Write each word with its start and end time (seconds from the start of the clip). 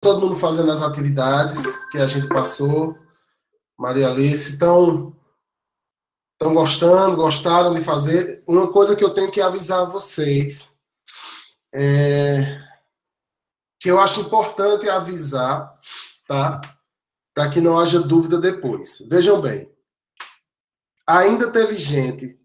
todo 0.00 0.20
mundo 0.20 0.34
fazendo 0.34 0.70
as 0.70 0.82
atividades 0.82 1.76
que 1.90 1.98
a 1.98 2.06
gente 2.06 2.26
passou. 2.28 2.98
Maria 3.78 4.08
Alice, 4.08 4.52
estão 4.52 5.16
estão 6.32 6.54
gostando, 6.54 7.16
gostaram 7.16 7.74
de 7.74 7.82
fazer. 7.82 8.42
Uma 8.48 8.72
coisa 8.72 8.96
que 8.96 9.04
eu 9.04 9.12
tenho 9.12 9.30
que 9.30 9.42
avisar 9.42 9.84
vocês 9.86 10.72
é 11.72 12.58
que 13.78 13.90
eu 13.90 14.00
acho 14.00 14.20
importante 14.20 14.88
avisar, 14.88 15.78
tá? 16.26 16.60
Para 17.34 17.48
que 17.48 17.60
não 17.60 17.78
haja 17.78 18.00
dúvida 18.00 18.38
depois. 18.38 19.02
Vejam 19.08 19.40
bem, 19.40 19.70
ainda 21.06 21.50
teve 21.52 21.76
gente 21.76 22.38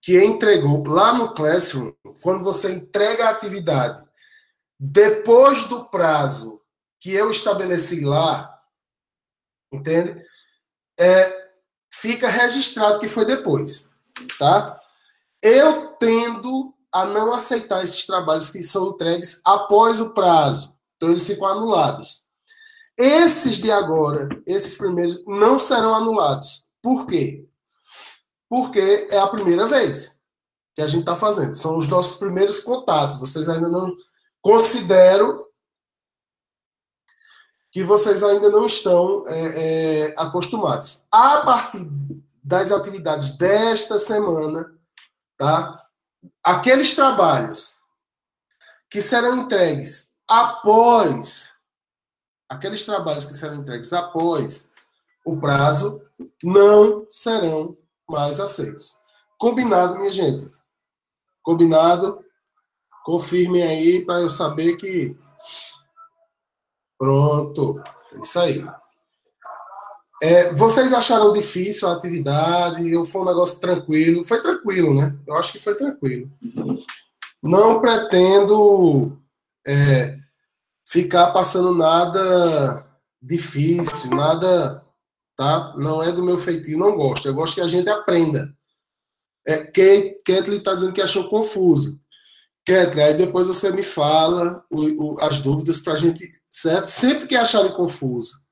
que 0.00 0.22
entregou 0.24 0.86
lá 0.86 1.12
no 1.12 1.34
Classroom, 1.34 1.92
quando 2.22 2.44
você 2.44 2.72
entrega 2.72 3.26
a 3.26 3.30
atividade 3.30 4.04
depois 4.78 5.64
do 5.64 5.84
prazo 5.86 6.60
que 7.08 7.14
eu 7.14 7.30
estabeleci 7.30 8.04
lá, 8.04 8.60
entende? 9.72 10.22
É, 11.00 11.50
fica 11.90 12.28
registrado 12.28 13.00
que 13.00 13.08
foi 13.08 13.24
depois, 13.24 13.88
tá? 14.38 14.78
Eu 15.42 15.94
tendo 15.94 16.74
a 16.92 17.06
não 17.06 17.32
aceitar 17.32 17.82
esses 17.82 18.04
trabalhos 18.04 18.50
que 18.50 18.62
são 18.62 18.90
entregues 18.90 19.40
após 19.42 20.02
o 20.02 20.12
prazo, 20.12 20.76
então 20.96 21.08
eles 21.08 21.26
ficam 21.26 21.46
anulados. 21.46 22.26
Esses 22.98 23.56
de 23.56 23.70
agora, 23.70 24.28
esses 24.46 24.76
primeiros, 24.76 25.24
não 25.26 25.58
serão 25.58 25.94
anulados. 25.94 26.68
Por 26.82 27.06
quê? 27.06 27.48
Porque 28.50 29.08
é 29.10 29.18
a 29.18 29.28
primeira 29.28 29.66
vez 29.66 30.20
que 30.74 30.82
a 30.82 30.86
gente 30.86 31.00
está 31.00 31.16
fazendo. 31.16 31.54
São 31.54 31.78
os 31.78 31.88
nossos 31.88 32.16
primeiros 32.18 32.60
contatos. 32.60 33.18
Vocês 33.18 33.48
ainda 33.48 33.68
não 33.70 33.96
consideram 34.42 35.47
que 37.70 37.82
vocês 37.82 38.22
ainda 38.22 38.48
não 38.50 38.66
estão 38.66 39.24
é, 39.26 40.08
é, 40.08 40.14
acostumados. 40.16 41.04
A 41.10 41.40
partir 41.42 41.88
das 42.42 42.72
atividades 42.72 43.36
desta 43.36 43.98
semana, 43.98 44.72
tá? 45.36 45.84
Aqueles 46.42 46.94
trabalhos 46.94 47.76
que 48.90 49.02
serão 49.02 49.36
entregues 49.36 50.14
após 50.26 51.52
aqueles 52.48 52.84
trabalhos 52.84 53.26
que 53.26 53.34
serão 53.34 53.56
entregues 53.56 53.92
após 53.92 54.70
o 55.24 55.36
prazo 55.36 56.02
não 56.42 57.06
serão 57.10 57.76
mais 58.08 58.40
aceitos. 58.40 58.96
Combinado, 59.38 59.98
minha 59.98 60.10
gente? 60.10 60.50
Combinado? 61.42 62.24
Confirmem 63.04 63.62
aí 63.62 64.04
para 64.04 64.20
eu 64.20 64.30
saber 64.30 64.76
que 64.76 65.16
Pronto, 66.98 67.80
isso 68.20 68.40
aí. 68.40 68.66
É, 70.20 70.52
vocês 70.54 70.92
acharam 70.92 71.32
difícil 71.32 71.88
a 71.88 71.92
atividade? 71.92 72.94
Ou 72.96 73.04
foi 73.04 73.22
um 73.22 73.26
negócio 73.26 73.60
tranquilo? 73.60 74.24
Foi 74.24 74.40
tranquilo, 74.40 74.92
né? 74.92 75.16
Eu 75.26 75.36
acho 75.36 75.52
que 75.52 75.60
foi 75.60 75.76
tranquilo. 75.76 76.28
Não 77.40 77.80
pretendo 77.80 79.16
é, 79.64 80.18
ficar 80.84 81.28
passando 81.28 81.72
nada 81.72 82.84
difícil, 83.22 84.10
nada, 84.10 84.84
tá? 85.36 85.74
Não 85.76 86.02
é 86.02 86.10
do 86.10 86.24
meu 86.24 86.38
feitio, 86.38 86.78
não 86.78 86.96
gosto. 86.96 87.28
Eu 87.28 87.34
gosto 87.34 87.54
que 87.54 87.60
a 87.60 87.68
gente 87.68 87.88
aprenda. 87.88 88.52
É, 89.46 89.58
Kate, 89.58 90.18
Kathleen 90.24 90.58
está 90.58 90.74
dizendo 90.74 90.92
que 90.92 91.00
achou 91.00 91.28
confuso. 91.28 92.00
Kathleen, 92.68 93.06
aí 93.06 93.14
depois 93.14 93.46
você 93.46 93.70
me 93.70 93.82
fala 93.82 94.62
o, 94.70 95.14
o, 95.14 95.20
as 95.20 95.40
dúvidas 95.40 95.80
para 95.80 95.94
a 95.94 95.96
gente, 95.96 96.30
certo? 96.50 96.86
Sempre 96.86 97.26
que 97.26 97.34
acharem 97.34 97.72
confuso, 97.72 98.46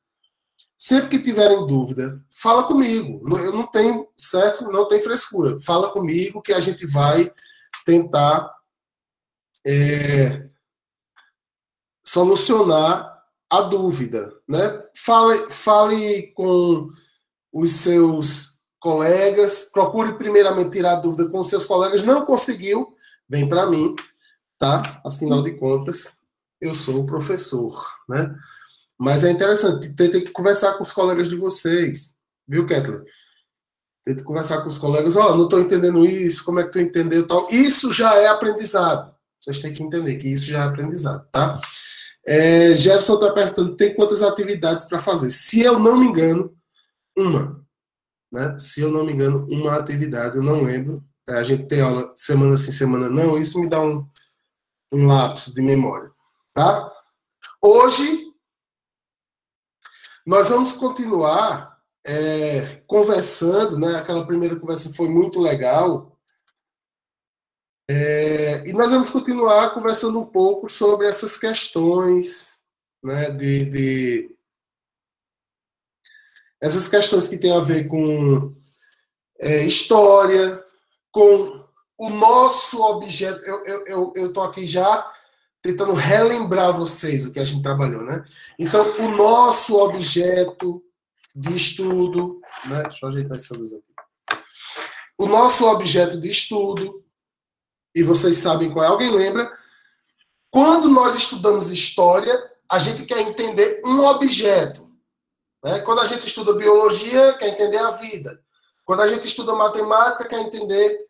sempre 0.77 1.11
que 1.11 1.23
tiverem 1.23 1.67
dúvida, 1.67 2.19
fala 2.35 2.65
comigo. 2.65 3.21
Eu 3.39 3.53
não 3.53 3.67
tenho, 3.67 4.09
certo? 4.17 4.65
Não 4.73 4.89
tem 4.89 5.03
frescura. 5.03 5.61
Fala 5.61 5.93
comigo 5.93 6.41
que 6.41 6.55
a 6.55 6.61
gente 6.61 6.87
vai 6.87 7.31
tentar 7.85 8.51
é, 9.67 10.49
solucionar 12.03 13.23
a 13.51 13.61
dúvida, 13.61 14.33
né? 14.49 14.83
Fale, 14.97 15.51
fale 15.51 16.33
com 16.33 16.89
os 17.53 17.73
seus 17.73 18.57
colegas, 18.81 19.69
procure 19.71 20.17
primeiramente 20.17 20.71
tirar 20.71 20.93
a 20.93 21.01
dúvida 21.01 21.29
com 21.29 21.41
os 21.41 21.49
seus 21.49 21.67
colegas. 21.67 22.03
Não 22.03 22.25
conseguiu? 22.25 22.97
vem 23.29 23.49
para 23.49 23.67
mim, 23.67 23.95
tá? 24.59 25.01
Afinal 25.05 25.43
de 25.43 25.53
contas, 25.53 26.19
eu 26.61 26.75
sou 26.75 27.01
o 27.01 27.07
professor, 27.07 27.75
né? 28.09 28.35
Mas 28.99 29.25
é 29.25 29.31
interessante, 29.31 29.91
tentem 29.93 30.33
conversar 30.33 30.75
com 30.75 30.83
os 30.83 30.93
colegas 30.93 31.29
de 31.29 31.37
vocês, 31.37 32.15
viu, 32.49 32.67
Kathleen? 32.67 33.05
Tente 34.05 34.23
conversar 34.23 34.63
com 34.63 34.69
os 34.69 34.79
colegas, 34.79 35.17
ó, 35.17 35.33
oh, 35.33 35.37
não 35.37 35.45
estou 35.45 35.61
entendendo 35.61 36.07
isso, 36.07 36.45
como 36.45 36.61
é 36.61 36.65
que 36.65 36.71
tu 36.71 36.81
entendeu 36.81 37.27
tal. 37.27 37.47
Isso 37.51 37.93
já 37.93 38.15
é 38.15 38.29
aprendizado. 38.29 39.15
Vocês 39.39 39.59
têm 39.59 39.75
que 39.75 39.83
entender 39.83 40.17
que 40.17 40.33
isso 40.33 40.47
já 40.47 40.63
é 40.63 40.67
aprendizado, 40.67 41.29
tá? 41.31 41.61
É, 42.27 42.75
Jefferson 42.75 43.15
está 43.15 43.33
perguntando, 43.33 43.77
tem 43.77 43.95
quantas 43.95 44.23
atividades 44.23 44.85
para 44.85 44.99
fazer? 44.99 45.31
Se 45.31 45.61
eu 45.61 45.79
não 45.79 45.99
me 45.99 46.07
engano, 46.07 46.57
uma. 47.17 47.65
Né? 48.33 48.57
Se 48.59 48.81
eu 48.81 48.91
não 48.91 49.05
me 49.05 49.13
engano, 49.13 49.47
uma 49.49 49.77
atividade, 49.77 50.37
eu 50.37 50.43
não 50.43 50.63
lembro, 50.63 51.05
é, 51.29 51.35
a 51.35 51.43
gente 51.43 51.67
tem 51.67 51.81
aula 51.81 52.13
semana 52.17 52.57
sim, 52.57 52.73
semana 52.73 53.09
não, 53.09 53.39
isso 53.39 53.61
me 53.61 53.69
dá 53.69 53.81
um, 53.81 54.07
um 54.93 55.07
lapso 55.07 55.55
de 55.55 55.63
memória, 55.63 56.13
tá? 56.53 56.93
Hoje, 57.61 58.33
nós 60.25 60.49
vamos 60.49 60.73
continuar 60.73 61.81
é, 62.05 62.83
conversando, 62.87 63.79
né? 63.79 63.97
Aquela 63.97 64.27
primeira 64.27 64.59
conversa 64.59 64.95
foi 64.95 65.09
muito 65.09 65.41
legal. 65.41 66.17
É, 67.89 68.69
e 68.69 68.73
nós 68.73 68.91
vamos 68.91 69.11
continuar 69.11 69.75
conversando 69.75 70.19
um 70.19 70.27
pouco 70.27 70.69
sobre 70.69 71.07
essas 71.07 71.37
questões, 71.37 72.61
né? 73.03 73.31
De, 73.31 73.65
de 73.67 74.37
essas 76.61 76.89
questões 76.89 77.29
que 77.29 77.39
têm 77.39 77.53
a 77.53 77.61
ver 77.61 77.87
com 77.87 78.53
é, 79.39 79.65
história, 79.65 80.65
com 81.13 81.66
o 81.99 82.11
nosso 82.11 82.83
objeto. 82.83 83.41
Eu 83.45 83.63
estou 83.85 84.13
eu, 84.17 84.33
eu, 84.35 84.43
aqui 84.43 84.67
já 84.67 85.13
tentando 85.63 85.95
relembrar 85.95 86.73
vocês 86.73 87.27
o 87.27 87.33
que 87.33 87.41
a 87.41 87.45
gente 87.45 87.63
trabalhou, 87.63 88.03
né? 88.03 88.25
Então, 88.59 88.85
o 89.01 89.09
nosso 89.09 89.77
objeto 89.79 90.83
de 91.35 91.55
estudo, 91.55 92.41
né? 92.67 92.85
Deixa 92.85 93.05
eu 93.05 93.09
ajeitar 93.09 93.37
essa 93.37 93.55
luz 93.57 93.73
aqui. 93.73 94.41
O 95.19 95.27
nosso 95.27 95.67
objeto 95.67 96.21
de 96.21 96.29
estudo, 96.29 97.03
e 97.95 98.03
vocês 98.03 98.37
sabem 98.37 98.71
qual 98.71 98.85
é, 98.85 98.89
alguém 98.89 99.11
lembra? 99.11 99.51
Quando 100.51 100.89
nós 100.89 101.15
estudamos 101.15 101.71
história, 101.71 102.33
a 102.71 102.79
gente 102.79 103.05
quer 103.05 103.21
entender 103.21 103.81
um 103.85 104.05
objeto. 104.05 104.91
Né? 105.65 105.81
Quando 105.81 106.01
a 106.01 106.05
gente 106.05 106.27
estuda 106.27 106.55
biologia, 106.55 107.35
quer 107.35 107.49
entender 107.49 107.79
a 107.79 107.93
vida. 107.93 108.41
Quando 108.85 109.01
a 109.01 109.09
gente 109.09 109.27
estuda 109.27 109.55
matemática, 109.55 110.29
quer 110.29 110.41
entender 110.41 111.06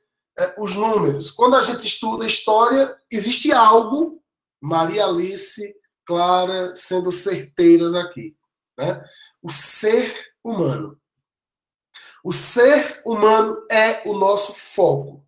os 0.58 0.74
números. 0.74 1.30
Quando 1.30 1.56
a 1.56 1.62
gente 1.62 1.86
estuda 1.86 2.26
história, 2.26 2.96
existe 3.10 3.52
algo, 3.52 4.22
Maria 4.60 5.06
Alice, 5.06 5.74
Clara, 6.04 6.74
sendo 6.74 7.10
certeiras 7.10 7.94
aqui. 7.94 8.36
Né? 8.78 9.02
O 9.42 9.50
ser 9.50 10.32
humano. 10.44 11.00
O 12.22 12.32
ser 12.32 13.00
humano 13.04 13.64
é 13.70 14.08
o 14.08 14.18
nosso 14.18 14.52
foco. 14.52 15.24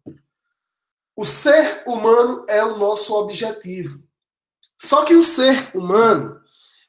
O 1.17 1.25
ser 1.25 1.83
humano 1.87 2.45
é 2.49 2.65
o 2.65 2.77
nosso 2.77 3.15
objetivo. 3.15 4.03
Só 4.77 5.05
que 5.05 5.15
o 5.15 5.23
ser 5.23 5.75
humano, 5.77 6.41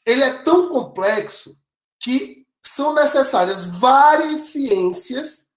ele 0.05 0.23
é 0.23 0.43
tão 0.43 0.69
complexo 0.69 1.59
que 1.99 2.45
são 2.61 2.93
necessárias 2.93 3.65
várias 3.65 4.39
ciências 4.51 5.48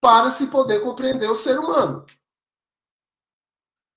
para 0.00 0.30
se 0.30 0.48
poder 0.48 0.80
compreender 0.82 1.28
o 1.30 1.34
ser 1.34 1.58
humano. 1.58 2.04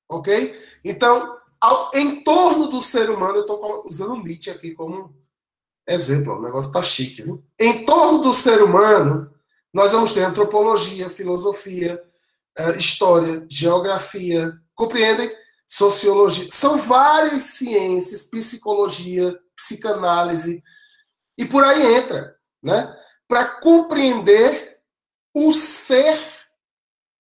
Ok? 0.10 0.60
Então, 0.84 1.38
ao, 1.62 1.92
em 1.94 2.24
torno 2.24 2.68
do 2.68 2.82
ser 2.82 3.10
humano, 3.10 3.38
eu 3.38 3.42
estou 3.42 3.86
usando 3.86 4.24
Nietzsche 4.24 4.50
aqui 4.50 4.74
como 4.74 5.14
exemplo, 5.88 6.38
o 6.38 6.42
negócio 6.42 6.70
está 6.70 6.82
chique, 6.82 7.24
viu? 7.24 7.44
Em 7.60 7.84
torno 7.86 8.20
do 8.22 8.34
ser 8.34 8.62
humano, 8.62 9.34
nós 9.74 9.92
vamos 9.92 10.14
ter 10.14 10.24
antropologia, 10.24 11.10
filosofia, 11.10 12.02
eh, 12.56 12.78
história, 12.78 13.46
geografia, 13.50 14.54
compreendem? 14.76 15.32
Sociologia. 15.68 16.48
São 16.50 16.78
várias 16.78 17.44
ciências, 17.44 18.24
psicologia, 18.24 19.38
psicanálise, 19.56 20.64
e 21.38 21.46
por 21.46 21.64
aí 21.64 21.96
entra, 21.96 22.36
né? 22.62 22.96
Para 23.28 23.46
compreender 23.46 24.69
o 25.48 25.54
ser 25.54 26.18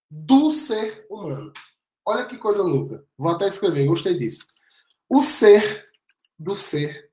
do 0.09 0.51
ser 0.51 1.05
humano. 1.09 1.53
Olha 2.05 2.25
que 2.25 2.37
coisa 2.37 2.61
louca. 2.61 3.05
Vou 3.17 3.31
até 3.31 3.47
escrever, 3.47 3.85
gostei 3.85 4.17
disso. 4.17 4.45
O 5.07 5.23
ser 5.23 5.89
do 6.37 6.57
ser 6.57 7.11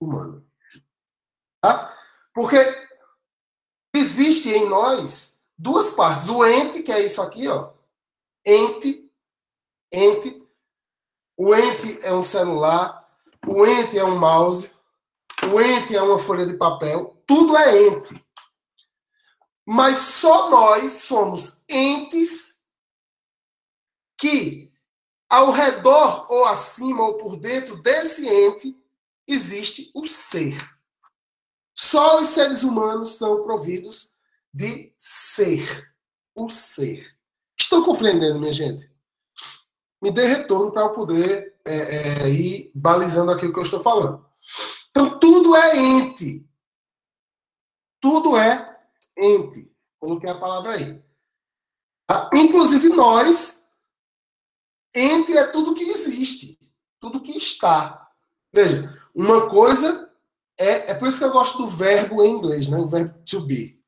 humano. 0.00 0.46
Tá? 1.60 1.96
Porque 2.34 2.56
existe 3.94 4.50
em 4.50 4.68
nós 4.68 5.38
duas 5.56 5.90
partes. 5.90 6.28
O 6.28 6.44
ente, 6.44 6.82
que 6.82 6.92
é 6.92 7.04
isso 7.04 7.22
aqui, 7.22 7.48
ó. 7.48 7.72
Ente, 8.44 9.10
ente. 9.90 10.46
O 11.36 11.54
ente 11.54 12.00
é 12.02 12.12
um 12.12 12.22
celular, 12.22 13.08
o 13.46 13.64
ente 13.64 13.96
é 13.96 14.04
um 14.04 14.18
mouse, 14.18 14.74
o 15.52 15.60
ente 15.60 15.96
é 15.96 16.02
uma 16.02 16.18
folha 16.18 16.44
de 16.44 16.54
papel, 16.54 17.22
tudo 17.24 17.56
é 17.56 17.86
ente. 17.86 18.27
Mas 19.70 19.98
só 19.98 20.48
nós 20.48 20.92
somos 20.92 21.62
entes 21.68 22.58
que, 24.16 24.72
ao 25.28 25.50
redor 25.50 26.26
ou 26.30 26.46
acima 26.46 27.06
ou 27.06 27.18
por 27.18 27.36
dentro 27.36 27.76
desse 27.82 28.26
ente, 28.26 28.74
existe 29.26 29.90
o 29.94 30.06
ser. 30.06 30.56
Só 31.76 32.18
os 32.18 32.28
seres 32.28 32.62
humanos 32.62 33.18
são 33.18 33.44
providos 33.44 34.14
de 34.54 34.90
ser. 34.96 35.92
O 36.34 36.48
ser. 36.48 37.14
Estão 37.60 37.84
compreendendo, 37.84 38.40
minha 38.40 38.54
gente? 38.54 38.90
Me 40.00 40.10
dê 40.10 40.24
retorno 40.24 40.72
para 40.72 40.80
eu 40.80 40.94
poder 40.94 41.60
é, 41.62 42.22
é, 42.22 42.30
ir 42.30 42.72
balizando 42.74 43.32
aquilo 43.32 43.52
que 43.52 43.58
eu 43.58 43.64
estou 43.64 43.82
falando. 43.82 44.24
Então, 44.88 45.18
tudo 45.18 45.54
é 45.54 45.76
ente. 45.76 46.48
Tudo 48.00 48.34
é 48.34 48.77
ente. 49.18 49.74
Coloquei 49.98 50.30
a 50.30 50.38
palavra 50.38 50.72
aí. 50.72 51.02
Ah, 52.08 52.30
inclusive 52.34 52.88
nós, 52.90 53.66
ente 54.94 55.36
é 55.36 55.46
tudo 55.48 55.74
que 55.74 55.82
existe, 55.82 56.58
tudo 57.00 57.20
que 57.20 57.36
está. 57.36 58.10
Veja, 58.52 58.96
uma 59.14 59.48
coisa 59.50 60.10
é, 60.56 60.92
é 60.92 60.94
por 60.94 61.08
isso 61.08 61.18
que 61.18 61.24
eu 61.24 61.32
gosto 61.32 61.58
do 61.58 61.68
verbo 61.68 62.22
em 62.22 62.30
inglês, 62.30 62.68
né? 62.68 62.78
O 62.78 62.86
verbo 62.86 63.22
to 63.24 63.40
be. 63.40 63.78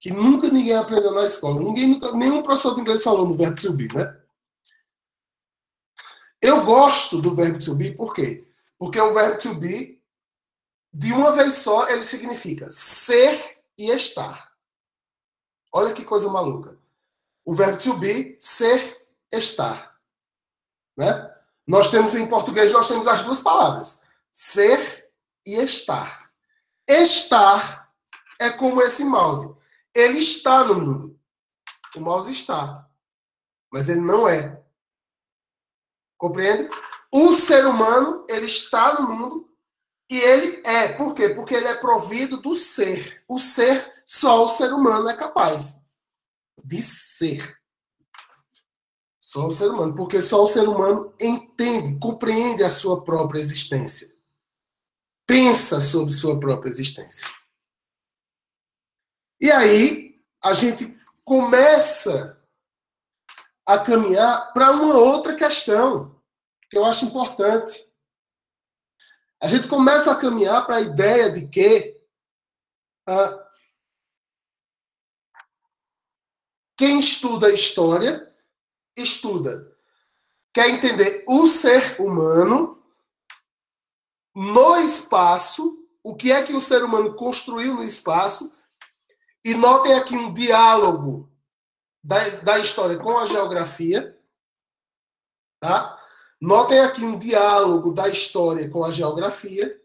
Que 0.00 0.10
nunca 0.10 0.48
ninguém 0.48 0.74
aprendeu 0.74 1.12
na 1.12 1.24
escola. 1.24 1.60
Ninguém, 1.60 1.88
nunca, 1.88 2.12
nenhum 2.12 2.42
professor 2.42 2.74
de 2.74 2.80
inglês 2.80 3.02
falou 3.02 3.26
no 3.26 3.36
verbo 3.36 3.60
to 3.60 3.72
be, 3.72 3.92
né? 3.92 4.18
Eu 6.40 6.64
gosto 6.64 7.20
do 7.20 7.34
verbo 7.34 7.58
to 7.58 7.74
be, 7.74 7.94
por 7.94 8.14
quê? 8.14 8.46
Porque 8.78 9.00
o 9.00 9.12
verbo 9.12 9.38
to 9.38 9.54
be, 9.54 10.00
de 10.92 11.12
uma 11.12 11.32
vez 11.32 11.54
só, 11.54 11.88
ele 11.88 12.02
significa 12.02 12.70
ser 12.70 13.57
e 13.78 13.90
estar. 13.90 14.52
Olha 15.72 15.92
que 15.92 16.04
coisa 16.04 16.28
maluca. 16.28 16.78
O 17.44 17.54
verbo 17.54 17.78
to 17.78 17.94
be, 17.94 18.36
ser, 18.38 19.06
estar. 19.32 19.98
Né? 20.96 21.34
Nós 21.66 21.90
temos 21.90 22.14
em 22.14 22.26
português, 22.26 22.72
nós 22.72 22.88
temos 22.88 23.06
as 23.06 23.22
duas 23.22 23.40
palavras. 23.40 24.02
Ser 24.30 25.10
e 25.46 25.54
estar. 25.62 26.30
Estar 26.86 27.92
é 28.40 28.50
como 28.50 28.82
esse 28.82 29.04
mouse. 29.04 29.54
Ele 29.94 30.18
está 30.18 30.64
no 30.64 30.74
mundo. 30.74 31.20
O 31.94 32.00
mouse 32.00 32.30
está. 32.30 32.88
Mas 33.70 33.88
ele 33.88 34.00
não 34.00 34.28
é. 34.28 34.62
Compreende? 36.16 36.68
O 37.12 37.32
ser 37.32 37.64
humano, 37.64 38.26
ele 38.28 38.46
está 38.46 39.00
no 39.00 39.08
mundo 39.08 39.47
e 40.10 40.18
ele 40.18 40.62
é. 40.64 40.88
Por 40.92 41.14
quê? 41.14 41.28
Porque 41.28 41.54
ele 41.54 41.66
é 41.66 41.74
provido 41.74 42.38
do 42.38 42.54
ser. 42.54 43.22
O 43.28 43.38
ser, 43.38 44.02
só 44.06 44.44
o 44.44 44.48
ser 44.48 44.72
humano 44.72 45.08
é 45.08 45.16
capaz 45.16 45.80
de 46.64 46.80
ser. 46.80 47.58
Só 49.18 49.46
o 49.46 49.50
ser 49.50 49.70
humano. 49.70 49.94
Porque 49.94 50.22
só 50.22 50.42
o 50.42 50.46
ser 50.46 50.68
humano 50.68 51.14
entende, 51.20 51.98
compreende 51.98 52.64
a 52.64 52.70
sua 52.70 53.04
própria 53.04 53.40
existência. 53.40 54.16
Pensa 55.26 55.80
sobre 55.80 56.14
sua 56.14 56.40
própria 56.40 56.70
existência. 56.70 57.28
E 59.40 59.50
aí, 59.50 60.20
a 60.42 60.52
gente 60.52 60.98
começa 61.22 62.42
a 63.66 63.78
caminhar 63.78 64.52
para 64.54 64.72
uma 64.72 64.96
outra 64.96 65.36
questão 65.36 66.18
que 66.70 66.78
eu 66.78 66.84
acho 66.84 67.04
importante. 67.04 67.87
A 69.40 69.46
gente 69.46 69.68
começa 69.68 70.10
a 70.10 70.20
caminhar 70.20 70.66
para 70.66 70.76
a 70.76 70.80
ideia 70.80 71.30
de 71.30 71.46
que 71.48 71.96
ah, 73.06 73.48
quem 76.76 76.98
estuda 76.98 77.52
história 77.52 78.28
estuda, 78.96 79.76
quer 80.52 80.68
entender 80.70 81.24
o 81.28 81.46
ser 81.46 82.00
humano 82.00 82.82
no 84.34 84.76
espaço, 84.76 85.86
o 86.02 86.16
que 86.16 86.32
é 86.32 86.42
que 86.42 86.52
o 86.52 86.60
ser 86.60 86.84
humano 86.84 87.14
construiu 87.14 87.74
no 87.74 87.82
espaço, 87.82 88.56
e 89.44 89.54
notem 89.54 89.94
aqui 89.94 90.16
um 90.16 90.32
diálogo 90.32 91.30
da, 92.02 92.28
da 92.40 92.58
história 92.58 92.98
com 92.98 93.18
a 93.18 93.24
geografia. 93.24 94.16
Tá? 95.60 95.97
Notem 96.40 96.80
aqui 96.80 97.04
um 97.04 97.18
diálogo 97.18 97.92
da 97.92 98.08
história 98.08 98.70
com 98.70 98.84
a 98.84 98.90
geografia. 98.90 99.80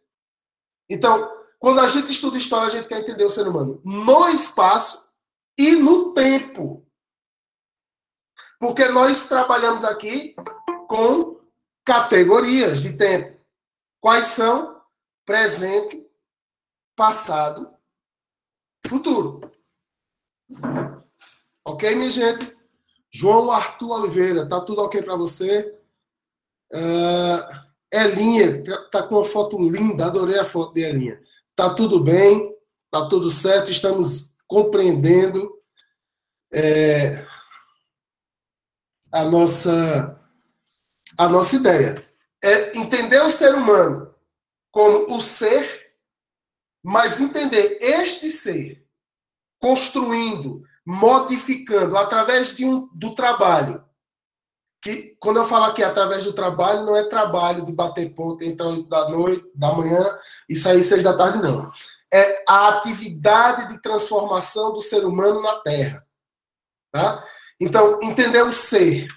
Então, 0.90 1.32
quando 1.58 1.80
a 1.80 1.88
gente 1.88 2.12
estuda 2.12 2.38
história, 2.38 2.68
a 2.68 2.70
gente 2.70 2.88
quer 2.88 3.00
entender 3.00 3.24
o 3.24 3.30
ser 3.30 3.48
humano 3.48 3.82
no 3.84 4.30
espaço 4.30 5.10
e 5.58 5.76
no 5.76 6.14
tempo. 6.14 6.86
Porque 8.60 8.88
nós 8.90 9.28
trabalhamos 9.28 9.84
aqui 9.84 10.36
com 10.88 11.42
categorias 11.84 12.82
de 12.82 12.96
tempo. 12.96 13.42
Quais 14.00 14.28
são? 14.28 14.82
Presente, 15.26 16.06
passado, 16.96 17.74
futuro. 18.86 19.50
Ok, 21.66 21.96
minha 21.96 22.10
gente? 22.10 22.56
João 23.10 23.50
Arthur 23.52 23.92
Oliveira, 23.92 24.48
tá 24.48 24.60
tudo 24.60 24.82
ok 24.82 25.02
para 25.02 25.16
você? 25.16 25.82
Uh, 26.74 27.64
Elinha, 27.92 28.64
tá, 28.64 28.78
tá 28.92 29.04
com 29.04 29.16
uma 29.16 29.26
foto 29.26 29.58
linda, 29.60 30.08
adorei 30.08 30.40
a 30.40 30.46
foto 30.46 30.74
de 30.74 30.82
Elinha. 30.82 31.22
Tá 31.56 31.74
tudo 31.74 32.00
bem, 32.00 32.52
tá 32.90 33.08
tudo 33.08 33.30
certo, 33.30 33.70
estamos 33.72 34.36
compreendendo 34.48 35.52
é, 36.52 37.26
a 39.12 39.26
nossa 39.26 40.20
a 41.18 41.30
nossa 41.30 41.56
ideia. 41.56 42.08
É 42.44 42.78
entender 42.78 43.22
o 43.22 43.30
ser 43.30 43.54
humano 43.54 44.14
como 44.72 45.16
o 45.16 45.22
ser, 45.22 45.94
mas 46.84 47.22
entender 47.22 47.78
este 47.80 48.30
ser 48.30 48.84
construindo 49.60 50.64
modificando 50.86 51.96
através 51.96 52.56
de 52.56 52.66
um, 52.66 52.90
do 52.94 53.16
trabalho. 53.16 53.84
Que 54.84 55.16
quando 55.18 55.38
eu 55.38 55.46
falo 55.46 55.66
aqui 55.66 55.82
através 55.82 56.26
do 56.26 56.34
trabalho, 56.34 56.86
não 56.86 56.96
é 56.96 57.04
trabalho 57.04 57.64
de 57.64 57.72
bater 57.72 58.14
ponto 58.14 58.44
entre 58.44 58.66
8 58.66 58.90
da 58.90 59.10
noite, 59.10 59.50
da 59.56 59.74
manhã 59.74 60.20
e 60.50 60.56
sair 60.58 60.84
seis 60.84 61.02
da 61.02 61.16
tarde, 61.16 61.42
não. 61.42 61.70
É 62.14 62.44
a 62.48 62.68
atividade 62.68 63.70
de 63.70 63.82
transformação 63.82 64.74
do 64.74 64.82
ser 64.82 65.06
humano 65.06 65.42
na 65.42 65.60
Terra. 65.62 66.06
Tá? 66.92 67.26
Então, 67.60 67.98
entender 68.04 68.44
o 68.44 68.52
ser 68.52 69.08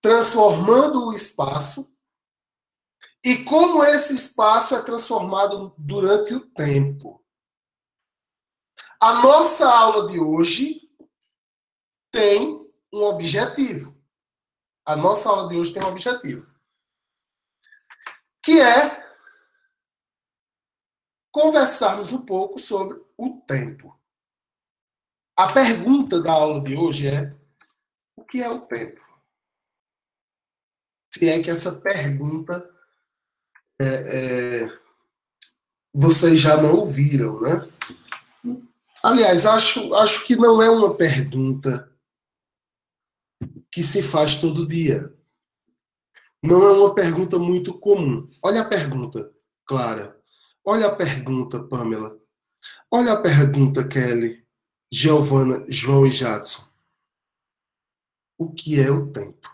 transformando 0.00 1.08
o 1.08 1.12
espaço 1.12 1.92
e 3.24 3.42
como 3.44 3.82
esse 3.82 4.14
espaço 4.14 4.74
é 4.76 4.82
transformado 4.82 5.74
durante 5.76 6.32
o 6.32 6.40
tempo. 6.40 7.20
A 9.00 9.14
nossa 9.14 9.68
aula 9.68 10.06
de 10.06 10.20
hoje 10.20 10.80
tem 12.12 12.64
um 12.92 13.02
objetivo. 13.02 13.95
A 14.86 14.94
nossa 14.94 15.28
aula 15.28 15.48
de 15.48 15.56
hoje 15.56 15.72
tem 15.72 15.82
um 15.82 15.88
objetivo. 15.88 16.46
Que 18.40 18.62
é 18.62 19.04
conversarmos 21.32 22.12
um 22.12 22.24
pouco 22.24 22.58
sobre 22.58 23.04
o 23.18 23.40
tempo. 23.40 23.98
A 25.36 25.52
pergunta 25.52 26.22
da 26.22 26.32
aula 26.32 26.62
de 26.62 26.76
hoje 26.76 27.08
é: 27.08 27.28
o 28.16 28.24
que 28.24 28.40
é 28.40 28.48
o 28.48 28.60
tempo? 28.60 29.04
Se 31.12 31.28
é 31.28 31.42
que 31.42 31.50
essa 31.50 31.80
pergunta 31.80 32.70
é, 33.80 33.86
é, 33.86 34.78
vocês 35.92 36.38
já 36.38 36.56
não 36.56 36.76
ouviram, 36.76 37.40
né? 37.40 37.68
Aliás, 39.02 39.46
acho, 39.46 39.94
acho 39.94 40.24
que 40.24 40.36
não 40.36 40.62
é 40.62 40.70
uma 40.70 40.94
pergunta 40.94 41.92
que 43.76 43.82
se 43.82 44.02
faz 44.02 44.38
todo 44.38 44.66
dia. 44.66 45.12
Não 46.42 46.66
é 46.66 46.72
uma 46.72 46.94
pergunta 46.94 47.38
muito 47.38 47.78
comum. 47.78 48.26
Olha 48.42 48.62
a 48.62 48.64
pergunta, 48.64 49.30
Clara. 49.66 50.18
Olha 50.64 50.86
a 50.86 50.96
pergunta, 50.96 51.62
Pamela. 51.62 52.18
Olha 52.90 53.12
a 53.12 53.20
pergunta, 53.20 53.86
Kelly, 53.86 54.42
Giovana, 54.90 55.66
João 55.68 56.06
e 56.06 56.10
Jadson. 56.10 56.66
O 58.38 58.50
que 58.50 58.80
é 58.80 58.90
o 58.90 59.12
tempo? 59.12 59.46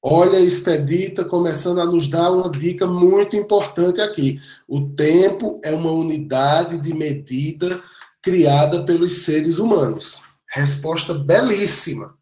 Olha 0.00 0.38
Expedita 0.38 1.24
começando 1.24 1.80
a 1.80 1.84
nos 1.84 2.06
dar 2.06 2.30
uma 2.30 2.48
dica 2.48 2.86
muito 2.86 3.34
importante 3.34 4.00
aqui. 4.00 4.40
O 4.68 4.94
tempo 4.94 5.60
é 5.64 5.72
uma 5.72 5.90
unidade 5.90 6.78
de 6.78 6.94
medida 6.94 7.82
criada 8.22 8.86
pelos 8.86 9.24
seres 9.24 9.58
humanos. 9.58 10.30
Resposta 10.52 11.14
belíssima, 11.14 12.18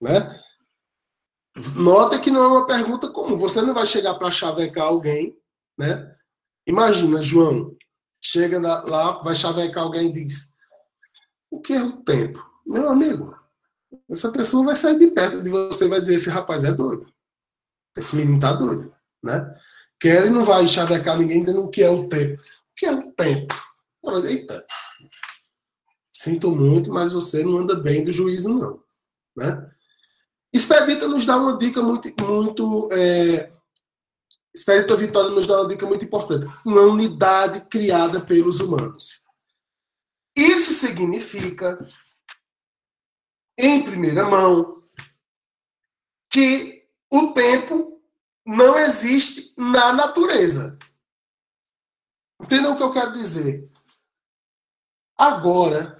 né? 0.00 0.40
Nota 1.76 2.18
que 2.18 2.30
não 2.30 2.42
é 2.42 2.48
uma 2.48 2.66
pergunta 2.66 3.08
comum. 3.10 3.36
Você 3.36 3.62
não 3.62 3.74
vai 3.74 3.86
chegar 3.86 4.14
para 4.14 4.30
chavecar 4.30 4.86
alguém, 4.86 5.36
né? 5.78 6.14
Imagina, 6.66 7.22
João, 7.22 7.76
chega 8.20 8.58
lá, 8.60 9.22
vai 9.22 9.34
chavecar 9.34 9.84
alguém 9.84 10.08
e 10.08 10.12
diz: 10.12 10.54
O 11.50 11.60
que 11.60 11.72
é 11.72 11.82
o 11.82 12.02
tempo? 12.02 12.44
Meu 12.66 12.88
amigo, 12.88 13.34
essa 14.10 14.30
pessoa 14.30 14.66
vai 14.66 14.76
sair 14.76 14.98
de 14.98 15.08
perto 15.08 15.42
de 15.42 15.50
você 15.50 15.86
e 15.86 15.88
vai 15.88 16.00
dizer: 16.00 16.14
Esse 16.14 16.30
rapaz 16.30 16.64
é 16.64 16.72
doido. 16.72 17.06
Esse 17.96 18.14
menino 18.14 18.38
tá 18.38 18.52
doido, 18.52 18.94
né? 19.22 19.54
Que 20.00 20.08
ele 20.08 20.30
não 20.30 20.44
vai 20.44 20.66
chavecar 20.68 21.18
ninguém 21.18 21.40
dizendo 21.40 21.64
o 21.64 21.68
que 21.68 21.82
é 21.82 21.90
o 21.90 22.08
tempo. 22.08 22.40
O 22.40 22.74
que 22.76 22.86
é 22.86 22.92
o 22.92 23.12
tempo? 23.12 23.54
Eita, 24.24 24.64
sinto 26.18 26.50
muito, 26.50 26.92
mas 26.92 27.12
você 27.12 27.44
não 27.44 27.58
anda 27.58 27.76
bem 27.76 28.02
do 28.02 28.10
juízo, 28.10 28.52
não. 28.52 28.82
Né? 29.36 29.72
Expedita 30.52 31.06
nos 31.06 31.24
dá 31.24 31.36
uma 31.36 31.56
dica 31.56 31.80
muito. 31.80 32.12
muito 32.24 32.88
é... 32.90 33.52
Expedita 34.52 34.96
Vitória 34.96 35.30
nos 35.30 35.46
dá 35.46 35.60
uma 35.60 35.68
dica 35.68 35.86
muito 35.86 36.04
importante. 36.04 36.44
Uma 36.64 36.80
unidade 36.80 37.60
criada 37.66 38.20
pelos 38.20 38.58
humanos. 38.58 39.22
Isso 40.36 40.74
significa, 40.74 41.78
em 43.56 43.84
primeira 43.84 44.24
mão, 44.24 44.82
que 46.28 46.84
o 47.12 47.32
tempo 47.32 48.02
não 48.44 48.76
existe 48.76 49.54
na 49.56 49.92
natureza. 49.92 50.76
Entendeu 52.42 52.72
o 52.72 52.76
que 52.76 52.82
eu 52.82 52.92
quero 52.92 53.12
dizer? 53.12 53.70
Agora, 55.16 55.97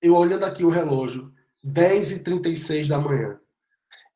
eu 0.00 0.14
olhando 0.14 0.44
aqui 0.44 0.64
o 0.64 0.70
relógio, 0.70 1.32
10h36 1.64 2.88
da 2.88 2.98
manhã. 2.98 3.38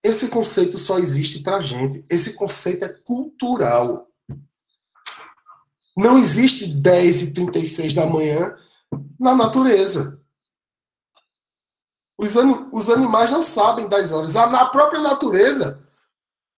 Esse 0.03 0.29
conceito 0.29 0.79
só 0.79 0.99
existe 0.99 1.41
para 1.43 1.61
gente. 1.61 2.05
Esse 2.09 2.35
conceito 2.35 2.85
é 2.85 2.89
cultural. 2.89 4.09
Não 5.97 6.17
existe 6.17 6.67
10 6.67 7.23
e 7.23 7.35
36 7.35 7.95
da 7.95 8.07
manhã 8.07 8.57
na 9.19 9.35
natureza. 9.35 10.21
Os, 12.17 12.35
os 12.73 12.89
animais 12.89 13.31
não 13.31 13.43
sabem 13.43 13.89
das 13.89 14.13
horas. 14.13 14.37
A 14.37 14.67
própria 14.67 15.01
natureza 15.01 15.83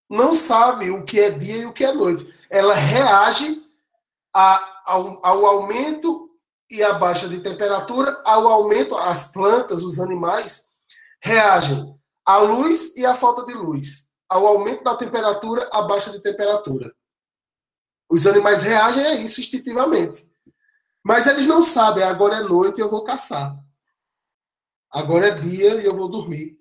não 0.09 0.35
sabe 0.35 0.91
o 0.91 1.05
que 1.05 1.19
é 1.19 1.31
dia 1.31 1.57
e 1.57 1.67
o 1.67 1.73
que 1.73 1.85
é 1.85 1.93
noite. 1.93 2.33
Ela 2.51 2.75
reage 2.75 3.63
a, 4.35 4.83
ao, 4.87 5.25
ao 5.25 5.47
aumento 5.47 6.31
e 6.73 6.83
a 6.83 6.95
baixa 6.95 7.29
de 7.29 7.39
temperatura, 7.41 8.23
ao 8.25 8.49
aumento, 8.49 8.97
as 8.97 9.31
plantas, 9.31 9.83
os 9.83 10.01
animais 10.01 10.73
reagem 11.23 11.95
à 12.25 12.39
luz 12.39 12.97
e 12.97 13.05
à 13.05 13.15
falta 13.15 13.45
de 13.45 13.53
luz, 13.53 14.11
ao 14.27 14.47
aumento 14.47 14.83
da 14.83 14.97
temperatura, 14.97 15.69
à 15.71 15.83
baixa 15.83 16.11
de 16.11 16.21
temperatura. 16.23 16.91
Os 18.09 18.27
animais 18.27 18.63
reagem 18.63 19.05
a 19.05 19.15
isso 19.17 19.39
instintivamente. 19.39 20.27
Mas 21.05 21.27
eles 21.27 21.47
não 21.47 21.61
sabem, 21.61 22.05
agora 22.05 22.37
é 22.37 22.43
noite 22.43 22.79
e 22.79 22.81
eu 22.81 22.89
vou 22.89 23.05
caçar. 23.05 23.55
Agora 24.91 25.27
é 25.27 25.31
dia 25.35 25.75
e 25.83 25.85
eu 25.85 25.95
vou 25.95 26.09
dormir. 26.09 26.59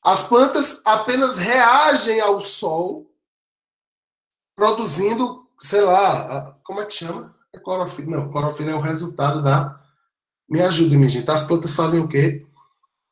As 0.00 0.22
plantas 0.22 0.86
apenas 0.86 1.38
reagem 1.38 2.20
ao 2.20 2.40
sol, 2.40 3.12
produzindo, 4.54 5.50
sei 5.58 5.80
lá, 5.80 6.56
como 6.62 6.80
é 6.80 6.86
que 6.86 6.94
chama? 6.94 7.39
É 7.52 7.58
clorofila. 7.58 8.16
Não, 8.16 8.30
clorofila 8.30 8.70
é 8.70 8.74
o 8.74 8.80
resultado 8.80 9.42
da. 9.42 9.80
Me 10.48 10.60
ajude, 10.62 10.96
minha 10.96 11.08
gente. 11.08 11.30
As 11.30 11.44
plantas 11.44 11.74
fazem 11.74 12.00
o 12.00 12.08
quê? 12.08 12.46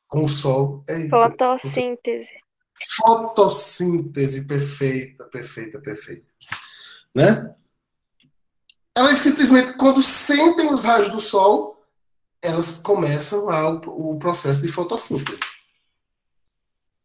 Com 0.07 0.23
o 0.23 0.27
sol. 0.27 0.83
É... 0.87 1.07
Fotossíntese. 1.07 2.33
Fotossíntese, 2.95 4.47
perfeita, 4.47 5.25
perfeita, 5.25 5.81
perfeita. 5.81 6.33
Né? 7.13 7.53
Elas 8.95 9.17
simplesmente, 9.17 9.73
quando 9.73 10.01
sentem 10.01 10.71
os 10.71 10.83
raios 10.83 11.09
do 11.09 11.19
sol, 11.19 11.85
elas 12.41 12.77
começam 12.77 13.49
a, 13.49 13.69
o 13.69 14.17
processo 14.17 14.61
de 14.61 14.69
fotossíntese. 14.69 15.39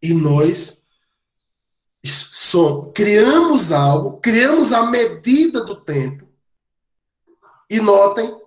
E 0.01 0.15
nós 0.15 0.83
somos, 2.05 2.93
criamos 2.95 3.73
algo, 3.73 4.21
criamos 4.21 4.73
a 4.73 4.87
medida 4.87 5.65
do 5.65 5.81
tempo. 5.81 6.24
E 7.71 7.81
notem, 7.81 8.41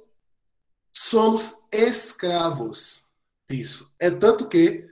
somos 0.92 1.62
escravos 1.72 3.08
disso. 3.50 3.94
É 4.00 4.10
tanto 4.10 4.48
que 4.48 4.88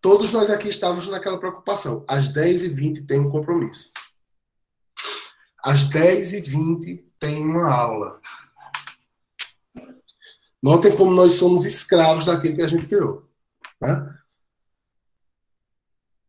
todos 0.00 0.32
nós 0.32 0.50
aqui 0.50 0.68
estávamos 0.68 1.08
naquela 1.08 1.38
preocupação. 1.38 2.04
Às 2.08 2.32
10h20 2.32 3.06
tem 3.06 3.20
um 3.20 3.30
compromisso. 3.30 3.92
Às 5.62 5.88
10h20 5.90 7.04
tem 7.18 7.42
uma 7.42 7.72
aula. 7.72 8.20
Notem 10.62 10.96
como 10.96 11.12
nós 11.12 11.34
somos 11.34 11.64
escravos 11.64 12.26
daquilo 12.26 12.56
que 12.56 12.62
a 12.62 12.68
gente 12.68 12.88
criou. 12.88 13.28
Né? 13.80 14.18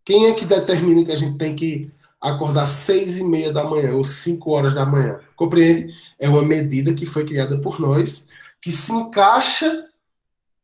Quem 0.06 0.28
é 0.28 0.34
que 0.34 0.46
determina 0.46 1.04
que 1.04 1.12
a 1.12 1.16
gente 1.16 1.38
tem 1.38 1.56
que 1.56 1.92
acordar 2.22 2.66
seis 2.66 3.18
e 3.18 3.24
meia 3.24 3.52
da 3.52 3.64
manhã 3.64 3.94
ou 3.94 4.04
cinco 4.04 4.52
horas 4.52 4.74
da 4.74 4.86
manhã? 4.86 5.20
Compreende? 5.36 5.94
É 6.20 6.28
uma 6.28 6.42
medida 6.42 6.94
que 6.94 7.06
foi 7.06 7.26
criada 7.26 7.60
por 7.60 7.80
nós, 7.80 8.28
que 8.62 8.72
se 8.72 8.92
encaixa 8.92 9.88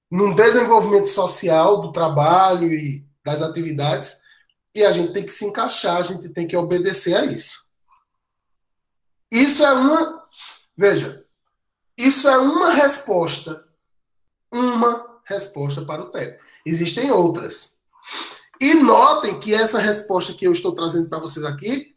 num 0.10 0.36
desenvolvimento 0.36 1.08
social 1.08 1.82
do 1.82 1.92
trabalho 1.92 2.72
e 2.72 3.04
das 3.24 3.42
atividades, 3.42 4.22
e 4.76 4.84
a 4.84 4.92
gente 4.92 5.14
tem 5.14 5.24
que 5.24 5.32
se 5.32 5.46
encaixar, 5.46 5.98
a 5.98 6.04
gente 6.04 6.30
tem 6.30 6.48
que 6.48 6.58
obedecer 6.58 7.16
a 7.16 7.26
isso. 7.26 7.64
Isso 9.32 9.64
é 9.66 9.74
uma. 9.74 10.24
Veja, 10.78 11.24
isso 11.98 12.28
é 12.28 12.38
uma 12.38 12.74
resposta. 12.74 13.64
Uma 14.52 15.20
resposta 15.26 15.84
para 15.84 16.04
o 16.04 16.12
tempo. 16.12 16.38
Existem 16.66 17.10
outras. 17.12 17.78
E 18.62 18.74
notem 18.76 19.40
que 19.40 19.54
essa 19.54 19.80
resposta 19.80 20.34
que 20.34 20.46
eu 20.46 20.52
estou 20.52 20.74
trazendo 20.74 21.10
para 21.10 21.20
vocês 21.20 21.46
aqui 21.46 21.94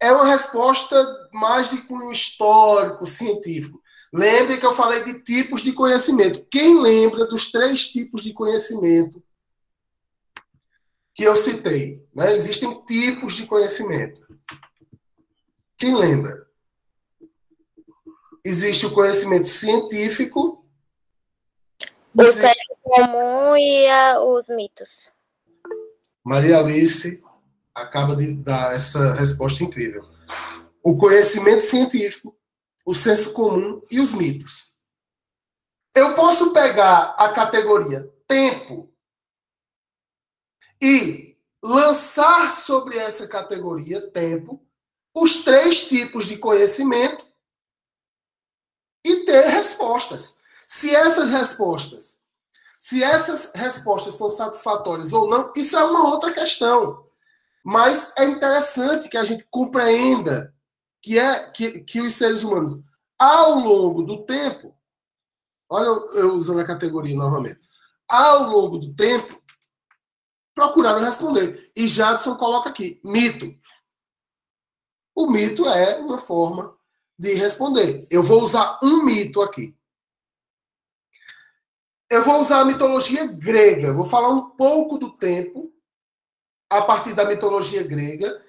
é 0.00 0.12
uma 0.12 0.26
resposta 0.26 0.96
mais 1.32 1.70
de 1.70 1.82
cunho 1.82 2.12
histórico, 2.12 3.06
científico. 3.06 3.82
Lembre 4.12 4.58
que 4.58 4.66
eu 4.66 4.72
falei 4.72 5.02
de 5.02 5.22
tipos 5.22 5.62
de 5.62 5.72
conhecimento. 5.72 6.46
Quem 6.50 6.80
lembra 6.80 7.26
dos 7.26 7.50
três 7.50 7.88
tipos 7.88 8.22
de 8.22 8.32
conhecimento 8.32 9.22
que 11.14 11.24
eu 11.24 11.34
citei? 11.34 12.06
Né? 12.14 12.32
Existem 12.32 12.84
tipos 12.84 13.34
de 13.34 13.46
conhecimento. 13.46 14.22
Quem 15.76 15.96
lembra? 15.96 16.46
Existe 18.44 18.86
o 18.86 18.92
conhecimento 18.92 19.48
científico. 19.48 20.64
O 22.14 22.22
existe... 22.22 22.66
comum 22.82 23.56
e 23.56 23.88
a, 23.88 24.22
os 24.22 24.46
mitos. 24.48 25.13
Maria 26.24 26.58
Alice 26.58 27.22
acaba 27.74 28.16
de 28.16 28.32
dar 28.32 28.74
essa 28.74 29.12
resposta 29.12 29.62
incrível. 29.62 30.08
O 30.82 30.96
conhecimento 30.96 31.62
científico, 31.62 32.34
o 32.84 32.94
senso 32.94 33.34
comum 33.34 33.82
e 33.90 34.00
os 34.00 34.14
mitos. 34.14 34.72
Eu 35.94 36.14
posso 36.14 36.54
pegar 36.54 37.14
a 37.18 37.30
categoria 37.30 38.10
tempo 38.26 38.90
e 40.80 41.36
lançar 41.62 42.50
sobre 42.50 42.96
essa 42.96 43.28
categoria 43.28 44.10
tempo 44.10 44.66
os 45.14 45.44
três 45.44 45.86
tipos 45.86 46.26
de 46.26 46.38
conhecimento 46.38 47.26
e 49.04 49.26
ter 49.26 49.48
respostas. 49.48 50.38
Se 50.66 50.94
essas 50.94 51.30
respostas 51.30 52.18
se 52.84 53.02
essas 53.02 53.50
respostas 53.54 54.14
são 54.14 54.28
satisfatórias 54.28 55.14
ou 55.14 55.26
não, 55.26 55.50
isso 55.56 55.74
é 55.74 55.82
uma 55.82 56.06
outra 56.06 56.30
questão. 56.30 57.02
Mas 57.64 58.12
é 58.18 58.26
interessante 58.26 59.08
que 59.08 59.16
a 59.16 59.24
gente 59.24 59.42
compreenda 59.50 60.54
que, 61.00 61.18
é, 61.18 61.50
que, 61.50 61.80
que 61.80 62.02
os 62.02 62.14
seres 62.14 62.44
humanos, 62.44 62.84
ao 63.18 63.54
longo 63.54 64.02
do 64.02 64.26
tempo, 64.26 64.76
olha 65.66 65.86
eu, 65.86 66.04
eu 66.12 66.32
usando 66.34 66.60
a 66.60 66.66
categoria 66.66 67.16
novamente, 67.16 67.66
ao 68.06 68.50
longo 68.50 68.76
do 68.76 68.94
tempo, 68.94 69.42
procuraram 70.54 71.00
responder. 71.02 71.72
E 71.74 71.88
Jadson 71.88 72.36
coloca 72.36 72.68
aqui, 72.68 73.00
mito. 73.02 73.46
O 75.14 75.26
mito 75.26 75.66
é 75.66 76.00
uma 76.00 76.18
forma 76.18 76.76
de 77.18 77.32
responder. 77.32 78.06
Eu 78.10 78.22
vou 78.22 78.42
usar 78.42 78.78
um 78.82 79.02
mito 79.02 79.40
aqui. 79.40 79.74
Eu 82.10 82.22
vou 82.22 82.40
usar 82.40 82.60
a 82.60 82.64
mitologia 82.64 83.26
grega, 83.26 83.92
vou 83.92 84.04
falar 84.04 84.28
um 84.28 84.50
pouco 84.50 84.98
do 84.98 85.10
tempo 85.10 85.72
a 86.70 86.82
partir 86.82 87.14
da 87.14 87.24
mitologia 87.24 87.82
grega. 87.82 88.42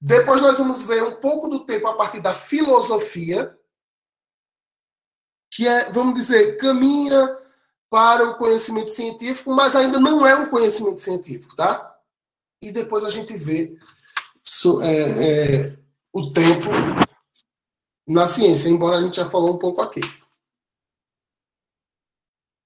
Depois 0.00 0.40
nós 0.40 0.58
vamos 0.58 0.82
ver 0.82 1.02
um 1.02 1.16
pouco 1.16 1.48
do 1.48 1.64
tempo 1.64 1.86
a 1.86 1.94
partir 1.94 2.20
da 2.20 2.34
filosofia, 2.34 3.56
que 5.50 5.68
é, 5.68 5.90
vamos 5.90 6.14
dizer, 6.14 6.56
caminha 6.56 7.38
para 7.90 8.30
o 8.30 8.36
conhecimento 8.36 8.88
científico, 8.88 9.54
mas 9.54 9.76
ainda 9.76 10.00
não 10.00 10.26
é 10.26 10.34
um 10.34 10.48
conhecimento 10.48 11.00
científico, 11.00 11.54
tá? 11.54 11.94
E 12.62 12.72
depois 12.72 13.04
a 13.04 13.10
gente 13.10 13.36
vê 13.36 13.76
é, 14.82 15.66
é, 15.66 15.78
o 16.12 16.32
tempo 16.32 16.68
na 18.08 18.26
ciência, 18.26 18.68
embora 18.68 18.96
a 18.96 19.02
gente 19.02 19.16
já 19.16 19.28
falou 19.28 19.54
um 19.54 19.58
pouco 19.58 19.80
aqui. 19.82 20.00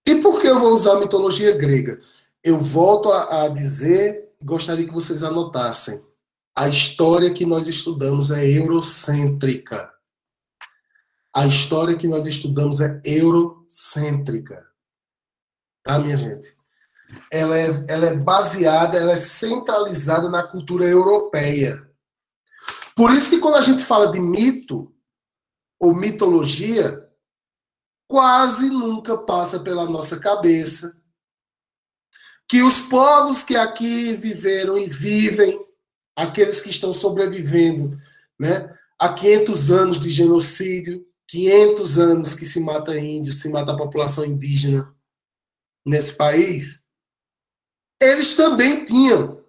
E 0.07 0.15
por 0.17 0.41
que 0.41 0.47
eu 0.47 0.61
vou 0.61 0.73
usar 0.73 0.93
a 0.93 1.01
mitologia 1.01 1.57
grega? 1.57 2.01
Eu 2.43 2.61
volto 2.61 3.11
a, 3.11 3.45
a 3.45 3.49
dizer, 3.49 4.33
gostaria 4.45 4.87
que 4.87 4.95
vocês 4.95 5.25
anotassem. 5.25 6.07
A 6.55 6.69
história 6.69 7.35
que 7.35 7.45
nós 7.45 7.67
estudamos 7.67 8.31
é 8.31 8.49
eurocêntrica. 8.49 9.93
A 11.35 11.47
história 11.47 11.99
que 11.99 12.07
nós 12.07 12.27
estudamos 12.27 12.81
é 12.81 13.01
eurocêntrica. 13.05 14.65
Tá, 15.83 15.99
minha 15.99 16.17
gente? 16.17 16.57
Ela 17.31 17.59
é, 17.59 17.69
ela 17.89 18.07
é 18.07 18.15
baseada, 18.15 18.97
ela 18.99 19.13
é 19.13 19.17
centralizada 19.17 20.29
na 20.29 20.43
cultura 20.43 20.85
europeia. 20.85 21.87
Por 22.95 23.13
isso 23.13 23.31
que 23.31 23.39
quando 23.39 23.57
a 23.57 23.61
gente 23.61 23.85
fala 23.85 24.11
de 24.11 24.19
mito 24.19 24.95
ou 25.79 25.95
mitologia, 25.95 27.06
quase 28.09 28.71
nunca 28.71 29.17
passa 29.19 29.61
pela 29.61 29.89
nossa 29.89 30.19
cabeça 30.19 31.01
que 32.49 32.63
os 32.63 32.81
povos 32.81 33.43
que 33.43 33.57
aqui 33.57 34.15
viveram 34.15 34.79
e 34.79 34.87
vivem 34.87 35.61
aqueles 36.15 36.63
que 36.63 36.71
estão 36.71 36.93
sobrevivendo, 36.93 38.01
né? 38.39 38.73
Há 38.99 39.13
500 39.13 39.71
anos 39.71 40.01
de 40.01 40.11
genocídio, 40.11 41.07
500 41.27 41.99
anos 41.99 42.35
que 42.35 42.47
se 42.47 42.61
mata 42.61 42.99
índio, 42.99 43.33
se 43.33 43.49
mata 43.49 43.73
a 43.73 43.77
população 43.77 44.25
indígena 44.25 44.95
nesse 45.85 46.17
país, 46.17 46.85
eles 48.01 48.35
também 48.35 48.85
tinham 48.85 49.45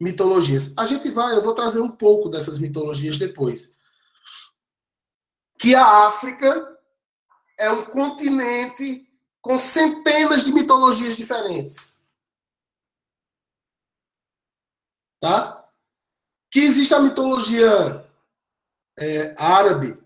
mitologias. 0.00 0.74
A 0.76 0.84
gente 0.84 1.10
vai, 1.10 1.34
eu 1.34 1.42
vou 1.42 1.54
trazer 1.54 1.80
um 1.80 1.90
pouco 1.90 2.28
dessas 2.28 2.58
mitologias 2.58 3.18
depois. 3.18 3.74
Que 5.58 5.74
a 5.74 6.06
África 6.06 6.68
é 7.62 7.70
um 7.70 7.84
continente 7.84 9.06
com 9.40 9.56
centenas 9.58 10.44
de 10.44 10.52
mitologias 10.52 11.16
diferentes. 11.16 12.00
Tá? 15.20 15.62
que 16.52 16.60
existe 16.60 16.92
a 16.92 17.00
mitologia 17.00 18.06
é, 18.98 19.34
árabe, 19.38 19.98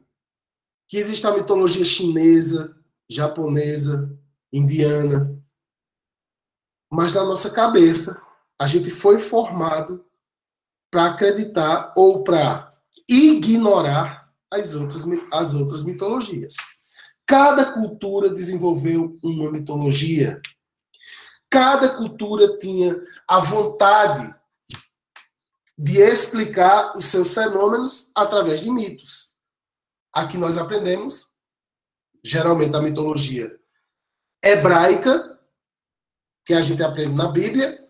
que 0.89 0.97
existe 0.97 1.27
a 1.27 1.33
mitologia 1.33 1.85
chinesa, 1.85 2.77
japonesa, 3.11 4.17
indiana. 4.53 5.37
Mas 6.91 7.13
na 7.13 7.25
nossa 7.25 7.51
cabeça, 7.51 8.23
a 8.57 8.65
gente 8.69 8.93
foi 8.93 9.19
formado 9.19 10.07
para 10.89 11.07
acreditar 11.07 11.93
ou 11.97 12.23
para 12.23 12.73
ignorar 13.09 14.33
as 14.49 14.77
outras, 14.77 15.03
as 15.33 15.53
outras 15.53 15.83
mitologias. 15.83 16.55
Cada 17.26 17.73
cultura 17.73 18.30
desenvolveu 18.30 19.12
uma 19.23 19.50
mitologia. 19.50 20.40
Cada 21.50 21.97
cultura 21.97 22.56
tinha 22.59 22.97
a 23.28 23.40
vontade 23.40 24.33
de 25.76 26.00
explicar 26.00 26.97
os 26.97 27.06
seus 27.06 27.35
fenômenos 27.35 28.12
através 28.14 28.61
de 28.61 28.71
mitos. 28.71 29.35
Aqui 30.12 30.38
nós 30.38 30.56
aprendemos, 30.56 31.33
geralmente, 32.24 32.77
a 32.77 32.81
mitologia 32.81 33.59
hebraica, 34.42 35.38
que 36.44 36.55
a 36.55 36.61
gente 36.61 36.83
aprende 36.83 37.14
na 37.14 37.29
Bíblia, 37.29 37.85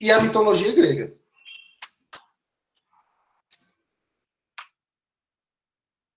e 0.00 0.10
a 0.10 0.20
mitologia 0.20 0.74
grega. 0.74 1.16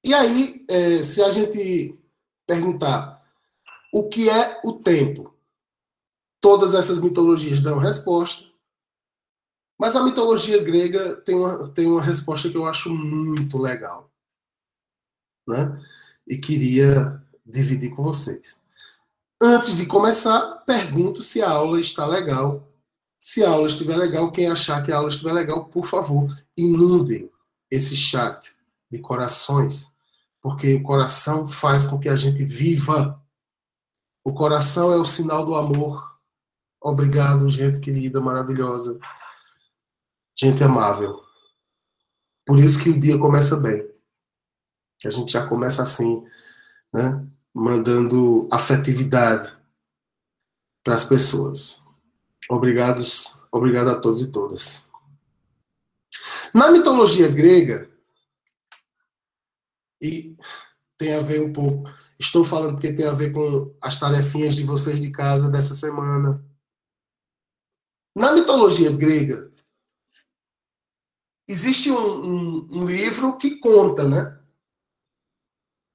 E 0.03 0.13
aí, 0.13 0.65
é, 0.67 1.03
se 1.03 1.21
a 1.21 1.29
gente 1.31 1.97
perguntar 2.47 3.23
o 3.93 4.09
que 4.09 4.29
é 4.29 4.59
o 4.63 4.73
tempo, 4.73 5.33
todas 6.41 6.73
essas 6.73 6.99
mitologias 6.99 7.59
dão 7.59 7.77
resposta. 7.77 8.45
Mas 9.79 9.95
a 9.95 10.03
mitologia 10.03 10.63
grega 10.63 11.15
tem 11.17 11.35
uma, 11.35 11.69
tem 11.69 11.85
uma 11.85 12.01
resposta 12.01 12.49
que 12.49 12.57
eu 12.57 12.65
acho 12.65 12.89
muito 12.93 13.57
legal. 13.57 14.09
Né? 15.47 15.79
E 16.27 16.37
queria 16.37 17.21
dividir 17.45 17.95
com 17.95 18.03
vocês. 18.03 18.59
Antes 19.39 19.75
de 19.75 19.85
começar, 19.85 20.63
pergunto 20.65 21.21
se 21.21 21.41
a 21.43 21.49
aula 21.49 21.79
está 21.79 22.07
legal. 22.07 22.67
Se 23.19 23.43
a 23.43 23.49
aula 23.49 23.67
estiver 23.67 23.95
legal, 23.95 24.31
quem 24.31 24.47
achar 24.47 24.83
que 24.83 24.91
a 24.91 24.97
aula 24.97 25.09
estiver 25.09 25.33
legal, 25.33 25.65
por 25.65 25.85
favor, 25.85 26.27
inundem 26.57 27.29
esse 27.69 27.95
chat 27.95 28.55
de 28.89 28.99
corações, 28.99 29.91
porque 30.41 30.75
o 30.75 30.83
coração 30.83 31.49
faz 31.49 31.87
com 31.87 31.99
que 31.99 32.09
a 32.09 32.15
gente 32.15 32.43
viva. 32.45 33.21
O 34.23 34.33
coração 34.33 34.91
é 34.91 34.97
o 34.97 35.05
sinal 35.05 35.45
do 35.45 35.55
amor. 35.55 36.17
Obrigado, 36.81 37.49
gente 37.49 37.79
querida, 37.79 38.21
maravilhosa 38.21 38.99
gente 40.37 40.63
amável. 40.63 41.23
Por 42.45 42.59
isso 42.59 42.81
que 42.81 42.89
o 42.89 42.99
dia 42.99 43.17
começa 43.17 43.57
bem. 43.57 43.85
Que 44.99 45.07
a 45.07 45.11
gente 45.11 45.31
já 45.31 45.45
começa 45.47 45.81
assim, 45.81 46.23
né? 46.93 47.25
Mandando 47.53 48.47
afetividade 48.51 49.57
para 50.83 50.93
as 50.93 51.03
pessoas. 51.03 51.83
Obrigados, 52.49 53.37
obrigado 53.51 53.89
a 53.89 53.99
todos 53.99 54.21
e 54.21 54.31
todas. 54.31 54.89
Na 56.53 56.71
mitologia 56.71 57.27
grega, 57.27 57.89
e 60.01 60.35
tem 60.97 61.13
a 61.13 61.19
ver 61.19 61.41
um 61.41 61.53
pouco, 61.53 61.89
estou 62.19 62.43
falando 62.43 62.73
porque 62.73 62.93
tem 62.93 63.05
a 63.05 63.13
ver 63.13 63.31
com 63.31 63.75
as 63.81 63.99
tarefinhas 63.99 64.55
de 64.55 64.63
vocês 64.63 64.99
de 64.99 65.11
casa 65.11 65.49
dessa 65.49 65.73
semana. 65.73 66.43
Na 68.15 68.31
mitologia 68.31 68.91
grega, 68.91 69.51
existe 71.47 71.91
um, 71.91 71.97
um, 71.97 72.67
um, 72.71 72.85
livro 72.85 73.37
que 73.37 73.57
conta, 73.57 74.07
né? 74.07 74.39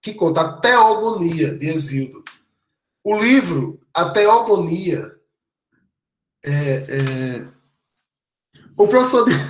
Que 0.01 0.15
conta 0.15 0.41
a 0.41 0.61
Teogonia 0.61 1.57
de 1.57 1.69
Exildo. 1.69 2.25
O 3.05 3.21
livro, 3.21 3.81
a 3.93 4.11
Teogonia, 4.11 5.21
é, 6.45 6.53
é... 6.53 7.49
o 8.77 8.87
professor 8.87 9.25
de... 9.25 9.33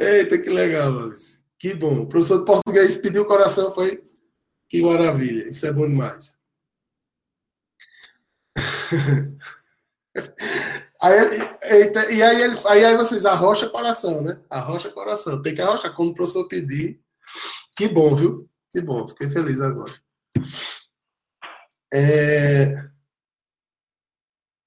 Eita, 0.00 0.38
que 0.38 0.48
legal, 0.48 0.96
Alice. 0.96 1.37
Que 1.58 1.74
bom. 1.74 2.02
O 2.02 2.06
professor 2.06 2.38
de 2.38 2.44
português 2.44 2.96
pediu 2.96 3.22
o 3.22 3.26
coração, 3.26 3.74
foi 3.74 4.04
que 4.68 4.80
maravilha. 4.82 5.48
Isso 5.48 5.66
é 5.66 5.72
bom 5.72 5.88
demais. 5.88 6.38
Aí, 11.00 11.14
e, 11.62 12.16
e 12.16 12.22
aí, 12.24 12.42
ele, 12.42 12.56
aí, 12.66 12.84
aí 12.84 12.96
vocês 12.96 13.24
arrocha 13.24 13.70
coração, 13.70 14.20
né? 14.20 14.40
Arrocha 14.50 14.90
coração. 14.90 15.40
Tem 15.40 15.54
que 15.54 15.62
arrochar 15.62 15.94
quando 15.94 16.10
o 16.10 16.14
professor 16.14 16.48
pedir. 16.48 17.00
Que 17.76 17.86
bom, 17.86 18.16
viu? 18.16 18.50
Que 18.72 18.80
bom. 18.80 19.06
Fiquei 19.06 19.28
feliz 19.28 19.60
agora. 19.60 19.94
É... 21.94 22.84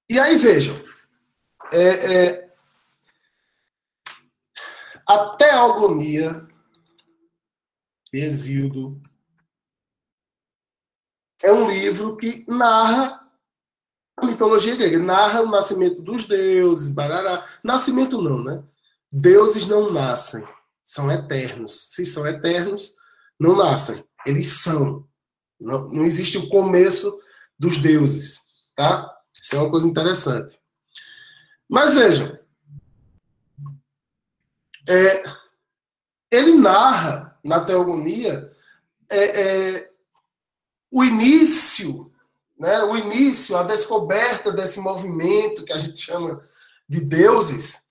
E 0.10 0.18
aí, 0.18 0.38
vejam. 0.38 0.82
É, 1.74 2.16
é... 2.16 2.54
A 5.06 5.36
Teogonia 5.36 6.48
Exildo 8.12 9.00
é 11.42 11.52
um 11.52 11.68
livro 11.68 12.18
que 12.18 12.46
narra 12.48 13.22
a 14.22 14.26
mitologia 14.28 14.76
grega 14.76 15.00
narra 15.00 15.42
o 15.42 15.50
nascimento 15.50 16.00
dos 16.00 16.26
deuses, 16.26 16.92
barará. 16.92 17.44
Nascimento 17.64 18.22
não, 18.22 18.44
né? 18.44 18.64
Deuses 19.12 19.68
não 19.68 19.92
nascem, 19.92 20.48
são 20.84 21.12
eternos. 21.12 21.94
Se 21.94 22.06
são 22.06 22.28
eternos, 22.28 22.96
não 23.40 23.56
nascem, 23.56 24.06
eles 24.24 24.62
são. 24.62 25.08
Não, 25.60 25.88
não 25.90 26.06
existe 26.06 26.38
o 26.38 26.48
começo 26.50 27.20
dos 27.58 27.78
deuses, 27.78 28.46
tá? 28.76 29.12
Isso 29.42 29.56
é 29.56 29.60
uma 29.60 29.72
coisa 29.72 29.88
interessante. 29.88 30.60
Mas 31.68 31.96
vejam, 31.96 32.38
é, 34.88 35.24
ele 36.32 36.54
narra 36.54 37.31
na 37.44 37.60
teogonia 37.60 38.52
é, 39.10 39.42
é, 39.42 39.90
o 40.92 41.04
início 41.04 42.12
né, 42.62 42.84
o 42.84 42.96
início, 42.96 43.58
a 43.58 43.64
descoberta 43.64 44.52
desse 44.52 44.80
movimento 44.80 45.66
que 45.66 45.74
a 45.74 45.80
gente 45.80 46.00
chama 46.00 46.40
de 46.88 47.02
deuses. 47.02 47.88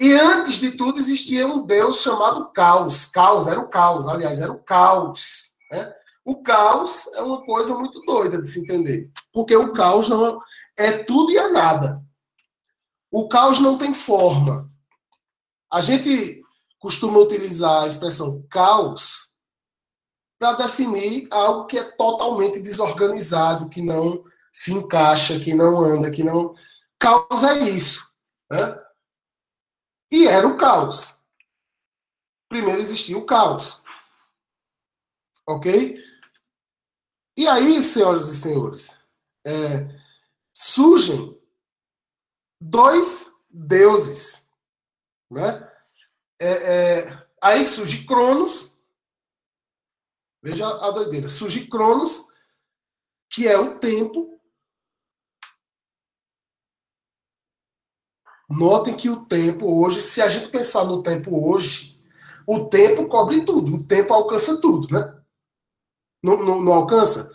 E 0.00 0.12
antes 0.12 0.60
de 0.60 0.70
tudo 0.70 1.00
existia 1.00 1.44
um 1.48 1.66
deus 1.66 2.00
chamado 2.00 2.52
Caos. 2.52 3.06
Caos 3.06 3.48
era 3.48 3.58
o 3.58 3.68
caos, 3.68 4.06
aliás, 4.06 4.40
era 4.40 4.52
o 4.52 4.62
caos. 4.62 5.56
Né? 5.68 5.92
O 6.24 6.44
caos 6.44 7.12
é 7.14 7.22
uma 7.22 7.44
coisa 7.44 7.74
muito 7.74 8.00
doida 8.02 8.38
de 8.40 8.46
se 8.46 8.60
entender, 8.60 9.10
porque 9.32 9.56
o 9.56 9.72
caos 9.72 10.08
não 10.08 10.40
é 10.78 10.92
tudo 10.92 11.32
e 11.32 11.36
é 11.36 11.48
nada. 11.48 12.00
O 13.10 13.28
caos 13.28 13.58
não 13.58 13.76
tem 13.76 13.92
forma. 13.92 14.70
A 15.72 15.80
gente 15.80 16.40
costuma 16.84 17.18
utilizar 17.18 17.84
a 17.84 17.86
expressão 17.86 18.46
caos 18.50 19.34
para 20.38 20.52
definir 20.52 21.26
algo 21.30 21.64
que 21.64 21.78
é 21.78 21.82
totalmente 21.92 22.60
desorganizado, 22.60 23.70
que 23.70 23.80
não 23.80 24.22
se 24.52 24.74
encaixa, 24.74 25.40
que 25.40 25.54
não 25.54 25.82
anda, 25.82 26.10
que 26.10 26.22
não. 26.22 26.54
Caos 26.98 27.42
é 27.42 27.58
isso. 27.70 28.14
Né? 28.50 28.78
E 30.12 30.28
era 30.28 30.46
o 30.46 30.58
caos. 30.58 31.18
Primeiro 32.50 32.82
existia 32.82 33.16
o 33.16 33.24
caos. 33.24 33.82
Ok? 35.48 35.98
E 37.34 37.48
aí, 37.48 37.82
senhoras 37.82 38.28
e 38.28 38.36
senhores, 38.36 39.00
é, 39.46 39.88
surgem 40.52 41.40
dois 42.60 43.32
deuses. 43.48 44.46
Né? 45.30 45.73
É, 46.44 46.52
é, 47.06 47.26
aí 47.40 47.64
surge 47.64 48.04
Cronos. 48.04 48.76
Veja 50.42 50.66
a 50.66 50.90
doideira. 50.90 51.26
Surge 51.26 51.66
Cronos, 51.66 52.28
que 53.30 53.48
é 53.48 53.58
o 53.58 53.78
tempo 53.78 54.34
Notem 58.48 58.94
que 58.94 59.08
o 59.08 59.24
tempo 59.24 59.80
hoje, 59.80 60.02
se 60.02 60.20
a 60.20 60.28
gente 60.28 60.50
pensar 60.50 60.84
no 60.84 61.02
tempo 61.02 61.48
hoje, 61.48 61.98
o 62.46 62.66
tempo 62.66 63.08
cobre 63.08 63.44
tudo, 63.44 63.76
o 63.76 63.84
tempo 63.84 64.12
alcança 64.12 64.60
tudo, 64.60 64.92
né? 64.92 65.18
Não, 66.22 66.42
não, 66.44 66.60
não 66.62 66.72
alcança? 66.72 67.32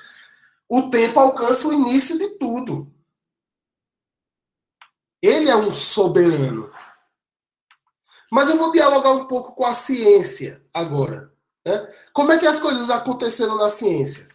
O 0.70 0.90
tempo 0.90 1.20
alcança 1.20 1.68
o 1.68 1.74
início 1.74 2.18
de 2.18 2.38
tudo. 2.38 2.94
Ele 5.22 5.50
é 5.50 5.56
um 5.56 5.74
soberano. 5.74 6.69
Mas 8.32 8.50
eu 8.50 8.58
vou 8.58 8.72
dialogar 8.72 9.12
um 9.12 9.26
pouco 9.26 9.54
com 9.54 9.66
a 9.66 9.74
ciência 9.74 10.64
agora. 10.74 11.34
Né? 11.66 11.88
Como 12.14 12.32
é 12.32 12.38
que 12.38 12.48
as 12.48 12.60
coisas 12.60 12.90
aconteceram 12.90 13.56
na 13.56 13.70
ciência? 13.70 14.30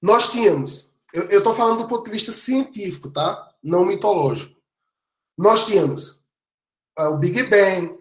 Nós 0.00 0.30
tínhamos, 0.30 0.92
eu 1.12 1.38
estou 1.38 1.52
falando 1.52 1.78
do 1.78 1.88
ponto 1.88 2.04
de 2.04 2.10
vista 2.10 2.32
científico, 2.32 3.10
tá? 3.10 3.52
Não 3.62 3.84
mitológico 3.84 4.60
nós 5.40 5.64
tínhamos 5.64 6.22
uh, 6.98 7.08
o 7.14 7.16
Big 7.16 7.44
Bang, 7.44 7.98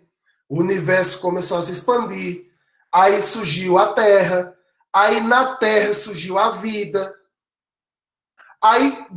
o 0.49 0.59
universo 0.59 1.21
começou 1.21 1.57
a 1.57 1.61
se 1.61 1.71
expandir, 1.71 2.51
aí 2.93 3.21
surgiu 3.21 3.77
a 3.77 3.93
Terra, 3.93 4.53
aí 4.91 5.21
na 5.21 5.55
Terra 5.55 5.93
surgiu 5.93 6.37
a 6.37 6.49
vida, 6.49 7.15
aí 8.61 9.07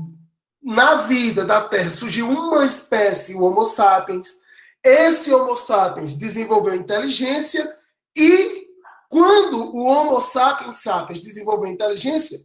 na 0.63 0.95
vida 1.03 1.45
da 1.45 1.69
Terra 1.69 1.91
surgiu 1.91 2.31
uma 2.31 2.65
espécie, 2.65 3.35
o 3.35 3.43
Homo 3.43 3.65
sapiens. 3.65 4.41
Esse 4.85 5.33
Homo 5.33 5.55
sapiens 5.55 6.17
desenvolveu 6.17 6.75
inteligência 6.75 7.79
e 8.17 8.69
quando 9.09 9.75
o 9.75 9.85
Homo 9.85 10.21
sapiens 10.21 10.79
sapiens 10.79 11.21
desenvolveu 11.21 11.71
inteligência, 11.71 12.39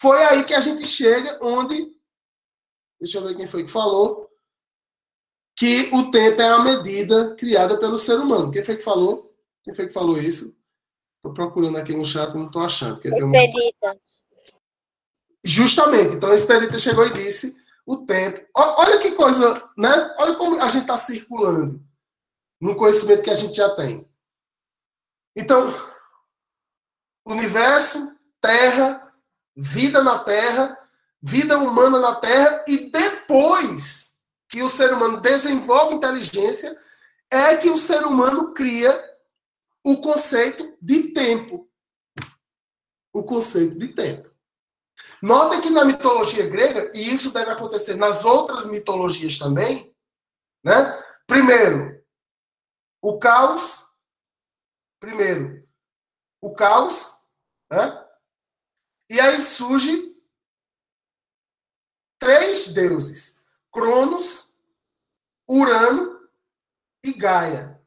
foi 0.00 0.22
aí 0.24 0.44
que 0.44 0.54
a 0.54 0.60
gente 0.60 0.86
chega 0.86 1.38
onde 1.42 1.92
deixa 3.00 3.18
eu 3.18 3.24
ver 3.24 3.36
quem 3.36 3.46
foi 3.46 3.64
que 3.64 3.70
falou 3.70 4.30
que 5.56 5.90
o 5.92 6.10
tempo 6.10 6.40
é 6.40 6.54
uma 6.54 6.64
medida 6.64 7.34
criada 7.34 7.78
pelo 7.78 7.98
ser 7.98 8.18
humano. 8.18 8.50
Quem 8.50 8.64
foi 8.64 8.76
que 8.76 8.82
falou? 8.82 9.34
Quem 9.62 9.74
foi 9.74 9.88
que 9.88 9.92
falou 9.92 10.16
isso? 10.16 10.58
Estou 11.16 11.34
procurando 11.34 11.76
aqui 11.76 11.94
no 11.94 12.02
chat 12.02 12.32
e 12.32 12.38
não 12.38 12.46
estou 12.46 12.62
achando. 12.62 12.94
Porque 12.94 13.10
tem 13.10 13.22
uma... 13.22 13.36
Justamente. 15.44 16.14
Então, 16.14 16.30
a 16.30 16.34
Expedita 16.34 16.78
chegou 16.78 17.06
e 17.06 17.12
disse 17.12 17.59
o 17.90 18.06
tempo. 18.06 18.46
Olha 18.54 19.00
que 19.00 19.10
coisa, 19.16 19.68
né? 19.76 20.14
Olha 20.16 20.36
como 20.36 20.62
a 20.62 20.68
gente 20.68 20.82
está 20.82 20.96
circulando 20.96 21.84
no 22.60 22.76
conhecimento 22.76 23.24
que 23.24 23.30
a 23.30 23.34
gente 23.34 23.56
já 23.56 23.74
tem. 23.74 24.08
Então, 25.36 25.74
universo, 27.26 28.16
Terra, 28.40 29.12
vida 29.56 30.04
na 30.04 30.22
Terra, 30.22 30.78
vida 31.20 31.58
humana 31.58 31.98
na 31.98 32.14
Terra 32.14 32.64
e 32.68 32.90
depois 32.92 34.12
que 34.48 34.62
o 34.62 34.68
ser 34.68 34.92
humano 34.92 35.20
desenvolve 35.20 35.96
inteligência 35.96 36.80
é 37.28 37.56
que 37.56 37.70
o 37.70 37.78
ser 37.78 38.06
humano 38.06 38.54
cria 38.54 39.02
o 39.84 40.00
conceito 40.00 40.76
de 40.80 41.12
tempo. 41.12 41.68
O 43.12 43.24
conceito 43.24 43.76
de 43.76 43.88
tempo. 43.88 44.29
Notem 45.22 45.60
que 45.60 45.70
na 45.70 45.84
mitologia 45.84 46.48
grega, 46.48 46.90
e 46.94 47.12
isso 47.12 47.32
deve 47.32 47.50
acontecer 47.50 47.96
nas 47.96 48.24
outras 48.24 48.66
mitologias 48.66 49.38
também, 49.38 49.94
né? 50.64 50.98
Primeiro, 51.26 52.02
o 53.02 53.18
caos. 53.18 53.88
Primeiro, 54.98 55.68
o 56.40 56.54
caos. 56.54 57.20
Né? 57.70 58.06
E 59.10 59.20
aí 59.20 59.40
surge 59.40 60.14
três 62.18 62.72
deuses 62.72 63.38
Cronos, 63.72 64.56
Urano 65.48 66.28
e 67.04 67.12
Gaia. 67.12 67.80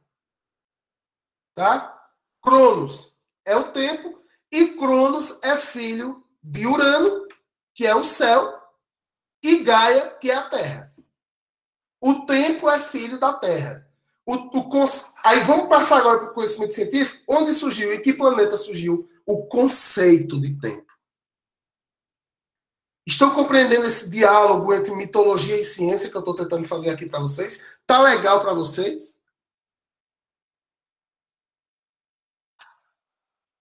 Tá? 1.54 2.10
Cronos 2.42 3.16
é 3.44 3.56
o 3.56 3.72
tempo 3.72 4.22
e 4.50 4.76
Cronos 4.76 5.38
é 5.42 5.56
filho 5.56 6.26
de 6.42 6.66
Urano, 6.66 7.23
que 7.74 7.86
é 7.86 7.94
o 7.94 8.04
céu, 8.04 8.60
e 9.42 9.62
Gaia, 9.62 10.10
que 10.18 10.30
é 10.30 10.34
a 10.34 10.48
Terra. 10.48 10.94
O 12.00 12.24
tempo 12.24 12.68
é 12.70 12.78
filho 12.78 13.18
da 13.18 13.32
Terra. 13.34 13.86
O, 14.26 14.34
o, 14.34 14.84
aí 15.22 15.40
vamos 15.40 15.68
passar 15.68 15.98
agora 15.98 16.20
para 16.20 16.30
o 16.30 16.34
conhecimento 16.34 16.72
científico. 16.72 17.22
Onde 17.28 17.52
surgiu, 17.52 17.92
em 17.92 18.00
que 18.00 18.14
planeta 18.14 18.56
surgiu 18.56 19.06
o 19.26 19.46
conceito 19.46 20.40
de 20.40 20.58
tempo? 20.58 20.92
Estão 23.06 23.34
compreendendo 23.34 23.84
esse 23.84 24.08
diálogo 24.08 24.72
entre 24.72 24.94
mitologia 24.94 25.60
e 25.60 25.64
ciência 25.64 26.10
que 26.10 26.16
eu 26.16 26.20
estou 26.20 26.34
tentando 26.34 26.64
fazer 26.64 26.90
aqui 26.90 27.04
para 27.04 27.20
vocês? 27.20 27.66
Tá 27.86 28.00
legal 28.00 28.40
para 28.40 28.54
vocês? 28.54 29.20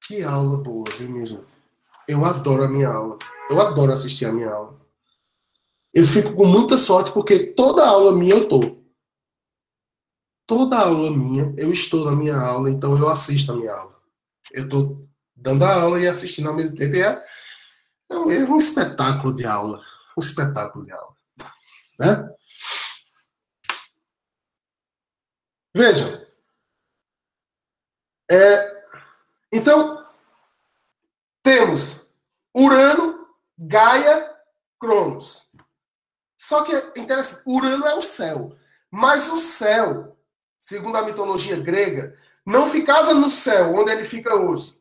Que 0.05 0.23
aula 0.23 0.57
boa, 0.57 0.85
viu, 0.97 1.09
minha 1.09 1.25
gente? 1.25 1.55
Eu 2.07 2.23
adoro 2.23 2.63
a 2.63 2.67
minha 2.69 2.89
aula. 2.89 3.17
Eu 3.49 3.59
adoro 3.59 3.91
assistir 3.91 4.25
a 4.25 4.31
minha 4.31 4.49
aula. 4.49 4.81
Eu 5.93 6.05
fico 6.05 6.33
com 6.33 6.45
muita 6.45 6.77
sorte 6.77 7.11
porque 7.11 7.53
toda 7.53 7.85
aula 7.85 8.15
minha 8.15 8.35
eu 8.35 8.47
tô. 8.47 8.83
Toda 10.45 10.79
aula 10.79 11.09
minha, 11.11 11.53
eu 11.57 11.71
estou 11.71 12.05
na 12.05 12.15
minha 12.15 12.35
aula, 12.35 12.69
então 12.69 12.97
eu 12.97 13.07
assisto 13.07 13.51
a 13.51 13.55
minha 13.55 13.73
aula. 13.73 13.97
Eu 14.51 14.65
estou 14.65 15.01
dando 15.35 15.63
a 15.63 15.81
aula 15.81 15.99
e 15.99 16.07
assistindo 16.07 16.49
ao 16.49 16.55
mesmo 16.55 16.75
tempo. 16.75 16.95
E 16.95 17.01
é 17.01 17.23
é 18.09 18.15
um 18.15 18.57
espetáculo 18.57 19.33
de 19.33 19.45
aula. 19.45 19.81
Um 20.17 20.19
espetáculo 20.19 20.85
de 20.85 20.91
aula. 20.91 21.15
Né? 21.99 22.29
Vejam. 25.75 26.23
É, 28.29 28.83
então, 29.51 30.07
temos 31.41 32.11
Urano, 32.55 33.22
Gaia, 33.67 34.31
Cronos. 34.79 35.51
Só 36.37 36.63
que 36.63 36.99
interessante, 36.99 37.43
Urano 37.47 37.85
é 37.85 37.95
o 37.95 38.01
céu. 38.01 38.55
Mas 38.91 39.31
o 39.31 39.37
céu, 39.37 40.17
segundo 40.57 40.97
a 40.97 41.03
mitologia 41.03 41.57
grega, 41.57 42.17
não 42.45 42.65
ficava 42.67 43.13
no 43.13 43.29
céu, 43.29 43.73
onde 43.73 43.91
ele 43.91 44.03
fica 44.03 44.35
hoje. 44.35 44.77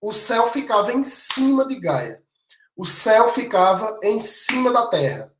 O 0.00 0.12
céu 0.12 0.46
ficava 0.48 0.92
em 0.92 1.02
cima 1.02 1.66
de 1.66 1.78
Gaia 1.78 2.22
o 2.76 2.84
céu 2.84 3.28
ficava 3.28 3.98
em 4.02 4.20
cima 4.20 4.72
da 4.72 4.86
terra, 4.88 5.32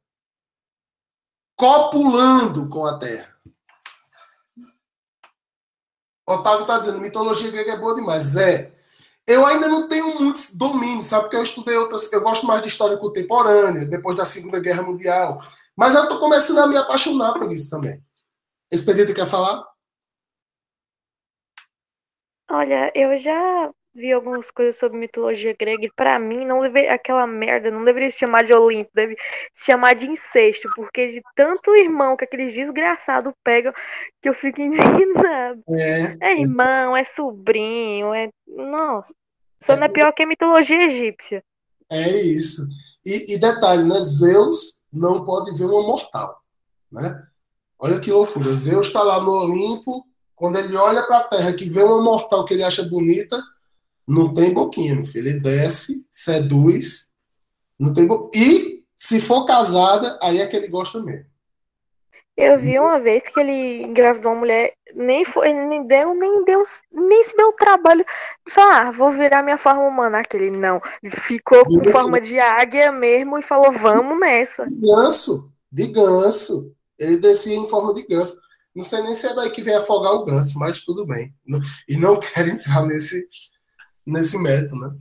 copulando 1.56 2.68
com 2.68 2.84
a 2.84 2.98
terra. 2.98 3.36
Otávio 6.26 6.62
está 6.62 6.78
dizendo, 6.78 7.00
mitologia 7.00 7.50
grega 7.50 7.72
é 7.72 7.76
boa 7.76 7.94
demais. 7.94 8.36
É. 8.36 8.72
Eu 9.26 9.46
ainda 9.46 9.68
não 9.68 9.88
tenho 9.88 10.18
muitos 10.20 10.56
domínios, 10.56 11.06
sabe? 11.06 11.22
Porque 11.24 11.36
eu 11.36 11.42
estudei 11.42 11.76
outras. 11.76 12.12
Eu 12.12 12.20
gosto 12.20 12.46
mais 12.46 12.60
de 12.62 12.68
história 12.68 12.96
contemporânea, 12.96 13.86
depois 13.86 14.16
da 14.16 14.24
Segunda 14.24 14.58
Guerra 14.58 14.82
Mundial. 14.82 15.40
Mas 15.76 15.94
eu 15.94 16.02
estou 16.02 16.18
começando 16.18 16.58
a 16.58 16.66
me 16.66 16.76
apaixonar 16.76 17.34
por 17.34 17.50
isso 17.52 17.70
também. 17.70 18.02
Expedita 18.70 19.14
quer 19.14 19.26
falar? 19.26 19.64
Olha, 22.50 22.92
eu 22.94 23.16
já 23.16 23.72
vi 23.94 24.12
algumas 24.12 24.50
coisas 24.50 24.76
sobre 24.76 24.98
mitologia 24.98 25.54
grega 25.58 25.84
e 25.84 25.92
pra 25.92 26.18
mim 26.18 26.44
não 26.44 26.60
deve, 26.62 26.88
aquela 26.88 27.26
merda 27.26 27.70
não 27.70 27.84
deveria 27.84 28.10
se 28.10 28.18
chamar 28.18 28.44
de 28.44 28.54
Olimpo, 28.54 28.90
deve 28.94 29.16
se 29.52 29.66
chamar 29.66 29.94
de 29.94 30.06
incesto, 30.06 30.68
porque 30.74 31.08
de 31.08 31.22
tanto 31.36 31.74
irmão 31.76 32.16
que 32.16 32.24
aqueles 32.24 32.54
desgraçados 32.54 33.32
pegam 33.44 33.72
que 34.20 34.28
eu 34.28 34.34
fico 34.34 34.60
indignado. 34.62 35.62
É, 35.70 36.16
É 36.20 36.40
irmão, 36.40 36.96
é 36.96 37.04
sobrinho, 37.04 38.14
é. 38.14 38.30
Nossa. 38.46 39.14
Só 39.62 39.76
não 39.76 39.84
é 39.84 39.88
pior 39.88 40.12
que 40.12 40.22
a 40.22 40.26
mitologia 40.26 40.84
egípcia. 40.84 41.42
é 41.90 42.08
isso. 42.22 42.62
E, 43.04 43.34
e 43.34 43.38
detalhe, 43.38 43.84
né? 43.84 44.00
Zeus 44.00 44.82
não 44.92 45.24
pode 45.24 45.56
ver 45.56 45.64
uma 45.64 45.82
mortal, 45.82 46.40
né? 46.90 47.22
Olha 47.78 48.00
que 48.00 48.10
loucura. 48.12 48.52
Zeus 48.52 48.86
está 48.86 49.02
lá 49.02 49.20
no 49.20 49.30
Olimpo, 49.30 50.04
quando 50.34 50.56
ele 50.56 50.76
olha 50.76 51.02
para 51.02 51.18
a 51.18 51.24
Terra, 51.24 51.52
que 51.52 51.68
vê 51.68 51.82
uma 51.82 52.00
mortal 52.00 52.44
que 52.44 52.54
ele 52.54 52.62
acha 52.62 52.82
bonita, 52.82 53.40
não 54.06 54.32
tem 54.32 54.52
boquinha, 54.52 54.94
meu 54.94 55.04
filho. 55.04 55.28
Ele 55.28 55.40
desce, 55.40 56.06
seduz, 56.10 57.08
não 57.78 57.92
tem. 57.92 58.08
E 58.34 58.82
se 58.94 59.20
for 59.20 59.44
casada, 59.44 60.18
aí 60.22 60.40
é 60.40 60.46
que 60.46 60.56
ele 60.56 60.68
gosta 60.68 61.02
mesmo. 61.02 61.32
Eu 62.36 62.56
vi 62.58 62.78
uma 62.78 62.98
vez 62.98 63.24
que 63.24 63.38
ele 63.38 63.82
engravidou 63.82 64.32
uma 64.32 64.40
mulher, 64.40 64.72
nem 64.94 65.22
foi, 65.22 65.52
nem 65.52 65.84
deu, 65.84 66.14
nem 66.14 66.44
deu, 66.44 66.62
nem 66.90 67.24
se 67.24 67.36
deu 67.36 67.48
o 67.48 67.52
trabalho 67.52 68.04
de 68.46 68.52
falar, 68.52 68.88
ah, 68.88 68.90
vou 68.90 69.10
virar 69.10 69.42
minha 69.42 69.58
forma 69.58 69.82
humana. 69.82 70.20
Aquele 70.20 70.50
não. 70.50 70.80
Ficou 71.10 71.62
com 71.64 71.80
Isso. 71.82 71.92
forma 71.92 72.20
de 72.20 72.38
águia 72.38 72.90
mesmo 72.90 73.38
e 73.38 73.42
falou, 73.42 73.70
vamos 73.70 74.18
nessa. 74.18 74.64
De 74.66 74.80
ganso, 74.80 75.52
de 75.70 75.86
ganso. 75.88 76.74
Ele 76.98 77.18
descia 77.18 77.54
em 77.54 77.68
forma 77.68 77.92
de 77.92 78.02
ganso. 78.06 78.40
Não 78.74 78.82
sei 78.82 79.02
nem 79.02 79.14
se 79.14 79.26
é 79.26 79.34
daí 79.34 79.50
que 79.50 79.62
vem 79.62 79.74
afogar 79.74 80.14
o 80.14 80.24
ganso, 80.24 80.58
mas 80.58 80.80
tudo 80.80 81.06
bem. 81.06 81.34
E 81.86 81.96
não 81.96 82.18
quero 82.18 82.48
entrar 82.48 82.82
nesse, 82.86 83.28
nesse 84.06 84.38
mérito, 84.38 84.76
né? 84.76 84.96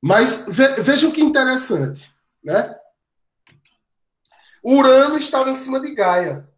Mas 0.00 0.46
ve, 0.48 0.82
vejam 0.82 1.10
que 1.10 1.20
interessante, 1.20 2.12
né? 2.42 2.78
Urano 4.62 5.16
estava 5.16 5.50
em 5.50 5.54
cima 5.54 5.80
de 5.80 5.94
Gaia. 5.94 6.48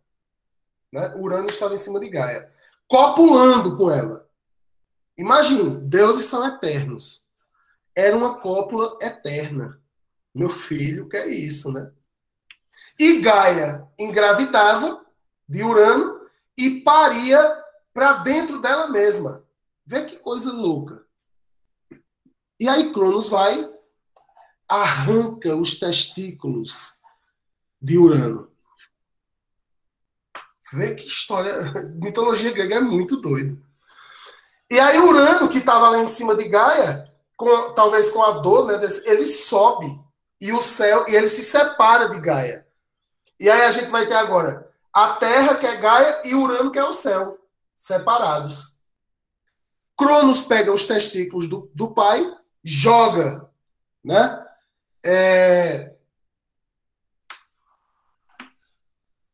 Né? 0.92 1.14
Urano 1.16 1.48
estava 1.48 1.74
em 1.74 1.78
cima 1.78 2.00
de 2.00 2.08
Gaia. 2.08 2.52
Copulando 2.88 3.76
com 3.76 3.90
ela. 3.90 4.28
Imagine, 5.16 5.76
deuses 5.76 6.24
são 6.24 6.46
eternos. 6.46 7.28
Era 7.94 8.16
uma 8.16 8.40
cópula 8.40 8.98
eterna. 9.00 9.80
Meu 10.34 10.48
filho, 10.48 11.08
que 11.08 11.16
é 11.16 11.28
isso, 11.28 11.70
né? 11.72 11.92
E 12.98 13.20
Gaia 13.20 13.86
engravidava 13.98 15.04
de 15.48 15.62
Urano 15.62 16.20
e 16.56 16.80
paria 16.80 17.62
para 17.92 18.14
dentro 18.22 18.60
dela 18.60 18.88
mesma. 18.88 19.44
Vê 19.84 20.04
que 20.04 20.16
coisa 20.16 20.52
louca. 20.52 21.04
E 22.60 22.68
aí 22.68 22.92
Cronos 22.92 23.28
vai, 23.30 23.68
arranca 24.68 25.56
os 25.56 25.78
testículos 25.78 26.94
de 27.80 27.96
Urano. 27.98 28.50
Vê 30.72 30.94
que 30.94 31.06
história. 31.06 31.54
Mitologia 31.96 32.52
grega 32.52 32.76
é 32.76 32.80
muito 32.80 33.16
doida. 33.16 33.56
E 34.70 34.78
aí 34.78 34.98
Urano, 34.98 35.48
que 35.48 35.58
estava 35.58 35.88
lá 35.90 35.98
em 35.98 36.06
cima 36.06 36.36
de 36.36 36.46
Gaia, 36.48 37.12
com- 37.36 37.72
talvez 37.74 38.10
com 38.10 38.22
a 38.22 38.32
dor, 38.38 38.66
né, 38.66 38.78
desse- 38.78 39.08
ele 39.08 39.24
sobe 39.24 39.86
e 40.40 40.52
o 40.52 40.60
céu 40.60 41.04
e 41.08 41.14
ele 41.16 41.26
se 41.26 41.42
separa 41.42 42.08
de 42.08 42.20
Gaia. 42.20 42.66
E 43.40 43.50
aí 43.50 43.62
a 43.62 43.70
gente 43.70 43.88
vai 43.88 44.06
ter 44.06 44.14
agora 44.14 44.70
a 44.92 45.14
Terra, 45.14 45.56
que 45.56 45.66
é 45.66 45.76
Gaia, 45.76 46.20
e 46.24 46.34
Urano, 46.34 46.70
que 46.70 46.78
é 46.78 46.84
o 46.84 46.92
céu, 46.92 47.38
separados. 47.74 48.76
Cronos 49.96 50.40
pega 50.40 50.72
os 50.72 50.86
testículos 50.86 51.48
do, 51.48 51.70
do 51.74 51.92
pai, 51.92 52.22
joga, 52.64 53.48
né? 54.04 54.46
É... 55.04 55.94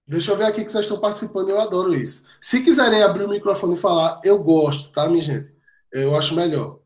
Deixa 0.07 0.31
eu 0.31 0.37
ver 0.37 0.45
aqui 0.45 0.65
que 0.65 0.71
vocês 0.71 0.85
estão 0.85 1.01
participando, 1.01 1.51
eu 1.51 1.61
adoro 1.61 1.93
isso. 1.93 2.27
Se 2.41 2.63
quiserem 2.63 3.03
abrir 3.03 3.25
o 3.25 3.29
microfone 3.29 3.75
e 3.75 3.79
falar, 3.79 4.21
eu 4.25 4.43
gosto, 4.43 4.93
tá, 4.93 5.09
minha 5.09 5.23
gente? 5.23 5.53
Eu 5.93 6.15
acho 6.15 6.35
melhor. 6.37 6.79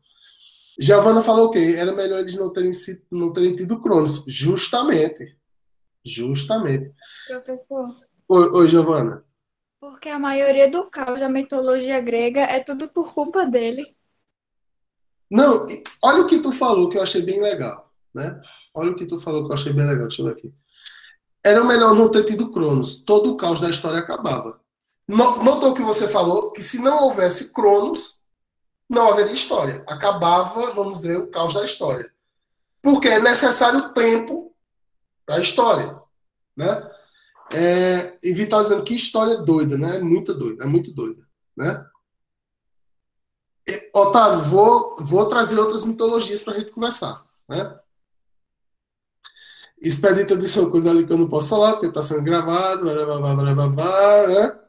Giovana 0.79 1.21
falou 1.21 1.47
o 1.47 1.51
quê? 1.51 1.75
Era 1.77 1.93
melhor 1.93 2.19
eles 2.19 2.35
não 2.35 2.51
terem, 2.51 2.73
sido, 2.73 3.03
não 3.11 3.31
terem 3.31 3.55
tido 3.55 3.79
Cronos. 3.81 4.25
Justamente. 4.27 5.37
Justamente. 6.03 6.91
Professor, 7.27 7.95
Oi, 8.27 8.49
oi 8.49 8.67
Giovana. 8.67 9.23
porque 9.79 10.09
a 10.09 10.17
maioria 10.17 10.67
do 10.71 10.89
caos 10.89 11.19
da 11.19 11.29
mitologia 11.29 11.99
grega 12.01 12.41
é 12.41 12.59
tudo 12.63 12.87
por 12.89 13.13
culpa 13.13 13.45
dele. 13.45 13.95
Não, 15.31 15.65
olha 16.03 16.21
o 16.23 16.27
que 16.27 16.39
tu 16.39 16.51
falou 16.51 16.89
que 16.89 16.97
eu 16.97 17.01
achei 17.01 17.21
bem 17.21 17.41
legal, 17.41 17.89
né? 18.13 18.39
Olha 18.73 18.91
o 18.91 18.95
que 18.95 19.05
tu 19.05 19.17
falou 19.17 19.45
que 19.45 19.51
eu 19.51 19.53
achei 19.55 19.71
bem 19.71 19.87
legal. 19.87 20.07
Deixa 20.07 20.21
eu 20.21 20.25
ver 20.25 20.33
aqui. 20.33 20.53
Era 21.43 21.63
melhor 21.63 21.95
não 21.95 22.09
ter 22.09 22.23
tido 22.25 22.51
Cronos. 22.51 23.01
Todo 23.01 23.31
o 23.31 23.37
caos 23.37 23.59
da 23.61 23.69
história 23.69 23.99
acabava. 23.99 24.59
No- 25.07 25.41
Notou 25.43 25.73
que 25.73 25.81
você 25.81 26.07
falou 26.07 26.51
que 26.51 26.61
se 26.61 26.79
não 26.81 27.03
houvesse 27.05 27.53
Cronos, 27.53 28.19
não 28.89 29.09
haveria 29.09 29.31
história. 29.33 29.83
Acabava, 29.87 30.73
vamos 30.73 30.97
dizer, 30.97 31.17
o 31.17 31.27
caos 31.27 31.53
da 31.53 31.63
história. 31.65 32.11
Porque 32.81 33.07
é 33.07 33.19
necessário 33.19 33.93
tempo 33.93 34.53
para 35.25 35.35
a 35.35 35.39
história, 35.39 35.97
né? 36.57 36.89
É, 37.53 38.17
e 38.23 38.33
Vitor 38.33 38.61
dizendo 38.63 38.83
que 38.83 38.93
história 38.95 39.37
doida, 39.37 39.77
né? 39.77 39.97
É 39.97 39.99
muito 39.99 40.33
doida, 40.33 40.63
é 40.63 40.67
muito 40.67 40.93
doida, 40.93 41.21
né? 41.55 41.85
Otávio, 43.93 44.43
vou, 44.43 44.95
vou 44.99 45.25
trazer 45.27 45.59
outras 45.59 45.85
mitologias 45.85 46.43
para 46.43 46.55
a 46.55 46.59
gente 46.59 46.71
conversar, 46.71 47.25
né? 47.47 47.77
Expedita 49.81 50.37
disse 50.37 50.59
uma 50.59 50.69
coisa 50.69 50.91
ali 50.91 51.05
que 51.05 51.11
eu 51.11 51.17
não 51.17 51.27
posso 51.27 51.49
falar, 51.49 51.73
porque 51.73 51.87
está 51.87 52.01
sendo 52.01 52.23
gravado, 52.23 52.83
blá, 52.83 52.93
blá, 52.93 53.35
blá, 53.35 53.67
blá, 53.67 54.27
né? 54.27 54.59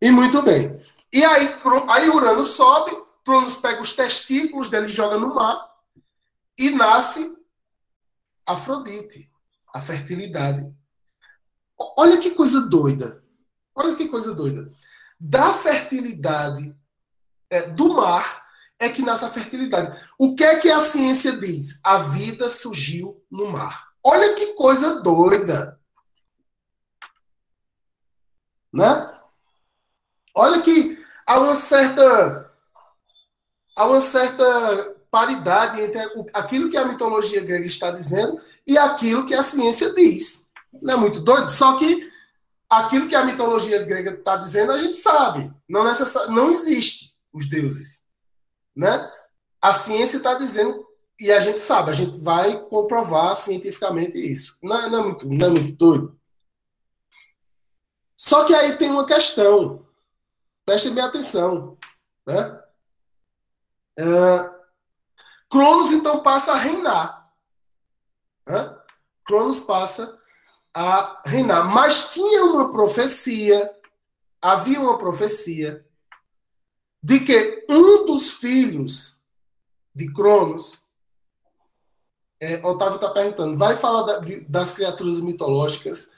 E 0.00 0.10
muito 0.10 0.42
bem. 0.42 0.80
E 1.12 1.24
aí, 1.24 1.54
aí 1.88 2.08
Urano 2.10 2.42
sobe, 2.42 2.94
Cronos 3.24 3.56
pega 3.56 3.80
os 3.80 3.94
testículos 3.94 4.68
dele 4.68 4.86
joga 4.86 5.18
no 5.18 5.34
mar, 5.34 5.66
e 6.58 6.70
nasce 6.70 7.36
Afrodite, 8.46 9.30
a 9.72 9.80
fertilidade. 9.80 10.70
Olha 11.96 12.18
que 12.18 12.30
coisa 12.30 12.60
doida. 12.60 13.24
Olha 13.74 13.96
que 13.96 14.08
coisa 14.08 14.34
doida. 14.34 14.70
Da 15.18 15.52
fertilidade 15.54 16.75
é, 17.50 17.62
do 17.62 17.94
mar 17.94 18.44
é 18.78 18.88
que 18.88 19.02
nasce 19.02 19.24
a 19.24 19.30
fertilidade. 19.30 19.98
O 20.18 20.34
que 20.36 20.44
é 20.44 20.58
que 20.58 20.70
a 20.70 20.80
ciência 20.80 21.32
diz? 21.32 21.80
A 21.82 21.98
vida 21.98 22.50
surgiu 22.50 23.22
no 23.30 23.46
mar. 23.50 23.88
Olha 24.02 24.34
que 24.34 24.52
coisa 24.54 25.00
doida. 25.00 25.80
Né? 28.72 29.12
Olha 30.34 30.60
que 30.60 30.98
há 31.26 31.40
uma 31.40 31.54
certa 31.54 32.52
há 33.74 33.86
uma 33.86 34.00
certa 34.00 34.94
paridade 35.10 35.80
entre 35.80 35.98
aquilo 36.34 36.68
que 36.70 36.76
a 36.76 36.84
mitologia 36.84 37.40
grega 37.42 37.64
está 37.66 37.90
dizendo 37.90 38.38
e 38.66 38.76
aquilo 38.76 39.24
que 39.26 39.34
a 39.34 39.42
ciência 39.42 39.94
diz. 39.94 40.46
Não 40.82 40.94
é 40.94 40.96
muito 40.96 41.20
doido? 41.20 41.48
Só 41.50 41.78
que 41.78 42.10
aquilo 42.68 43.08
que 43.08 43.14
a 43.14 43.24
mitologia 43.24 43.82
grega 43.82 44.10
está 44.10 44.36
dizendo, 44.36 44.72
a 44.72 44.78
gente 44.78 44.96
sabe. 44.96 45.50
Não, 45.68 45.84
necessa- 45.84 46.26
não 46.26 46.50
existe 46.50 47.15
os 47.32 47.48
deuses. 47.48 48.06
Né? 48.74 49.10
A 49.60 49.72
ciência 49.72 50.18
está 50.18 50.34
dizendo, 50.34 50.86
e 51.18 51.32
a 51.32 51.40
gente 51.40 51.58
sabe, 51.60 51.90
a 51.90 51.94
gente 51.94 52.18
vai 52.20 52.60
comprovar 52.68 53.34
cientificamente 53.36 54.18
isso. 54.18 54.58
Não, 54.62 54.78
é- 54.80 54.88
não 54.90 55.00
é 55.00 55.02
muito, 55.04 55.28
não 55.28 55.46
é 55.46 55.50
muito 55.50 55.72
doido? 55.76 56.20
Só 58.16 58.44
que 58.44 58.54
aí 58.54 58.76
tem 58.78 58.90
uma 58.90 59.06
questão. 59.06 59.86
Prestem 60.64 60.94
bem 60.94 61.04
atenção. 61.04 61.76
Né? 62.26 62.62
É, 63.98 64.56
Cronos, 65.48 65.92
então, 65.92 66.22
passa 66.22 66.52
a 66.52 66.56
reinar. 66.56 67.30
Cronos 69.24 69.60
passa 69.60 70.20
a 70.74 71.22
reinar. 71.26 71.64
Mas 71.72 72.12
tinha 72.12 72.44
uma 72.44 72.70
profecia, 72.70 73.74
havia 74.40 74.80
uma 74.80 74.98
profecia, 74.98 75.86
de 77.02 77.20
que 77.20 77.64
um 77.68 78.06
dos 78.06 78.30
filhos 78.32 79.16
de 79.94 80.12
Cronos, 80.12 80.82
é, 82.40 82.64
Otávio 82.66 82.96
está 82.96 83.10
perguntando, 83.10 83.56
vai 83.56 83.76
falar 83.76 84.02
da- 84.02 84.18
de- 84.18 84.40
das 84.42 84.72
criaturas 84.74 85.20
mitológicas? 85.20 86.10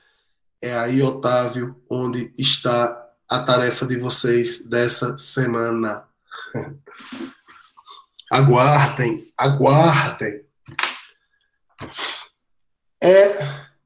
É 0.62 0.76
aí, 0.76 1.00
Otávio, 1.02 1.80
onde 1.88 2.32
está 2.36 3.06
a 3.28 3.42
tarefa 3.44 3.86
de 3.86 3.96
vocês 3.98 4.64
dessa 4.66 5.16
semana. 5.18 6.08
Aguardem, 8.30 9.32
aguardem. 9.38 10.44
É, 13.02 13.38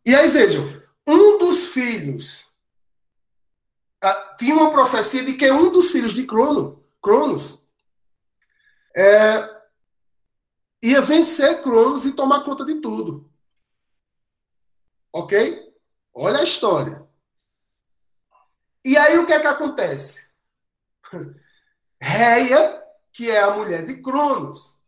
e 0.04 0.14
aí 0.14 0.28
vejam, 0.30 0.64
um 1.06 1.38
dos 1.38 1.68
filhos 1.68 2.48
ah, 4.02 4.34
tinha 4.38 4.54
uma 4.54 4.70
profecia 4.70 5.24
de 5.24 5.34
que 5.34 5.48
um 5.50 5.70
dos 5.70 5.90
filhos 5.92 6.12
de 6.12 6.24
Crono, 6.26 6.81
Cronos 7.02 7.62
é, 8.94 9.62
ia 10.82 11.00
vencer 11.00 11.62
Cronos 11.62 12.06
e 12.06 12.14
tomar 12.14 12.44
conta 12.44 12.64
de 12.64 12.80
tudo. 12.80 13.30
Ok? 15.12 15.74
Olha 16.14 16.40
a 16.40 16.44
história. 16.44 17.06
E 18.84 18.96
aí 18.96 19.18
o 19.18 19.26
que 19.26 19.32
é 19.32 19.40
que 19.40 19.46
acontece? 19.46 20.32
Reia, 22.00 22.82
que 23.12 23.30
é 23.30 23.40
a 23.40 23.54
mulher 23.54 23.84
de 23.84 24.02
Cronos, 24.02 24.80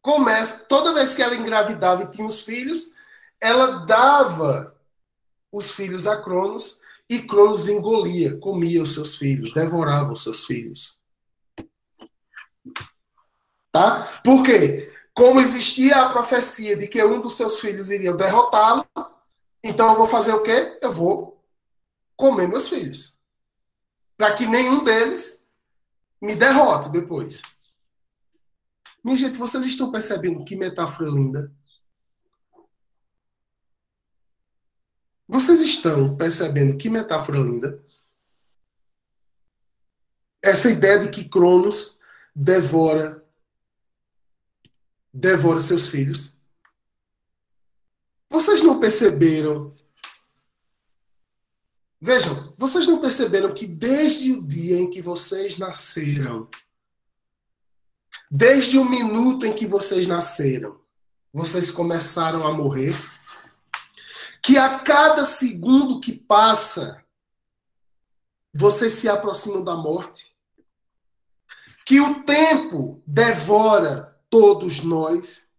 começa, 0.00 0.66
toda 0.66 0.94
vez 0.94 1.14
que 1.14 1.22
ela 1.22 1.34
engravidava 1.34 2.02
e 2.02 2.10
tinha 2.10 2.26
os 2.26 2.40
filhos, 2.40 2.92
ela 3.40 3.84
dava 3.84 4.78
os 5.50 5.72
filhos 5.72 6.06
a 6.06 6.22
Cronos 6.22 6.80
e 7.08 7.20
Cronos 7.20 7.68
engolia, 7.68 8.38
comia 8.38 8.82
os 8.82 8.94
seus 8.94 9.16
filhos, 9.16 9.52
devorava 9.52 10.12
os 10.12 10.22
seus 10.22 10.44
filhos. 10.44 11.02
Tá? 13.70 14.20
Por 14.22 14.42
quê? 14.44 14.92
Como 15.12 15.40
existia 15.40 15.96
a 16.02 16.10
profecia 16.10 16.76
de 16.76 16.88
que 16.88 17.02
um 17.04 17.20
dos 17.20 17.36
seus 17.36 17.60
filhos 17.60 17.90
iria 17.90 18.12
derrotá-lo, 18.12 18.86
então 19.62 19.90
eu 19.90 19.96
vou 19.96 20.06
fazer 20.06 20.32
o 20.32 20.42
quê? 20.42 20.78
Eu 20.80 20.92
vou 20.92 21.44
comer 22.16 22.48
meus 22.48 22.68
filhos. 22.68 23.18
Para 24.16 24.32
que 24.32 24.46
nenhum 24.46 24.82
deles 24.82 25.46
me 26.20 26.34
derrote 26.34 26.88
depois. 26.90 27.42
Minha 29.04 29.16
gente, 29.16 29.36
vocês 29.36 29.64
estão 29.66 29.92
percebendo 29.92 30.44
que 30.44 30.56
metáfora 30.56 31.10
linda? 31.10 31.52
Vocês 35.26 35.60
estão 35.60 36.16
percebendo 36.16 36.76
que 36.76 36.90
metáfora 36.90 37.38
linda? 37.38 37.82
Essa 40.42 40.70
ideia 40.70 40.98
de 40.98 41.10
que 41.10 41.28
Cronos 41.28 41.98
devora 42.34 43.24
devora 45.14 45.60
seus 45.60 45.88
filhos. 45.88 46.36
Vocês 48.28 48.62
não 48.62 48.80
perceberam? 48.80 49.72
Vejam, 52.00 52.52
vocês 52.58 52.86
não 52.86 53.00
perceberam 53.00 53.54
que 53.54 53.64
desde 53.66 54.32
o 54.32 54.42
dia 54.42 54.76
em 54.76 54.90
que 54.90 55.00
vocês 55.00 55.56
nasceram, 55.56 56.48
desde 58.28 58.76
o 58.76 58.84
minuto 58.84 59.46
em 59.46 59.54
que 59.54 59.66
vocês 59.66 60.06
nasceram, 60.06 60.80
vocês 61.32 61.70
começaram 61.70 62.44
a 62.46 62.52
morrer? 62.52 62.94
Que 64.44 64.58
a 64.58 64.78
cada 64.78 65.24
segundo 65.24 66.00
que 66.00 66.12
passa, 66.12 67.02
vocês 68.52 68.92
se 68.92 69.08
aproximam 69.08 69.64
da 69.64 69.74
morte? 69.74 70.36
Que 71.86 71.98
o 71.98 72.22
tempo 72.24 73.02
devora 73.06 74.20
todos 74.28 74.82
nós. 74.82 75.50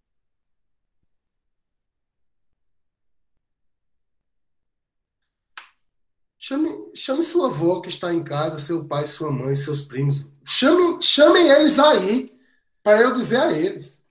Chame, 6.38 6.92
chame 6.96 7.24
sua 7.24 7.48
avó 7.48 7.82
que 7.82 7.90
está 7.90 8.14
em 8.14 8.24
casa, 8.24 8.60
seu 8.60 8.88
pai, 8.88 9.08
sua 9.08 9.32
mãe, 9.32 9.56
seus 9.56 9.82
primos. 9.82 10.32
Chame, 10.46 11.02
chamem 11.02 11.48
eles 11.48 11.80
aí, 11.80 12.40
para 12.84 13.02
eu 13.02 13.16
dizer 13.16 13.42
a 13.42 13.52
eles. 13.52 14.06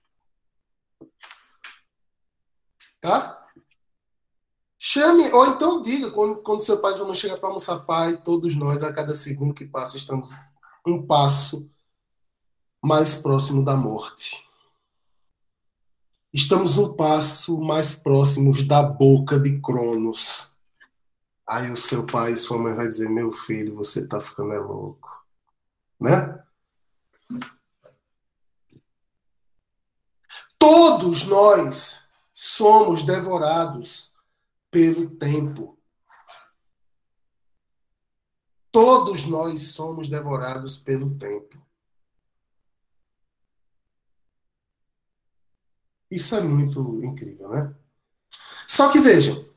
Tá? 2.99 3.44
Chame, 4.95 5.29
ou 5.33 5.45
então 5.47 5.81
diga, 5.81 6.09
quando, 6.09 6.37
quando 6.37 6.61
seu 6.61 6.79
pai 6.79 6.93
e 6.93 6.95
sua 6.95 7.05
mãe 7.05 7.15
chegam 7.15 7.37
para 7.37 7.49
almoçar, 7.49 7.81
pai, 7.81 8.15
todos 8.15 8.55
nós, 8.55 8.81
a 8.81 8.93
cada 8.93 9.13
segundo 9.13 9.53
que 9.53 9.65
passa, 9.65 9.97
estamos 9.97 10.31
um 10.87 11.05
passo 11.05 11.69
mais 12.81 13.13
próximo 13.13 13.61
da 13.61 13.75
morte. 13.75 14.41
Estamos 16.31 16.77
um 16.77 16.93
passo 16.93 17.59
mais 17.59 17.95
próximos 17.95 18.65
da 18.65 18.81
boca 18.81 19.37
de 19.37 19.59
Cronos. 19.59 20.55
Aí 21.45 21.69
o 21.69 21.75
seu 21.75 22.05
pai 22.05 22.31
e 22.31 22.37
sua 22.37 22.57
mãe 22.57 22.73
vai 22.73 22.87
dizer: 22.87 23.09
Meu 23.09 23.33
filho, 23.33 23.75
você 23.75 23.99
está 23.99 24.21
ficando 24.21 24.53
é 24.53 24.59
louco. 24.59 25.25
Né? 25.99 26.41
Todos 30.57 31.25
nós 31.25 32.07
somos 32.33 33.03
devorados 33.03 34.14
pelo 34.75 35.09
tempo. 35.11 35.79
Todos 38.69 39.23
nós 39.25 39.67
somos 39.67 40.09
devorados 40.09 40.77
pelo 40.77 41.17
tempo. 41.17 41.57
Isso 46.11 46.35
é 46.35 46.41
muito 46.41 47.01
incrível, 47.05 47.47
né? 47.47 47.73
Só 48.67 48.91
que 48.91 48.99
vejam, 48.99 49.47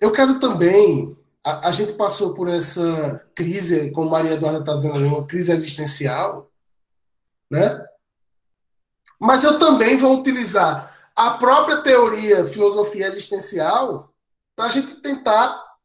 eu 0.00 0.12
quero 0.12 0.38
também. 0.38 1.18
A, 1.42 1.66
a 1.66 1.72
gente 1.72 1.94
passou 1.94 2.32
por 2.32 2.48
essa 2.48 3.18
crise, 3.34 3.90
como 3.90 4.10
Maria 4.10 4.34
Eduarda 4.34 4.60
está 4.60 4.74
dizendo 4.74 4.94
ali, 4.94 5.06
uma 5.06 5.26
crise 5.26 5.50
existencial, 5.50 6.48
né? 7.50 7.84
Mas 9.18 9.42
eu 9.42 9.58
também 9.58 9.96
vou 9.96 10.20
utilizar 10.20 10.96
a 11.16 11.32
própria 11.32 11.82
teoria 11.82 12.46
filosofia 12.46 13.08
existencial 13.08 14.09
para 14.60 14.66
a 14.66 14.72
gente 14.72 14.96
tentar 14.96 15.78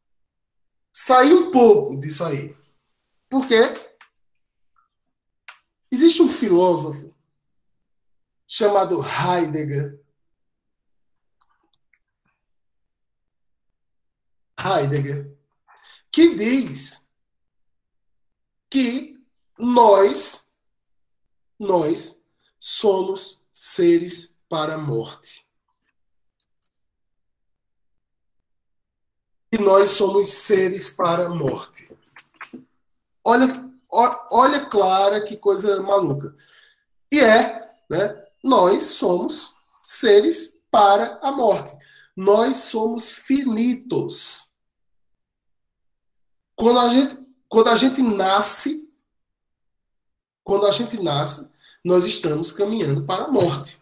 sair 0.92 1.32
um 1.32 1.50
pouco 1.50 1.98
disso 1.98 2.22
aí. 2.22 2.54
Por 3.26 3.48
quê? 3.48 3.72
Existe 5.90 6.20
um 6.20 6.28
filósofo 6.28 7.16
chamado 8.46 9.00
Heidegger. 9.02 9.98
Heidegger, 14.60 15.34
que 16.12 16.36
diz 16.36 17.08
que 18.68 19.18
nós, 19.58 20.52
nós 21.58 22.22
somos 22.58 23.48
seres 23.50 24.38
para 24.50 24.74
a 24.74 24.78
morte. 24.78 25.45
E 29.52 29.58
nós 29.58 29.90
somos 29.90 30.30
seres 30.30 30.90
para 30.90 31.26
a 31.26 31.28
morte. 31.28 31.90
Olha, 33.22 33.70
olha 33.90 34.66
Clara, 34.66 35.24
que 35.24 35.36
coisa 35.36 35.82
maluca. 35.82 36.36
E 37.10 37.20
é, 37.20 37.74
né? 37.88 38.24
Nós 38.42 38.84
somos 38.84 39.54
seres 39.80 40.60
para 40.70 41.18
a 41.22 41.30
morte. 41.32 41.76
Nós 42.14 42.58
somos 42.58 43.10
finitos. 43.10 44.52
Quando 46.54 46.80
a 46.80 46.88
gente, 46.88 47.18
quando 47.48 47.68
a 47.68 47.74
gente 47.74 48.02
nasce, 48.02 48.90
quando 50.42 50.66
a 50.66 50.70
gente 50.70 51.02
nasce, 51.02 51.52
nós 51.84 52.04
estamos 52.04 52.52
caminhando 52.52 53.04
para 53.04 53.24
a 53.24 53.28
morte. 53.28 53.80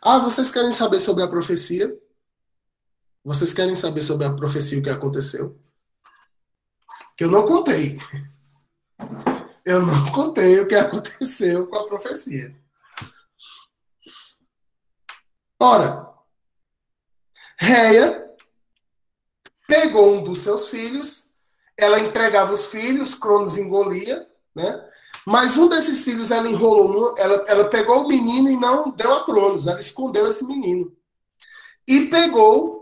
Ah, 0.00 0.18
vocês 0.18 0.52
querem 0.52 0.72
saber 0.72 1.00
sobre 1.00 1.22
a 1.22 1.28
profecia? 1.28 1.96
Vocês 3.24 3.52
querem 3.52 3.76
saber 3.76 4.02
sobre 4.02 4.26
a 4.26 4.34
profecia 4.34 4.78
o 4.78 4.82
que 4.82 4.90
aconteceu? 4.90 5.58
Que 7.16 7.24
eu 7.24 7.30
não 7.30 7.46
contei 7.46 7.98
eu 9.68 9.84
não 9.84 10.10
contei 10.12 10.58
o 10.60 10.66
que 10.66 10.74
aconteceu 10.74 11.66
com 11.66 11.76
a 11.76 11.86
profecia. 11.86 12.56
Ora, 15.60 16.08
Reia 17.58 18.26
pegou 19.66 20.14
um 20.14 20.24
dos 20.24 20.38
seus 20.38 20.68
filhos, 20.68 21.34
ela 21.76 22.00
entregava 22.00 22.54
os 22.54 22.66
filhos, 22.66 23.14
Cronos 23.14 23.58
engolia, 23.58 24.26
né? 24.54 24.88
Mas 25.26 25.58
um 25.58 25.68
desses 25.68 26.02
filhos 26.02 26.30
ela 26.30 26.48
enrolou, 26.48 27.14
ela, 27.18 27.44
ela 27.46 27.68
pegou 27.68 28.04
o 28.04 28.08
menino 28.08 28.48
e 28.48 28.56
não 28.56 28.90
deu 28.90 29.12
a 29.12 29.26
Cronos, 29.26 29.66
ela 29.66 29.80
escondeu 29.80 30.26
esse 30.26 30.46
menino. 30.46 30.96
E 31.86 32.06
pegou 32.06 32.77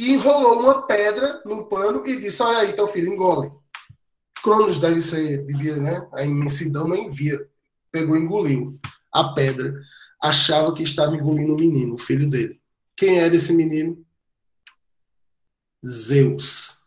e 0.00 0.12
enrolou 0.12 0.60
uma 0.60 0.86
pedra 0.86 1.42
num 1.44 1.64
pano 1.64 2.02
e 2.06 2.18
disse: 2.18 2.42
Olha 2.42 2.60
aí, 2.60 2.72
teu 2.72 2.86
filho, 2.86 3.12
engole. 3.12 3.52
Cronos 4.42 4.78
deve 4.78 5.02
ser, 5.02 5.44
devia, 5.44 5.76
né? 5.76 6.08
A 6.14 6.24
imensidão 6.24 6.88
nem 6.88 7.10
via. 7.10 7.46
Pegou 7.92 8.16
e 8.16 8.20
engoliu 8.20 8.80
a 9.12 9.34
pedra. 9.34 9.78
Achava 10.18 10.72
que 10.72 10.82
estava 10.82 11.14
engolindo 11.14 11.52
o 11.52 11.56
menino, 11.56 11.94
o 11.94 11.98
filho 11.98 12.30
dele. 12.30 12.58
Quem 12.96 13.20
era 13.20 13.36
esse 13.36 13.52
menino? 13.52 14.02
Zeus. 15.84 16.80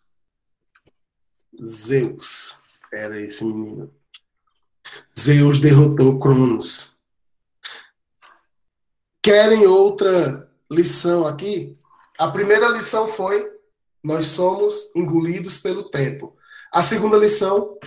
Zeus 1.64 2.60
era 2.92 3.22
esse 3.22 3.46
menino. 3.46 3.94
Zeus 5.18 5.60
derrotou 5.60 6.20
Cronos. 6.20 7.00
Querem 9.22 9.68
outra 9.68 10.50
lição 10.72 11.28
aqui? 11.28 11.78
A 12.18 12.28
primeira 12.28 12.70
lição 12.70 13.08
foi: 13.08 13.60
nós 14.04 14.28
somos 14.28 14.94
engolidos 14.96 15.60
pelo 15.60 15.90
tempo. 15.90 16.38
A 16.72 16.82
segunda 16.82 17.18
lição, 17.18 17.78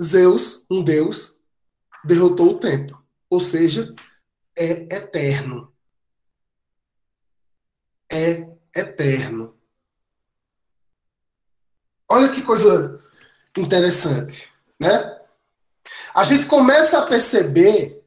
Zeus, 0.00 0.66
um 0.70 0.82
deus, 0.82 1.40
derrotou 2.04 2.50
o 2.52 2.58
tempo. 2.58 3.02
Ou 3.28 3.40
seja, 3.40 3.94
é 4.56 4.94
eterno. 4.94 5.72
É 8.10 8.48
eterno. 8.74 9.58
Olha 12.08 12.30
que 12.30 12.42
coisa 12.42 13.02
interessante, 13.56 14.52
né? 14.78 15.20
A 16.14 16.22
gente 16.24 16.46
começa 16.46 17.02
a 17.02 17.06
perceber, 17.06 18.02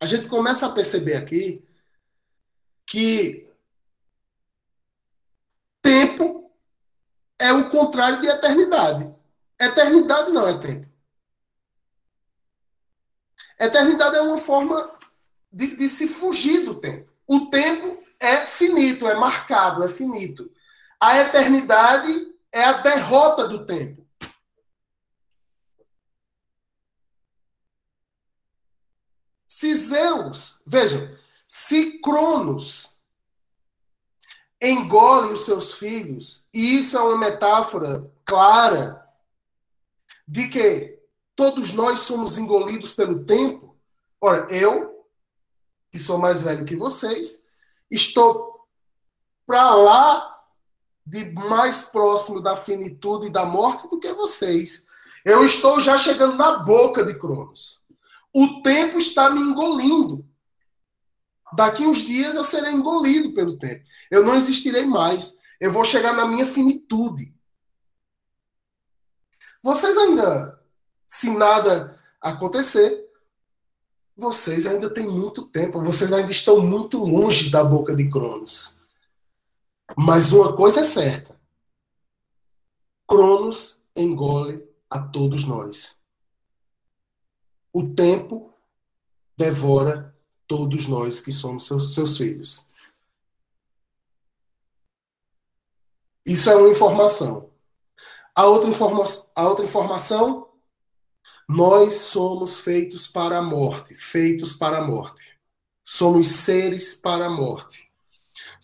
a 0.00 0.06
gente 0.06 0.28
começa 0.28 0.66
a 0.66 0.72
perceber 0.72 1.14
aqui 1.14 1.62
que 2.86 3.44
tempo 5.82 6.50
é 7.38 7.52
o 7.52 7.70
contrário 7.70 8.20
de 8.20 8.28
eternidade. 8.28 9.12
Eternidade 9.60 10.32
não 10.32 10.46
é 10.48 10.58
tempo. 10.58 10.86
Eternidade 13.58 14.16
é 14.16 14.22
uma 14.22 14.38
forma 14.38 14.98
de, 15.52 15.76
de 15.76 15.88
se 15.88 16.08
fugir 16.08 16.64
do 16.64 16.80
tempo. 16.80 17.12
O 17.26 17.46
tempo 17.46 18.02
é 18.20 18.44
finito, 18.46 19.06
é 19.06 19.14
marcado, 19.14 19.82
é 19.82 19.88
finito. 19.88 20.50
A 21.00 21.18
eternidade 21.18 22.34
é 22.52 22.64
a 22.64 22.72
derrota 22.74 23.48
do 23.48 23.64
tempo. 23.64 24.04
Se 29.46 29.74
Zeus, 29.74 30.62
vejam, 30.66 31.16
se 31.46 32.00
Cronos 32.00 32.93
engole 34.64 35.32
os 35.32 35.44
seus 35.44 35.72
filhos, 35.74 36.48
e 36.52 36.78
isso 36.78 36.96
é 36.96 37.00
uma 37.00 37.18
metáfora 37.18 38.10
clara 38.24 39.04
de 40.26 40.48
que 40.48 40.98
todos 41.36 41.72
nós 41.72 42.00
somos 42.00 42.38
engolidos 42.38 42.92
pelo 42.92 43.24
tempo. 43.24 43.76
Ora, 44.20 44.46
eu, 44.50 45.06
que 45.92 45.98
sou 45.98 46.18
mais 46.18 46.42
velho 46.42 46.64
que 46.64 46.76
vocês, 46.76 47.42
estou 47.90 48.66
para 49.46 49.74
lá 49.74 50.34
de 51.06 51.32
mais 51.32 51.86
próximo 51.86 52.40
da 52.40 52.56
finitude 52.56 53.26
e 53.26 53.30
da 53.30 53.44
morte 53.44 53.88
do 53.88 54.00
que 54.00 54.12
vocês. 54.14 54.86
Eu 55.24 55.44
estou 55.44 55.78
já 55.78 55.96
chegando 55.96 56.36
na 56.36 56.58
boca 56.58 57.04
de 57.04 57.14
Cronos. 57.14 57.82
O 58.32 58.62
tempo 58.62 58.98
está 58.98 59.28
me 59.28 59.40
engolindo. 59.40 60.26
Daqui 61.54 61.86
uns 61.86 61.98
dias 61.98 62.34
eu 62.34 62.42
serei 62.42 62.72
engolido 62.72 63.32
pelo 63.32 63.56
tempo. 63.56 63.84
Eu 64.10 64.24
não 64.24 64.34
existirei 64.34 64.84
mais. 64.84 65.38
Eu 65.60 65.70
vou 65.70 65.84
chegar 65.84 66.12
na 66.12 66.26
minha 66.26 66.44
finitude. 66.44 67.34
Vocês 69.62 69.96
ainda, 69.96 70.60
se 71.06 71.30
nada 71.30 71.98
acontecer, 72.20 73.08
vocês 74.16 74.66
ainda 74.66 74.92
têm 74.92 75.06
muito 75.06 75.46
tempo. 75.46 75.82
Vocês 75.82 76.12
ainda 76.12 76.30
estão 76.30 76.60
muito 76.60 76.98
longe 76.98 77.50
da 77.50 77.62
boca 77.62 77.94
de 77.94 78.10
Cronos. 78.10 78.80
Mas 79.96 80.32
uma 80.32 80.56
coisa 80.56 80.80
é 80.80 80.84
certa: 80.84 81.38
Cronos 83.06 83.88
engole 83.94 84.66
a 84.90 85.00
todos 85.00 85.44
nós. 85.44 86.02
O 87.72 87.94
tempo 87.94 88.52
devora 89.36 90.13
todos 90.56 90.86
nós 90.86 91.20
que 91.20 91.32
somos 91.32 91.66
seus, 91.66 91.94
seus 91.94 92.16
filhos. 92.16 92.68
Isso 96.26 96.50
é 96.50 96.56
uma 96.56 96.68
informação. 96.68 97.50
A 98.34 98.46
outra, 98.46 98.68
informa 98.68 99.04
a 99.36 99.48
outra 99.48 99.64
informação, 99.64 100.48
nós 101.48 101.94
somos 101.94 102.60
feitos 102.60 103.06
para 103.06 103.38
a 103.38 103.42
morte, 103.42 103.94
feitos 103.94 104.54
para 104.54 104.78
a 104.78 104.86
morte. 104.86 105.38
Somos 105.82 106.26
seres 106.26 106.94
para 106.94 107.26
a 107.26 107.30
morte 107.30 107.92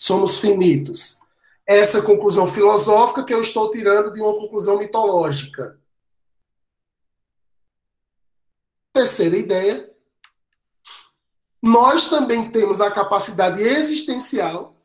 somos 0.00 0.38
finitos. 0.38 1.20
Essa 1.66 2.00
conclusão 2.00 2.46
filosófica 2.46 3.22
que 3.22 3.34
eu 3.34 3.40
estou 3.42 3.70
tirando 3.70 4.10
de 4.10 4.22
uma 4.22 4.32
conclusão 4.32 4.78
mitológica. 4.78 5.78
Terceira 8.94 9.36
ideia. 9.36 9.89
Nós 11.62 12.06
também 12.06 12.50
temos 12.50 12.80
a 12.80 12.90
capacidade 12.90 13.60
existencial 13.60 14.76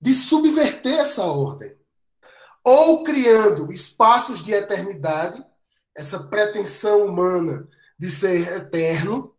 de 0.00 0.14
subverter 0.14 0.98
essa 0.98 1.24
ordem. 1.24 1.76
Ou 2.62 3.02
criando 3.04 3.72
espaços 3.72 4.42
de 4.42 4.52
eternidade, 4.52 5.44
essa 5.94 6.24
pretensão 6.28 7.06
humana 7.06 7.68
de 7.98 8.10
ser 8.10 8.56
eterno, 8.56 9.34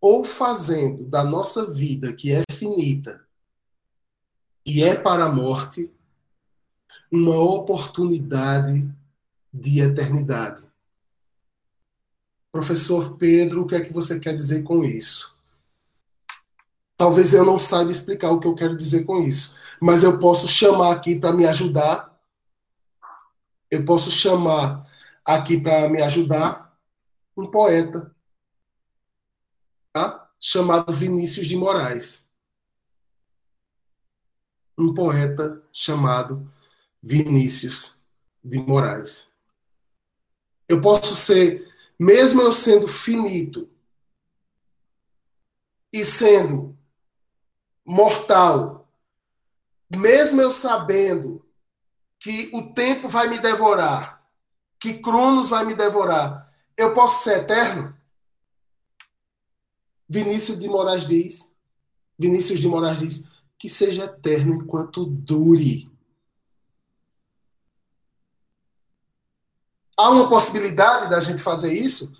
ou 0.00 0.24
fazendo 0.24 1.06
da 1.06 1.24
nossa 1.24 1.72
vida, 1.72 2.12
que 2.12 2.32
é 2.32 2.42
finita 2.52 3.26
e 4.64 4.82
é 4.82 4.94
para 4.94 5.24
a 5.24 5.32
morte, 5.32 5.90
uma 7.10 7.38
oportunidade 7.38 8.86
de 9.52 9.80
eternidade. 9.80 10.67
Professor 12.52 13.16
Pedro, 13.16 13.62
o 13.62 13.66
que 13.66 13.74
é 13.74 13.84
que 13.84 13.92
você 13.92 14.18
quer 14.18 14.34
dizer 14.34 14.62
com 14.62 14.84
isso? 14.84 15.38
Talvez 16.96 17.32
eu 17.32 17.44
não 17.44 17.58
saiba 17.58 17.90
explicar 17.90 18.30
o 18.30 18.40
que 18.40 18.46
eu 18.46 18.54
quero 18.54 18.76
dizer 18.76 19.04
com 19.04 19.20
isso, 19.20 19.58
mas 19.80 20.02
eu 20.02 20.18
posso 20.18 20.48
chamar 20.48 20.92
aqui 20.92 21.18
para 21.18 21.32
me 21.32 21.46
ajudar. 21.46 22.18
Eu 23.70 23.84
posso 23.84 24.10
chamar 24.10 24.88
aqui 25.24 25.60
para 25.60 25.88
me 25.88 26.02
ajudar 26.02 26.76
um 27.36 27.50
poeta 27.50 28.12
tá? 29.92 30.30
chamado 30.40 30.92
Vinícius 30.92 31.46
de 31.46 31.56
Moraes. 31.56 32.28
Um 34.76 34.94
poeta 34.94 35.62
chamado 35.72 36.50
Vinícius 37.02 37.96
de 38.44 38.58
Moraes. 38.58 39.30
Eu 40.68 40.80
posso 40.80 41.14
ser, 41.14 41.67
mesmo 41.98 42.42
eu 42.42 42.52
sendo 42.52 42.86
finito 42.86 43.68
e 45.92 46.04
sendo 46.04 46.78
mortal, 47.84 48.88
mesmo 49.90 50.40
eu 50.40 50.50
sabendo 50.50 51.44
que 52.20 52.50
o 52.52 52.72
tempo 52.72 53.08
vai 53.08 53.28
me 53.28 53.38
devorar, 53.38 54.22
que 54.78 54.98
Cronos 54.98 55.50
vai 55.50 55.64
me 55.64 55.74
devorar, 55.74 56.52
eu 56.76 56.94
posso 56.94 57.24
ser 57.24 57.40
eterno? 57.40 57.96
Vinícius 60.08 60.58
de 60.58 60.68
Moraes 60.68 61.06
diz, 61.06 61.52
Vinícius 62.18 62.60
de 62.60 62.68
Moraes 62.68 62.98
diz, 62.98 63.28
que 63.58 63.68
seja 63.68 64.04
eterno 64.04 64.54
enquanto 64.54 65.04
dure. 65.04 65.90
Há 69.98 70.10
uma 70.10 70.28
possibilidade 70.28 71.10
da 71.10 71.18
gente 71.18 71.42
fazer 71.42 71.72
isso? 71.72 72.16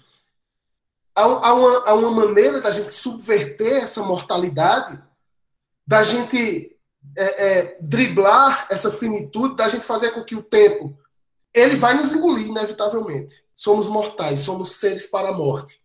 Há, 1.14 1.22
há, 1.22 1.54
uma, 1.54 1.78
há 1.86 1.94
uma 1.94 2.10
maneira 2.10 2.60
da 2.60 2.72
gente 2.72 2.92
subverter 2.92 3.84
essa 3.84 4.02
mortalidade? 4.02 5.00
Da 5.86 6.02
gente 6.02 6.76
é, 7.16 7.46
é, 7.46 7.78
driblar 7.80 8.66
essa 8.68 8.90
finitude, 8.90 9.54
da 9.54 9.68
gente 9.68 9.84
fazer 9.84 10.10
com 10.10 10.24
que 10.24 10.34
o 10.34 10.42
tempo 10.42 10.98
ele 11.54 11.76
vai 11.76 11.94
nos 11.94 12.12
engolir, 12.12 12.48
inevitavelmente. 12.48 13.44
Somos 13.54 13.86
mortais, 13.86 14.40
somos 14.40 14.72
seres 14.72 15.06
para 15.06 15.28
a 15.28 15.32
morte. 15.32 15.80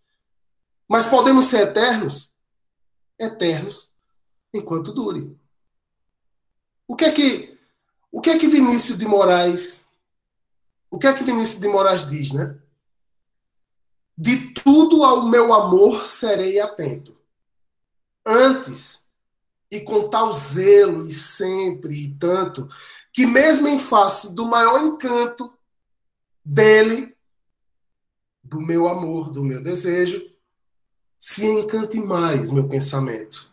Mas 0.88 1.06
podemos 1.06 1.46
ser 1.46 1.68
eternos? 1.68 2.34
Eternos 3.20 3.94
enquanto 4.52 4.91
dure. 4.91 5.38
O 6.88 6.96
que 6.96 7.06
é 7.06 7.12
que 7.12 7.54
o 8.12 8.22
que 8.22 8.30
é 8.30 8.38
que 8.38 8.48
Vinícius 8.48 8.98
de 8.98 9.06
Moraes 9.06 9.82
o 10.94 11.00
que 11.00 11.08
é 11.08 11.14
que 11.14 11.24
Vinícius 11.24 11.60
de 11.60 11.68
Moraes 11.68 12.06
diz, 12.06 12.34
né? 12.34 12.56
De 14.16 14.54
tudo 14.54 15.04
ao 15.04 15.28
meu 15.28 15.52
amor 15.52 16.06
serei 16.06 16.60
atento. 16.60 17.18
Antes 18.24 19.08
e 19.72 19.80
com 19.80 20.08
tal 20.08 20.32
zelo 20.32 21.00
e 21.00 21.12
sempre 21.12 21.96
e 21.96 22.14
tanto 22.14 22.68
que 23.12 23.26
mesmo 23.26 23.68
em 23.68 23.80
face 23.80 24.36
do 24.36 24.46
maior 24.46 24.86
encanto 24.86 25.52
dele, 26.46 27.18
do 28.44 28.62
meu 28.62 28.88
amor, 28.88 29.32
do 29.32 29.44
meu 29.44 29.64
desejo, 29.64 30.24
se 31.18 31.44
encante 31.48 32.00
mais 32.00 32.52
meu 32.52 32.70
pensamento. 32.70 33.52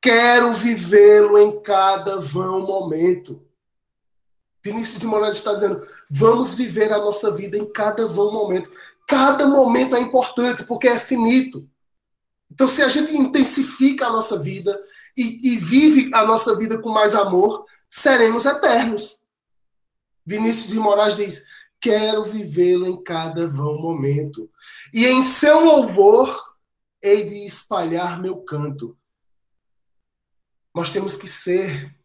Quero 0.00 0.54
vivê-lo 0.54 1.36
em 1.36 1.60
cada 1.60 2.18
vão 2.18 2.62
momento. 2.62 3.46
Vinícius 4.62 4.98
de 4.98 5.06
Moraes 5.06 5.36
está 5.36 5.52
dizendo: 5.52 5.86
vamos 6.10 6.54
viver 6.54 6.92
a 6.92 6.98
nossa 6.98 7.34
vida 7.34 7.56
em 7.56 7.70
cada 7.70 8.06
vão 8.06 8.32
momento. 8.32 8.70
Cada 9.06 9.46
momento 9.46 9.96
é 9.96 10.00
importante 10.00 10.64
porque 10.64 10.88
é 10.88 10.98
finito. 10.98 11.68
Então, 12.50 12.66
se 12.66 12.82
a 12.82 12.88
gente 12.88 13.16
intensifica 13.16 14.06
a 14.06 14.12
nossa 14.12 14.38
vida 14.38 14.78
e, 15.16 15.54
e 15.54 15.56
vive 15.56 16.10
a 16.12 16.24
nossa 16.24 16.56
vida 16.56 16.78
com 16.80 16.90
mais 16.90 17.14
amor, 17.14 17.64
seremos 17.88 18.44
eternos. 18.44 19.22
Vinícius 20.26 20.72
de 20.72 20.78
Moraes 20.78 21.16
diz: 21.16 21.44
Quero 21.80 22.24
vivê-lo 22.24 22.86
em 22.86 23.02
cada 23.02 23.46
vão 23.46 23.80
momento. 23.80 24.50
E 24.92 25.06
em 25.06 25.22
seu 25.22 25.64
louvor 25.64 26.48
hei 27.02 27.24
de 27.24 27.46
espalhar 27.46 28.20
meu 28.20 28.38
canto. 28.38 28.96
Nós 30.74 30.90
temos 30.90 31.16
que 31.16 31.26
ser 31.26 31.97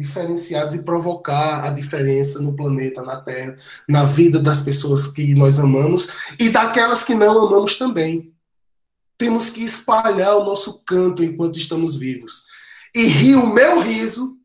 diferenciados 0.00 0.74
e 0.74 0.82
provocar 0.82 1.62
a 1.62 1.68
diferença 1.70 2.40
no 2.40 2.56
planeta, 2.56 3.02
na 3.02 3.20
Terra, 3.20 3.58
na 3.86 4.04
vida 4.04 4.40
das 4.40 4.62
pessoas 4.62 5.06
que 5.06 5.34
nós 5.34 5.58
amamos 5.58 6.08
e 6.38 6.48
daquelas 6.48 7.04
que 7.04 7.14
não 7.14 7.38
amamos 7.38 7.76
também. 7.76 8.34
Temos 9.18 9.50
que 9.50 9.62
espalhar 9.62 10.36
o 10.36 10.44
nosso 10.44 10.82
canto 10.84 11.22
enquanto 11.22 11.58
estamos 11.58 11.96
vivos. 11.96 12.46
E 12.94 13.04
rir 13.04 13.34
o 13.34 13.52
meu 13.52 13.80
riso 13.80 14.38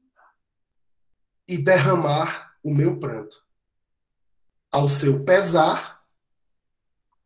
e 1.47 1.57
derramar 1.57 2.51
o 2.61 2.73
meu 2.73 2.99
pranto. 2.99 3.37
Ao 4.69 4.89
seu 4.89 5.23
pesar 5.23 6.01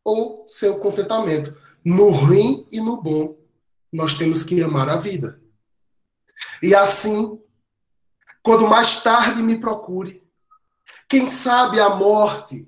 ou 0.04 0.44
seu 0.46 0.78
contentamento. 0.78 1.58
No 1.84 2.12
ruim 2.12 2.68
e 2.72 2.80
no 2.80 3.02
bom, 3.02 3.36
nós 3.92 4.14
temos 4.14 4.44
que 4.44 4.62
amar 4.62 4.88
a 4.88 4.98
vida. 4.98 5.42
E 6.62 6.76
assim 6.76 7.40
quando 8.50 8.68
mais 8.68 9.04
tarde 9.04 9.44
me 9.44 9.60
procure. 9.60 10.28
Quem 11.08 11.28
sabe 11.28 11.80
a 11.80 11.88
morte, 11.88 12.68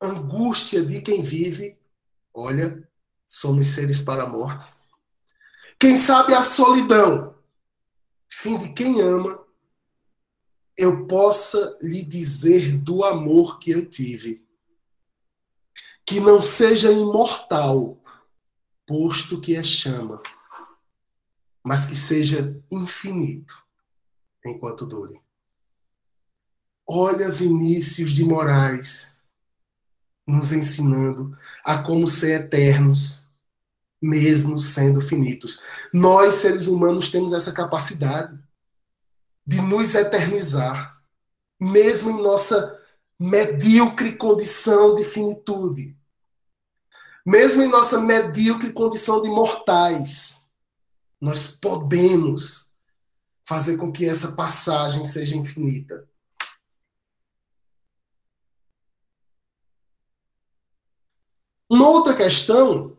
angústia 0.00 0.82
de 0.82 1.02
quem 1.02 1.20
vive, 1.20 1.78
olha, 2.32 2.88
somos 3.26 3.66
seres 3.66 4.00
para 4.00 4.22
a 4.22 4.26
morte. 4.26 4.74
Quem 5.78 5.94
sabe 5.98 6.32
a 6.32 6.40
solidão, 6.40 7.34
fim 8.32 8.56
de 8.56 8.72
quem 8.72 9.02
ama, 9.02 9.38
eu 10.74 11.06
possa 11.06 11.76
lhe 11.82 12.02
dizer 12.02 12.78
do 12.78 13.04
amor 13.04 13.58
que 13.58 13.72
eu 13.72 13.84
tive. 13.84 14.42
Que 16.06 16.18
não 16.18 16.40
seja 16.40 16.90
imortal, 16.90 18.02
posto 18.86 19.38
que 19.38 19.54
é 19.54 19.62
chama, 19.62 20.22
mas 21.62 21.84
que 21.84 21.94
seja 21.94 22.58
infinito 22.72 23.68
enquanto 24.44 24.86
dure. 24.86 25.20
Olha 26.86 27.30
Vinícius 27.30 28.12
de 28.12 28.24
Moraes 28.24 29.12
nos 30.26 30.52
ensinando 30.52 31.36
a 31.64 31.82
como 31.82 32.06
ser 32.06 32.40
eternos, 32.40 33.26
mesmo 34.00 34.58
sendo 34.58 35.00
finitos. 35.00 35.62
Nós, 35.92 36.36
seres 36.36 36.66
humanos, 36.66 37.10
temos 37.10 37.32
essa 37.32 37.52
capacidade 37.52 38.38
de 39.46 39.60
nos 39.60 39.94
eternizar, 39.94 41.00
mesmo 41.60 42.10
em 42.10 42.22
nossa 42.22 42.78
medíocre 43.18 44.16
condição 44.16 44.94
de 44.94 45.04
finitude. 45.04 45.96
Mesmo 47.26 47.62
em 47.62 47.68
nossa 47.68 48.00
medíocre 48.00 48.72
condição 48.72 49.20
de 49.20 49.28
mortais, 49.28 50.46
nós 51.20 51.48
podemos 51.48 52.69
fazer 53.50 53.78
com 53.78 53.90
que 53.90 54.08
essa 54.08 54.36
passagem 54.36 55.04
seja 55.04 55.36
infinita. 55.36 56.08
Uma 61.68 61.88
outra 61.88 62.14
questão, 62.14 62.96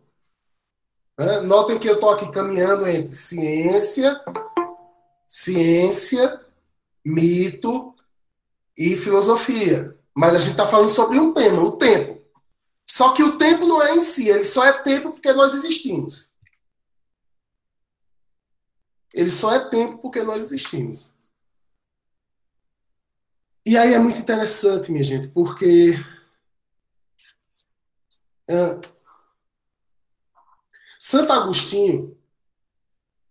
né, 1.17 1.39
notem 1.39 1.79
que 1.79 1.87
eu 1.87 1.95
estou 1.95 2.09
aqui 2.09 2.29
caminhando 2.29 2.85
entre 2.85 3.15
ciência, 3.15 4.21
ciência, 5.25 6.45
mito 7.03 7.95
e 8.77 8.97
filosofia. 8.97 9.97
Mas 10.13 10.35
a 10.35 10.37
gente 10.37 10.51
está 10.51 10.67
falando 10.67 10.89
sobre 10.89 11.17
um 11.17 11.33
tema, 11.33 11.63
o 11.63 11.77
tempo. 11.77 12.21
Só 12.85 13.13
que 13.13 13.23
o 13.23 13.37
tempo 13.37 13.65
não 13.65 13.81
é 13.81 13.95
em 13.95 14.01
si, 14.01 14.27
ele 14.27 14.43
só 14.43 14.65
é 14.65 14.83
tempo 14.83 15.11
porque 15.11 15.31
nós 15.31 15.53
existimos. 15.53 16.30
Ele 19.14 19.30
só 19.30 19.53
é 19.53 19.70
tempo 19.70 19.97
porque 19.97 20.24
nós 20.24 20.43
existimos. 20.43 21.14
E 23.66 23.78
aí 23.78 23.93
é 23.93 23.99
muito 23.99 24.20
interessante, 24.20 24.91
minha 24.91 25.03
gente, 25.03 25.28
porque 25.30 25.93
é, 28.49 28.80
Santo 30.99 31.32
Agostinho, 31.32 32.18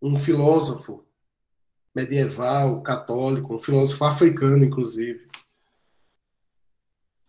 um 0.00 0.16
filósofo 0.16 1.04
medieval, 1.94 2.82
católico, 2.82 3.54
um 3.54 3.58
filósofo 3.58 4.04
africano, 4.04 4.64
inclusive. 4.64 5.28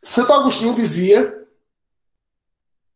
Santo 0.02 0.34
Agostinho 0.34 0.74
dizia 0.74 1.48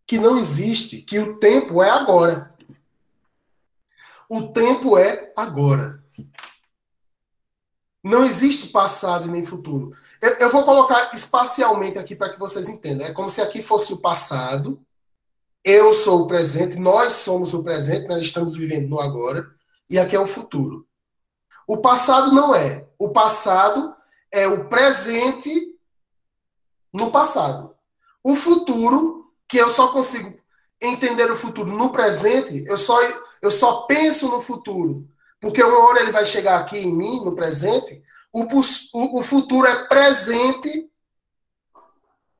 que 0.07 0.17
não 0.17 0.37
existe, 0.37 1.01
que 1.01 1.19
o 1.19 1.37
tempo 1.37 1.83
é 1.83 1.89
agora. 1.89 2.54
O 4.29 4.47
tempo 4.49 4.97
é 4.97 5.31
agora. 5.35 6.03
Não 8.03 8.23
existe 8.23 8.67
passado 8.67 9.27
nem 9.27 9.43
futuro. 9.43 9.91
Eu, 10.21 10.33
eu 10.35 10.49
vou 10.49 10.63
colocar 10.63 11.09
espacialmente 11.13 11.97
aqui 11.97 12.15
para 12.15 12.31
que 12.31 12.39
vocês 12.39 12.69
entendam. 12.69 13.05
É 13.05 13.13
como 13.13 13.29
se 13.29 13.41
aqui 13.41 13.61
fosse 13.61 13.93
o 13.93 13.97
passado, 13.97 14.79
eu 15.63 15.91
sou 15.91 16.21
o 16.21 16.27
presente, 16.27 16.77
nós 16.77 17.13
somos 17.13 17.53
o 17.53 17.63
presente, 17.63 18.07
nós 18.07 18.19
estamos 18.19 18.55
vivendo 18.55 18.87
no 18.87 18.99
agora, 18.99 19.49
e 19.89 19.97
aqui 19.97 20.15
é 20.15 20.19
o 20.19 20.27
futuro. 20.27 20.87
O 21.67 21.77
passado 21.77 22.31
não 22.31 22.53
é. 22.53 22.87
O 22.99 23.09
passado 23.09 23.95
é 24.31 24.47
o 24.47 24.69
presente 24.69 25.75
no 26.93 27.11
passado. 27.11 27.75
O 28.23 28.35
futuro, 28.35 29.31
que 29.47 29.57
eu 29.57 29.69
só 29.69 29.87
consigo 29.87 30.39
entender 30.79 31.31
o 31.31 31.35
futuro 31.35 31.75
no 31.75 31.89
presente, 31.89 32.63
eu 32.67 32.77
só 32.77 32.99
eu 33.45 33.51
só 33.51 33.81
penso 33.83 34.29
no 34.29 34.41
futuro, 34.41 35.07
porque 35.39 35.63
uma 35.63 35.79
hora 35.85 36.01
ele 36.01 36.11
vai 36.11 36.25
chegar 36.25 36.59
aqui 36.59 36.77
em 36.77 36.95
mim, 36.95 37.23
no 37.23 37.35
presente. 37.35 38.03
O, 38.33 38.43
o, 38.43 39.21
futuro 39.21 39.67
é 39.67 39.85
presente 39.85 40.89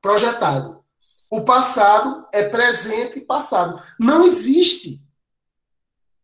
projetado. 0.02 0.84
O 1.30 1.44
passado 1.44 2.26
é 2.32 2.48
presente 2.48 3.20
passado. 3.20 3.82
Não 3.98 4.24
existe 4.24 5.02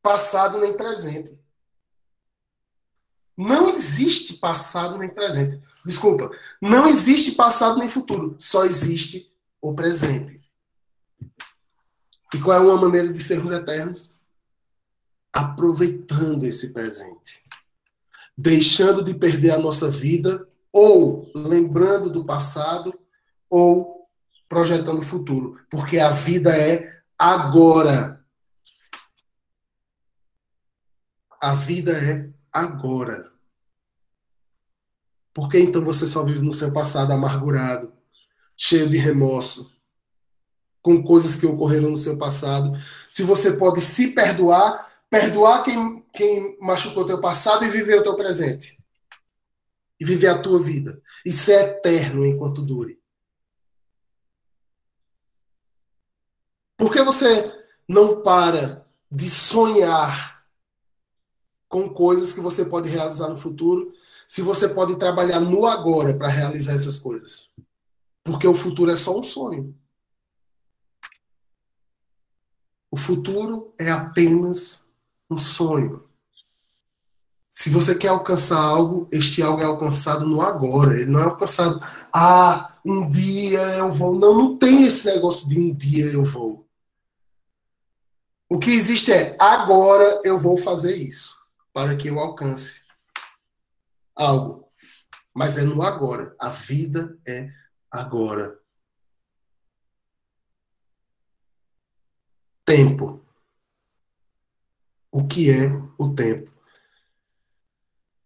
passado 0.02 0.58
nem 0.58 0.76
presente. 0.76 1.38
Não 3.36 3.68
existe 3.68 4.34
passado 4.34 4.98
nem 4.98 5.08
presente. 5.08 5.60
Desculpa. 5.84 6.30
Não 6.60 6.86
existe 6.86 7.32
passado 7.32 7.78
nem 7.78 7.88
futuro. 7.88 8.36
Só 8.38 8.64
existe 8.64 9.32
o 9.60 9.72
presente. 9.74 10.42
E 12.34 12.40
qual 12.40 12.58
é 12.58 12.60
uma 12.60 12.80
maneira 12.80 13.12
de 13.12 13.22
sermos 13.22 13.50
eternos? 13.50 14.11
Aproveitando 15.32 16.44
esse 16.44 16.72
presente, 16.72 17.42
deixando 18.36 19.02
de 19.02 19.14
perder 19.14 19.52
a 19.52 19.58
nossa 19.58 19.90
vida, 19.90 20.46
ou 20.70 21.30
lembrando 21.34 22.10
do 22.10 22.24
passado, 22.24 22.98
ou 23.48 24.08
projetando 24.48 24.98
o 24.98 25.02
futuro, 25.02 25.58
porque 25.70 25.98
a 25.98 26.10
vida 26.10 26.54
é 26.56 27.00
agora. 27.18 28.22
A 31.40 31.54
vida 31.54 31.92
é 31.92 32.30
agora. 32.52 33.32
Por 35.32 35.48
que 35.48 35.58
então 35.58 35.82
você 35.82 36.06
só 36.06 36.24
vive 36.24 36.44
no 36.44 36.52
seu 36.52 36.70
passado 36.70 37.12
amargurado, 37.12 37.92
cheio 38.56 38.88
de 38.88 38.98
remorso, 38.98 39.72
com 40.82 41.02
coisas 41.02 41.36
que 41.36 41.46
ocorreram 41.46 41.88
no 41.88 41.96
seu 41.96 42.18
passado? 42.18 42.78
Se 43.08 43.22
você 43.22 43.56
pode 43.56 43.80
se 43.80 44.08
perdoar 44.08 44.91
perdoar 45.12 45.62
quem, 45.62 46.00
quem 46.10 46.58
machucou 46.58 47.04
teu 47.04 47.20
passado 47.20 47.66
e 47.66 47.68
viver 47.68 48.00
o 48.00 48.02
teu 48.02 48.16
presente. 48.16 48.82
E 50.00 50.06
viver 50.06 50.28
a 50.28 50.40
tua 50.40 50.58
vida. 50.58 51.02
E 51.22 51.30
ser 51.30 51.76
eterno 51.76 52.24
enquanto 52.24 52.62
dure. 52.62 52.98
Por 56.78 56.90
que 56.90 57.02
você 57.02 57.52
não 57.86 58.22
para 58.22 58.86
de 59.10 59.28
sonhar 59.28 60.46
com 61.68 61.90
coisas 61.90 62.32
que 62.32 62.40
você 62.40 62.64
pode 62.64 62.88
realizar 62.88 63.28
no 63.28 63.36
futuro, 63.36 63.92
se 64.26 64.40
você 64.40 64.70
pode 64.70 64.96
trabalhar 64.96 65.40
no 65.40 65.66
agora 65.66 66.16
para 66.16 66.28
realizar 66.28 66.72
essas 66.72 66.96
coisas? 66.96 67.52
Porque 68.24 68.48
o 68.48 68.54
futuro 68.54 68.90
é 68.90 68.96
só 68.96 69.18
um 69.18 69.22
sonho. 69.22 69.78
O 72.90 72.96
futuro 72.96 73.74
é 73.78 73.90
apenas 73.90 74.90
um 75.32 75.38
sonho. 75.38 76.08
Se 77.48 77.68
você 77.70 77.94
quer 77.94 78.08
alcançar 78.08 78.58
algo, 78.58 79.08
este 79.12 79.42
algo 79.42 79.60
é 79.60 79.64
alcançado 79.64 80.26
no 80.26 80.40
agora. 80.40 80.94
Ele 80.94 81.10
não 81.10 81.20
é 81.20 81.24
alcançado, 81.24 81.80
ah, 82.12 82.78
um 82.84 83.08
dia 83.08 83.60
eu 83.76 83.90
vou. 83.90 84.14
Não, 84.14 84.34
não 84.34 84.56
tem 84.56 84.84
esse 84.84 85.06
negócio 85.06 85.48
de 85.48 85.58
um 85.58 85.74
dia 85.74 86.06
eu 86.06 86.24
vou. 86.24 86.66
O 88.48 88.58
que 88.58 88.70
existe 88.70 89.12
é 89.12 89.36
agora 89.40 90.20
eu 90.24 90.38
vou 90.38 90.56
fazer 90.56 90.96
isso 90.96 91.36
para 91.72 91.96
que 91.96 92.08
eu 92.08 92.18
alcance 92.18 92.86
algo. 94.14 94.70
mas 95.34 95.56
é 95.56 95.62
no 95.62 95.82
agora. 95.82 96.34
A 96.38 96.50
vida 96.50 97.18
é 97.26 97.50
agora. 97.90 98.58
Tempo. 102.64 103.24
O 105.12 105.28
que 105.28 105.50
é 105.50 105.68
o 105.98 106.14
tempo? 106.14 106.50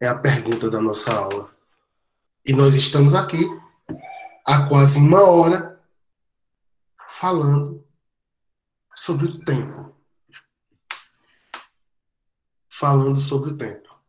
É 0.00 0.06
a 0.06 0.16
pergunta 0.16 0.70
da 0.70 0.80
nossa 0.80 1.12
aula. 1.12 1.52
E 2.46 2.52
nós 2.52 2.76
estamos 2.76 3.12
aqui 3.12 3.44
há 4.46 4.68
quase 4.68 5.00
uma 5.00 5.24
hora 5.24 5.84
falando 7.08 7.84
sobre 8.94 9.26
o 9.26 9.44
tempo. 9.44 9.96
Falando 12.70 13.18
sobre 13.18 13.50
o 13.50 13.56
tempo. 13.56 14.00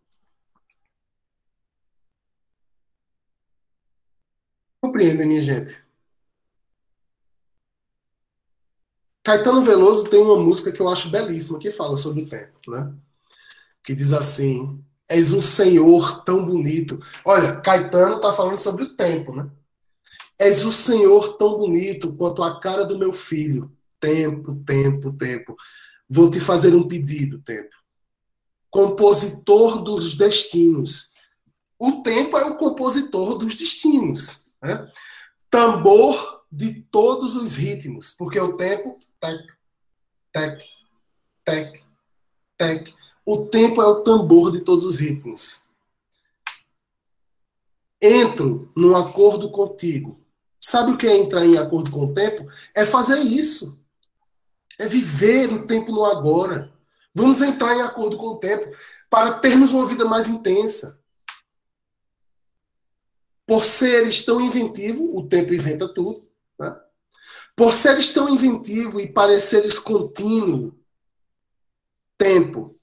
Compreende, 4.79 5.25
minha 5.25 5.41
gente? 5.41 5.86
Caetano 9.27 9.61
Veloso 9.61 10.09
tem 10.09 10.21
uma 10.21 10.39
música 10.39 10.71
que 10.71 10.79
eu 10.79 10.87
acho 10.87 11.09
belíssima 11.09 11.59
que 11.59 11.69
fala 11.69 11.97
sobre 11.97 12.23
o 12.23 12.29
tempo, 12.29 12.57
né? 12.69 12.93
Que 13.83 13.93
diz 13.93 14.13
assim: 14.13 14.81
És 15.05 15.33
um 15.33 15.41
Senhor 15.41 16.23
tão 16.23 16.45
bonito. 16.45 16.97
Olha, 17.25 17.57
Caetano 17.57 18.15
está 18.15 18.31
falando 18.31 18.55
sobre 18.55 18.85
o 18.85 18.95
tempo, 18.95 19.35
né? 19.35 19.51
És 20.39 20.63
o 20.63 20.71
Senhor 20.71 21.35
tão 21.35 21.57
bonito 21.57 22.15
quanto 22.15 22.41
a 22.41 22.57
cara 22.57 22.85
do 22.85 22.97
meu 22.97 23.11
filho. 23.11 23.69
Tempo, 23.99 24.63
tempo, 24.65 25.11
tempo. 25.11 25.57
Vou 26.09 26.31
te 26.31 26.39
fazer 26.39 26.73
um 26.73 26.87
pedido, 26.87 27.41
tempo. 27.41 27.75
Compositor 28.69 29.83
dos 29.83 30.13
destinos. 30.13 31.11
O 31.77 32.01
tempo 32.01 32.37
é 32.37 32.45
o 32.45 32.55
compositor 32.55 33.37
dos 33.37 33.55
destinos. 33.55 34.45
Né? 34.63 34.89
Tambor 35.49 36.36
de 36.51 36.81
todos 36.83 37.35
os 37.35 37.55
ritmos, 37.55 38.11
porque 38.11 38.39
o 38.39 38.55
tempo, 38.55 38.97
tec, 39.19 39.45
tec, 40.31 40.63
tec, 41.43 41.83
tec. 42.57 42.95
O 43.25 43.45
tempo 43.47 43.81
é 43.81 43.85
o 43.85 44.03
tambor 44.03 44.51
de 44.51 44.61
todos 44.61 44.85
os 44.85 44.97
ritmos. 44.97 45.65
Entro 48.01 48.71
num 48.75 48.95
acordo 48.95 49.51
contigo. 49.51 50.19
Sabe 50.59 50.91
o 50.91 50.97
que 50.97 51.07
é 51.07 51.17
entrar 51.17 51.45
em 51.45 51.57
acordo 51.57 51.91
com 51.91 52.05
o 52.05 52.13
tempo? 52.13 52.47
É 52.75 52.85
fazer 52.85 53.19
isso. 53.19 53.79
É 54.79 54.87
viver 54.87 55.51
o 55.51 55.65
tempo 55.65 55.91
no 55.91 56.05
agora. 56.05 56.71
Vamos 57.13 57.41
entrar 57.41 57.75
em 57.75 57.81
acordo 57.81 58.15
com 58.17 58.27
o 58.27 58.37
tempo 58.37 58.75
para 59.09 59.39
termos 59.39 59.73
uma 59.73 59.85
vida 59.85 60.05
mais 60.05 60.27
intensa. 60.27 61.01
Por 63.45 63.63
seres 63.63 64.23
tão 64.23 64.41
inventivo, 64.41 65.17
o 65.17 65.27
tempo 65.27 65.53
inventa 65.53 65.87
tudo. 65.87 66.26
Por 67.57 67.73
seres 67.73 68.13
tão 68.13 68.29
inventivo 68.29 69.01
e 69.01 69.11
pareceres 69.11 69.79
contínuo, 69.79 70.79
tempo, 72.15 72.79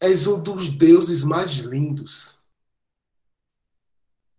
és 0.00 0.26
um 0.26 0.42
dos 0.42 0.68
deuses 0.68 1.24
mais 1.24 1.56
lindos. 1.56 2.38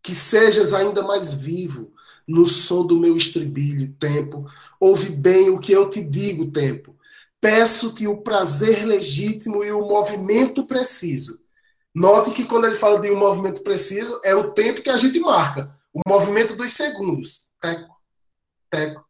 Que 0.01 0.15
sejas 0.15 0.73
ainda 0.73 1.03
mais 1.03 1.35
vivo 1.35 1.93
no 2.27 2.47
som 2.47 2.83
do 2.83 2.99
meu 2.99 3.15
estribilho, 3.15 3.93
tempo. 3.99 4.43
Ouve 4.79 5.11
bem 5.11 5.51
o 5.51 5.59
que 5.59 5.71
eu 5.71 5.87
te 5.87 6.03
digo, 6.03 6.49
tempo. 6.49 6.97
Peço-te 7.39 8.07
o 8.07 8.23
prazer 8.23 8.83
legítimo 8.87 9.63
e 9.63 9.71
o 9.71 9.87
movimento 9.87 10.65
preciso. 10.65 11.45
Note 11.93 12.31
que 12.31 12.47
quando 12.47 12.65
ele 12.65 12.75
fala 12.75 12.99
de 12.99 13.11
um 13.11 13.19
movimento 13.19 13.61
preciso, 13.61 14.19
é 14.23 14.33
o 14.33 14.51
tempo 14.51 14.81
que 14.81 14.89
a 14.89 14.97
gente 14.97 15.19
marca. 15.19 15.77
O 15.93 16.01
movimento 16.07 16.55
dos 16.55 16.73
segundos. 16.73 17.51
Teco, 17.61 17.95
teco. 18.71 19.08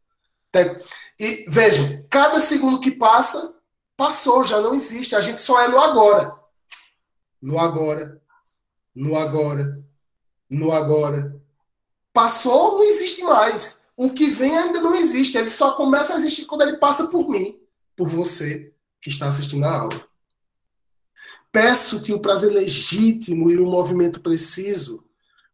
E 1.18 1.44
vejam, 1.48 2.04
cada 2.10 2.40
segundo 2.40 2.80
que 2.80 2.90
passa, 2.90 3.56
passou, 3.96 4.42
já 4.42 4.60
não 4.60 4.74
existe. 4.74 5.14
A 5.14 5.20
gente 5.20 5.40
só 5.40 5.60
é 5.60 5.68
no 5.68 5.78
agora. 5.78 6.34
No 7.40 7.58
agora, 7.58 8.20
no 8.94 9.16
agora, 9.16 9.82
no 10.48 10.72
agora. 10.72 11.40
Passou, 12.12 12.72
não 12.72 12.82
existe 12.82 13.22
mais. 13.22 13.80
O 13.96 14.10
que 14.10 14.28
vem 14.30 14.56
ainda 14.56 14.80
não 14.80 14.94
existe. 14.94 15.38
Ele 15.38 15.50
só 15.50 15.72
começa 15.72 16.12
a 16.12 16.16
existir 16.16 16.46
quando 16.46 16.62
ele 16.62 16.78
passa 16.78 17.08
por 17.08 17.28
mim, 17.28 17.58
por 17.96 18.08
você 18.08 18.72
que 19.00 19.08
está 19.08 19.28
assistindo 19.28 19.64
a 19.64 19.80
aula. 19.80 20.08
Peço-te 21.52 22.12
o 22.12 22.20
prazer 22.20 22.52
legítimo 22.52 23.50
e 23.50 23.58
o 23.58 23.66
movimento 23.66 24.20
preciso 24.20 25.04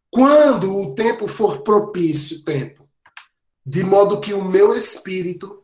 quando 0.09 0.75
o 0.75 0.95
tempo 0.95 1.27
for 1.27 1.61
propício, 1.61 2.43
tempo 2.43 2.76
de 3.67 3.83
modo 3.83 4.21
que 4.21 4.33
o 4.33 4.45
meu 4.45 4.73
espírito, 4.73 5.61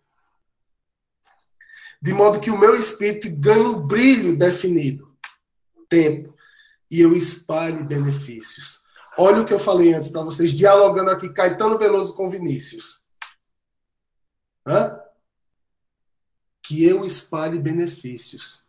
de 2.02 2.12
modo 2.12 2.42
que 2.42 2.52
o 2.52 2.60
meu 2.60 2.76
espírito 2.76 3.34
ganhe 3.34 3.66
um 3.66 3.80
brilho 3.80 4.38
definido, 4.38 5.16
tempo, 5.88 6.36
e 6.92 7.00
eu 7.00 7.16
espalhe 7.16 7.82
benefícios. 7.82 8.84
Olha 9.18 9.42
o 9.42 9.46
que 9.46 9.54
eu 9.54 9.60
falei 9.60 9.94
antes 9.94 10.10
para 10.10 10.22
vocês, 10.22 10.52
dialogando 10.52 11.12
aqui 11.12 11.32
Caetano 11.32 11.78
Veloso 11.78 12.14
com 12.14 12.28
Vinícius. 12.28 13.06
Hã? 14.68 15.00
Que 16.62 16.84
eu 16.84 17.06
espalhe 17.06 17.58
benefícios. 17.58 18.68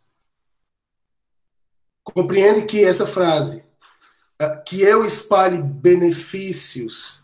Compreende 2.05 2.65
que 2.65 2.85
essa 2.85 3.05
frase, 3.05 3.65
que 4.65 4.81
eu 4.81 5.03
espalhe 5.03 5.61
benefícios, 5.61 7.21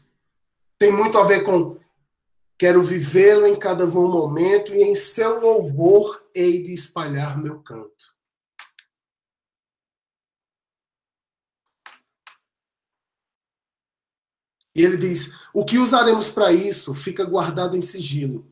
tem 0.77 0.91
muito 0.91 1.17
a 1.17 1.23
ver 1.23 1.43
com 1.43 1.79
Quero 2.61 2.83
vivê-lo 2.83 3.47
em 3.47 3.57
cada 3.57 3.87
bom 3.87 4.07
momento 4.07 4.71
e 4.71 4.83
em 4.83 4.93
seu 4.93 5.39
louvor 5.39 6.23
hei 6.31 6.61
de 6.61 6.71
espalhar 6.71 7.41
meu 7.41 7.59
canto. 7.63 8.15
E 14.75 14.83
ele 14.83 14.95
diz: 14.95 15.39
O 15.51 15.65
que 15.65 15.79
usaremos 15.79 16.29
para 16.29 16.53
isso 16.53 16.93
fica 16.93 17.25
guardado 17.25 17.75
em 17.75 17.81
sigilo. 17.81 18.47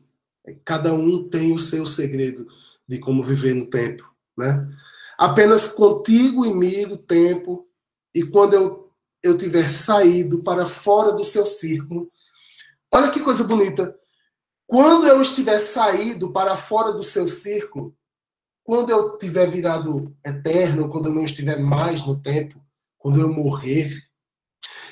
Cada 0.64 0.92
um 0.92 1.28
tem 1.28 1.54
o 1.54 1.58
seu 1.60 1.86
segredo 1.86 2.48
de 2.88 2.98
como 2.98 3.22
viver 3.22 3.54
no 3.54 3.70
tempo. 3.70 4.12
Né? 4.36 4.76
Apenas 5.16 5.68
contigo 5.68 6.44
e 6.44 6.52
mim 6.52 6.84
o 6.86 6.96
tempo, 6.96 7.70
e 8.12 8.24
quando 8.24 8.54
eu, 8.54 8.92
eu 9.22 9.38
tiver 9.38 9.68
saído 9.68 10.42
para 10.42 10.66
fora 10.66 11.12
do 11.12 11.22
seu 11.22 11.46
círculo, 11.46 12.10
olha 12.90 13.08
que 13.08 13.20
coisa 13.20 13.44
bonita. 13.44 13.99
Quando 14.70 15.04
eu 15.04 15.20
estiver 15.20 15.58
saído 15.58 16.30
para 16.30 16.56
fora 16.56 16.92
do 16.92 17.02
seu 17.02 17.26
círculo, 17.26 17.92
quando 18.62 18.90
eu 18.90 19.18
tiver 19.18 19.50
virado 19.50 20.16
eterno, 20.24 20.88
quando 20.88 21.08
eu 21.08 21.12
não 21.12 21.24
estiver 21.24 21.58
mais 21.58 22.06
no 22.06 22.22
tempo, 22.22 22.64
quando 22.96 23.20
eu 23.20 23.28
morrer, 23.28 24.00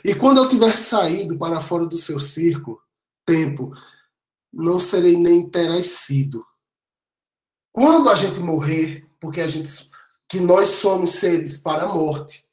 e 0.05 0.17
quando 0.17 0.39
eu 0.39 0.49
tiver 0.49 0.77
saído 0.77 1.39
para 1.39 1.61
fora 1.61 1.87
do 1.87 1.97
seu 1.97 2.19
círculo, 2.19 2.83
tempo, 3.25 3.73
não 4.53 4.81
serei 4.81 5.17
nem 5.17 5.49
terás 5.49 5.87
sido. 5.87 6.45
Quando 7.71 8.11
a 8.11 8.17
gente 8.17 8.41
morrer, 8.41 9.09
porque 9.21 9.41
a 9.41 9.47
gente 9.47 9.71
que 10.29 10.41
nós 10.41 10.71
somos 10.71 11.11
seres 11.11 11.57
para 11.57 11.85
a 11.85 11.95
morte, 11.95 12.51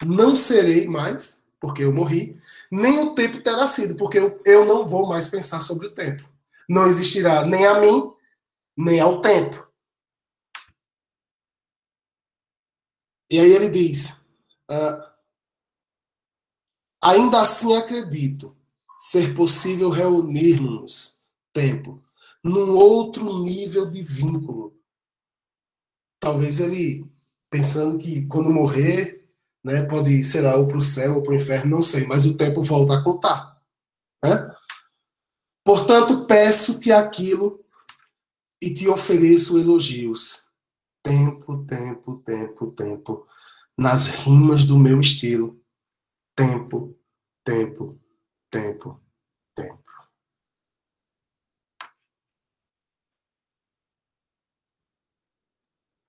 não 0.00 0.36
serei 0.36 0.86
mais, 0.86 1.42
porque 1.58 1.82
eu 1.82 1.92
morri, 1.92 2.39
nem 2.70 3.00
o 3.00 3.14
tempo 3.14 3.42
terá 3.42 3.66
sido, 3.66 3.96
porque 3.96 4.18
eu, 4.18 4.40
eu 4.44 4.64
não 4.64 4.86
vou 4.86 5.06
mais 5.06 5.28
pensar 5.28 5.60
sobre 5.60 5.88
o 5.88 5.94
tempo. 5.94 6.28
Não 6.68 6.86
existirá 6.86 7.44
nem 7.44 7.66
a 7.66 7.80
mim, 7.80 8.12
nem 8.76 9.00
ao 9.00 9.20
tempo. 9.20 9.68
E 13.28 13.38
aí 13.38 13.52
ele 13.52 13.68
diz: 13.68 14.12
uh, 14.70 15.02
ainda 17.02 17.40
assim 17.40 17.74
acredito 17.76 18.56
ser 18.98 19.34
possível 19.34 19.88
reunirmos 19.90 21.16
tempo 21.52 22.04
num 22.42 22.76
outro 22.76 23.42
nível 23.42 23.90
de 23.90 24.02
vínculo. 24.02 24.78
Talvez 26.20 26.60
ele 26.60 27.10
pensando 27.50 27.98
que 27.98 28.26
quando 28.26 28.50
morrer 28.50 29.19
né? 29.64 29.82
Pode 29.82 30.10
ir, 30.10 30.24
sei 30.24 30.40
lá, 30.40 30.56
ou 30.56 30.66
para 30.66 30.78
o 30.78 30.82
céu 30.82 31.16
ou 31.16 31.22
para 31.22 31.32
o 31.32 31.36
inferno, 31.36 31.70
não 31.70 31.82
sei, 31.82 32.06
mas 32.06 32.26
o 32.26 32.36
tempo 32.36 32.62
volta 32.62 32.94
a 32.94 33.02
contar. 33.02 33.60
Né? 34.24 34.54
Portanto, 35.64 36.26
peço-te 36.26 36.90
aquilo 36.90 37.64
e 38.60 38.72
te 38.72 38.88
ofereço 38.88 39.58
elogios. 39.58 40.46
Tempo, 41.02 41.64
tempo, 41.64 42.16
tempo, 42.18 42.72
tempo. 42.72 43.26
Nas 43.78 44.08
rimas 44.08 44.64
do 44.64 44.78
meu 44.78 45.00
estilo. 45.00 45.62
Tempo, 46.36 46.98
tempo, 47.44 47.98
tempo, 48.50 49.00
tempo. 49.54 49.90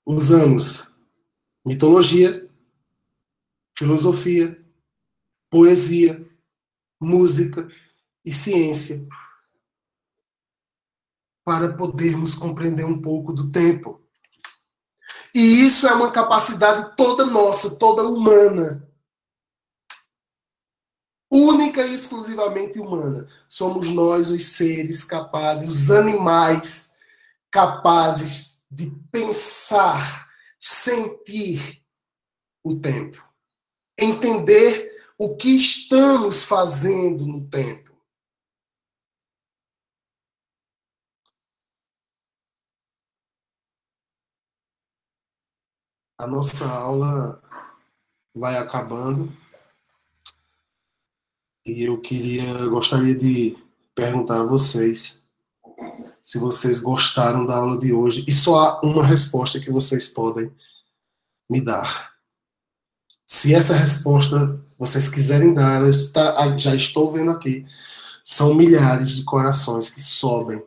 Usamos 0.06 0.92
mitologia 1.66 2.51
filosofia, 3.82 4.64
poesia, 5.50 6.24
música 7.02 7.68
e 8.24 8.32
ciência 8.32 9.08
para 11.44 11.76
podermos 11.76 12.36
compreender 12.36 12.86
um 12.86 13.02
pouco 13.02 13.34
do 13.34 13.52
tempo. 13.52 14.00
E 15.34 15.66
isso 15.66 15.88
é 15.88 15.94
uma 15.96 16.12
capacidade 16.12 16.96
toda 16.96 17.26
nossa, 17.26 17.80
toda 17.80 18.08
humana. 18.08 18.88
Única 21.32 21.82
e 21.82 21.96
exclusivamente 21.96 22.80
humana. 22.80 23.28
Somos 23.50 23.90
nós 23.90 24.30
os 24.30 24.46
seres 24.46 25.04
capazes, 25.04 25.68
os 25.68 25.90
animais 25.90 26.94
capazes 27.50 28.64
de 28.70 28.92
pensar, 29.12 30.30
sentir 30.60 31.84
o 32.64 32.80
tempo. 32.80 33.31
Entender 34.02 34.92
o 35.18 35.36
que 35.36 35.56
estamos 35.56 36.44
fazendo 36.44 37.26
no 37.28 37.48
tempo. 37.48 37.92
a 46.22 46.28
nossa 46.28 46.70
aula 46.70 47.42
vai 48.36 48.56
acabando 48.56 49.36
e 51.66 51.82
eu 51.82 52.00
queria, 52.00 52.68
gostaria 52.68 53.16
de 53.16 53.58
perguntar 53.96 54.42
a 54.42 54.46
vocês 54.46 55.24
se 56.22 56.38
vocês 56.38 56.80
gostaram 56.80 57.44
da 57.44 57.56
aula 57.56 57.80
de 57.80 57.92
hoje 57.92 58.24
e 58.28 58.32
só 58.32 58.60
há 58.60 58.82
uma 58.82 59.04
resposta 59.04 59.60
que 59.60 59.72
vocês 59.72 60.10
podem 60.10 60.56
me 61.50 61.60
dar. 61.60 62.11
Se 63.34 63.56
essa 63.56 63.74
resposta 63.74 64.62
vocês 64.78 65.08
quiserem 65.08 65.54
dar, 65.54 65.88
está, 65.88 66.58
já 66.58 66.76
estou 66.76 67.10
vendo 67.10 67.32
aqui, 67.32 67.66
são 68.26 68.54
milhares 68.54 69.12
de 69.12 69.24
corações 69.24 69.90
que 69.90 70.02
sobem, 70.02 70.62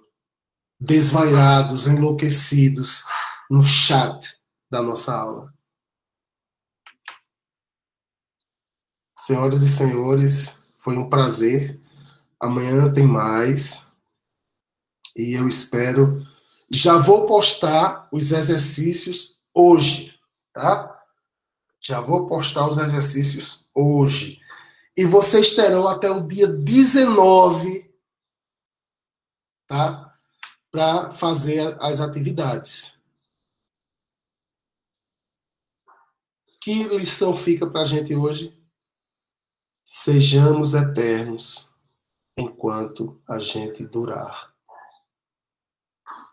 desvairados, 0.81 1.87
enlouquecidos 1.87 3.05
no 3.51 3.63
chat 3.63 4.41
da 4.71 4.81
nossa 4.81 5.15
aula. 5.15 5.53
Senhoras 9.15 9.63
e 9.63 9.69
senhores, 9.69 10.59
foi 10.79 10.97
um 10.97 11.11
prazer. 11.11 11.79
Amanhã 12.41 12.91
tem 12.91 13.07
mais. 13.07 13.85
E 15.15 15.35
eu 15.35 15.47
espero. 15.47 16.27
Já 16.71 16.97
vou 16.97 17.27
postar 17.27 18.09
os 18.11 18.33
exercícios 18.33 19.39
hoje, 19.53 20.19
tá? 20.51 20.94
Já 21.87 22.01
vou 22.01 22.27
postar 22.27 22.67
os 22.67 22.79
exercícios 22.79 23.69
hoje. 23.75 24.41
E 24.97 25.05
vocês 25.05 25.55
terão 25.55 25.87
até 25.87 26.11
o 26.11 26.27
dia 26.27 26.47
19, 26.47 27.93
tá? 29.67 30.17
Para 30.71 31.11
fazer 31.11 31.77
as 31.81 32.01
atividades. 32.01 33.03
Que 36.61 36.85
lição 36.85 37.37
fica 37.37 37.69
para 37.69 37.83
a 37.83 37.85
gente 37.85 38.15
hoje? 38.15 38.59
Sejamos 39.85 40.73
eternos 40.73 41.71
enquanto 42.35 43.21
a 43.29 43.39
gente 43.39 43.85
durar. 43.85 44.55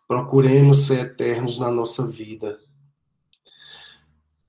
Procuremos 0.07 0.85
ser 0.85 1.07
eternos 1.07 1.57
na 1.57 1.69
nossa 1.69 2.07
vida. 2.07 2.57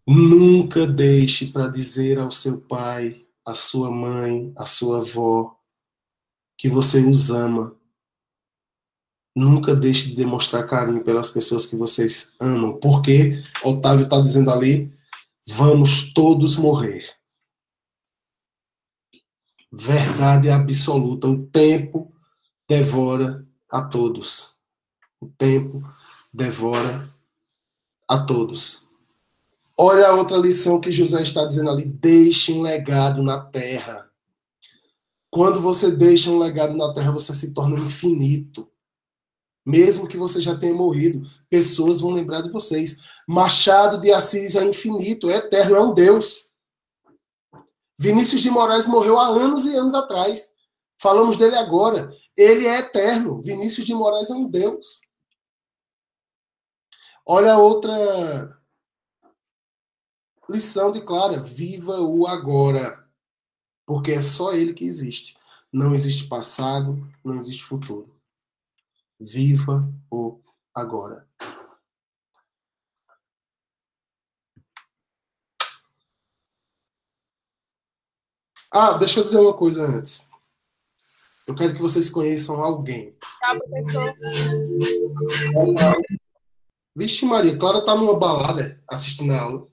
Nunca 0.07 0.87
deixe 0.87 1.47
para 1.47 1.69
dizer 1.69 2.19
ao 2.19 2.31
seu 2.31 2.61
pai, 2.61 3.25
à 3.47 3.55
sua 3.55 3.91
mãe, 3.91 4.53
à 4.57 4.67
sua 4.67 4.99
avó, 4.99 5.57
que 6.59 6.69
você 6.69 7.07
os 7.07 7.31
ama. 7.31 7.77
Nunca 9.35 9.75
deixe 9.75 10.11
de 10.11 10.17
demonstrar 10.17 10.67
carinho 10.67 11.03
pelas 11.03 11.31
pessoas 11.31 11.65
que 11.65 11.77
vocês 11.77 12.35
amam, 12.41 12.79
porque 12.79 13.43
Otávio 13.65 14.05
está 14.05 14.21
dizendo 14.21 14.51
ali: 14.51 14.93
vamos 15.47 16.13
todos 16.13 16.57
morrer 16.57 17.23
verdade 19.73 20.51
absoluta. 20.51 21.27
O 21.27 21.47
tempo 21.47 22.13
devora 22.69 23.47
a 23.71 23.83
todos. 23.83 24.55
O 25.19 25.27
tempo 25.27 25.83
devora 26.33 27.11
a 28.07 28.19
todos. 28.19 28.87
Olha 29.85 30.07
a 30.07 30.15
outra 30.15 30.37
lição 30.37 30.81
que 30.81 30.93
José 30.93 31.21
está 31.23 31.45
dizendo 31.45 31.69
ali: 31.69 31.85
deixe 31.85 32.53
um 32.53 32.63
legado 32.63 33.21
na 33.21 33.41
terra. 33.41 34.09
Quando 35.29 35.61
você 35.61 35.91
deixa 35.91 36.31
um 36.31 36.39
legado 36.39 36.73
na 36.73 36.95
terra, 36.95 37.11
você 37.11 37.35
se 37.35 37.53
torna 37.53 37.77
infinito. 37.81 38.71
Mesmo 39.67 40.07
que 40.07 40.17
você 40.17 40.41
já 40.41 40.57
tenha 40.57 40.73
morrido, 40.73 41.29
pessoas 41.51 42.01
vão 42.01 42.13
lembrar 42.13 42.43
de 42.43 42.51
vocês. 42.51 42.99
Machado 43.27 44.01
de 44.01 44.13
Assis 44.13 44.55
é 44.55 44.63
infinito, 44.63 45.29
é 45.29 45.39
eterno, 45.39 45.75
é 45.75 45.81
um 45.81 45.93
Deus. 45.93 46.53
Vinícius 47.99 48.41
de 48.41 48.51
Moraes 48.51 48.87
morreu 48.87 49.19
há 49.19 49.27
anos 49.27 49.65
e 49.65 49.75
anos 49.75 49.95
atrás. 49.95 50.55
Falamos 50.97 51.37
dele 51.37 51.57
agora. 51.57 52.17
Ele 52.37 52.69
é 52.69 52.79
eterno. 52.79 53.43
Vinícius 53.43 53.85
de 53.85 53.95
Moraes 53.95 54.31
é 54.31 54.35
um 54.35 54.49
Deus. 54.49 55.01
Olha 57.27 57.59
outra 57.59 58.62
lição 60.53 60.93
de 60.93 61.01
Clara: 61.01 61.41
viva 61.41 62.01
o 62.01 62.27
agora. 62.27 63.09
Porque 63.87 64.13
é 64.13 64.23
só 64.23 64.53
ele 64.53 64.75
que 64.75 64.85
existe. 64.85 65.37
Não 65.73 65.95
existe 65.95 66.29
passado, 66.29 67.09
não 67.25 67.39
existe 67.39 67.65
futuro. 67.65 68.15
Viva 69.19 69.91
o 70.11 70.41
agora. 70.75 71.27
Ah, 78.71 78.95
deixa 78.95 79.21
eu 79.21 79.25
dizer 79.25 79.39
uma 79.39 79.55
coisa 79.55 79.85
antes. 79.85 80.31
Eu 81.47 81.55
quero 81.55 81.75
que 81.75 81.83
vocês 81.83 82.09
conheçam 82.09 82.63
alguém. 82.63 83.17
Tá, 83.41 83.59
professor. 83.59 84.15
Vixe, 86.95 87.25
Maria, 87.25 87.59
Clara 87.59 87.85
tá 87.85 87.95
numa 87.95 88.19
balada 88.19 88.83
assistindo 88.89 89.33
a 89.33 89.41
aula. 89.41 89.72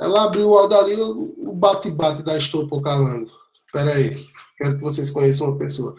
Ela 0.00 0.24
abriu 0.24 0.48
o 0.48 0.56
ali, 0.56 0.96
o 0.96 1.52
bate-bate 1.52 2.22
da 2.22 2.38
Estopo 2.38 2.80
calando. 2.80 3.30
Espera 3.66 3.94
aí. 3.94 4.26
Quero 4.56 4.78
que 4.78 4.82
vocês 4.82 5.10
conheçam 5.10 5.48
uma 5.48 5.58
pessoa. 5.58 5.94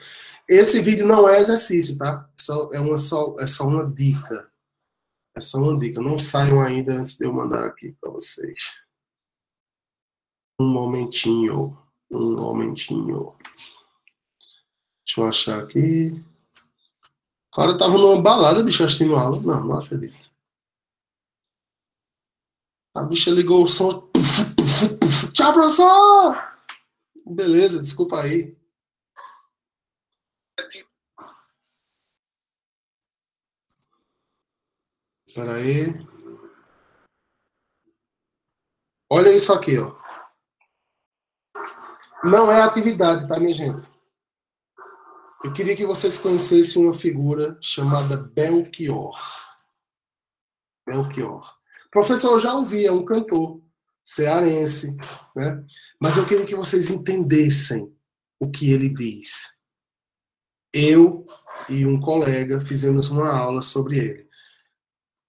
Esse 0.49 0.82
vídeo 0.82 1.06
não 1.06 1.30
é 1.30 1.39
exercício, 1.39 1.95
tá? 1.99 2.28
Só, 2.36 2.72
é, 2.74 2.80
uma, 2.80 2.97
só, 2.97 3.36
é 3.39 3.45
só 3.45 3.68
uma 3.68 3.86
dica. 3.86 4.49
É 5.38 5.39
só 5.39 5.60
uma 5.60 5.78
dica. 5.78 6.02
Não 6.02 6.18
saiam 6.18 6.62
ainda 6.64 6.93
antes 6.95 7.16
de 7.16 7.26
eu 7.26 7.32
mandar 7.32 7.64
aqui 7.64 7.95
para 8.02 8.10
vocês. 8.10 8.72
Um 10.60 10.68
momentinho. 10.68 11.78
Um 12.10 12.36
momentinho. 12.38 13.36
Deixa 15.06 15.22
eu 15.22 15.28
achar 15.28 15.62
aqui. 15.62 16.24
O 17.52 17.56
cara 17.56 17.78
tava 17.78 17.99
numa 17.99 18.20
balada, 18.20 18.64
bicho, 18.64 18.84
assistindo 18.84 19.16
aula. 19.16 19.39
Não, 19.39 19.64
não 19.64 19.78
acredito. 19.78 20.30
A 22.94 23.04
bicha 23.04 23.32
ligou 23.32 23.64
o 23.64 23.68
som. 23.68 24.12
Tchau, 25.34 25.54
professor! 25.54 26.52
Beleza, 27.26 27.82
desculpa 27.82 28.22
aí. 28.22 28.58
Espera 35.26 35.56
aí. 35.56 35.86
Olha 39.10 39.34
isso 39.34 39.54
aqui, 39.54 39.78
ó. 39.78 39.96
Não 42.24 42.52
é 42.52 42.62
atividade, 42.62 43.28
tá, 43.28 43.39
minha 43.39 43.54
gente? 43.54 43.89
Eu 45.44 45.54
queria 45.54 45.76
que 45.76 45.86
vocês 45.86 46.18
conhecessem 46.18 46.84
uma 46.84 46.94
figura 46.94 47.58
chamada 47.62 48.18
Belchior. 48.18 49.18
Belchior. 50.86 51.61
Professor, 51.92 52.32
eu 52.32 52.39
já 52.39 52.56
ouvi, 52.56 52.86
é 52.86 52.92
um 52.92 53.04
cantor 53.04 53.62
cearense, 54.04 54.96
né? 55.36 55.64
Mas 56.00 56.18
eu 56.18 56.26
queria 56.26 56.46
que 56.46 56.56
vocês 56.56 56.89
entendessem 56.89 57.94
o 58.39 58.50
que 58.50 58.72
ele 58.72 58.89
diz. 58.89 59.58
Eu 60.74 61.28
e 61.70 61.86
um 61.86 62.00
colega 62.00 62.62
fizemos 62.62 63.10
uma 63.10 63.30
aula 63.30 63.62
sobre 63.62 64.00
ele. 64.00 64.28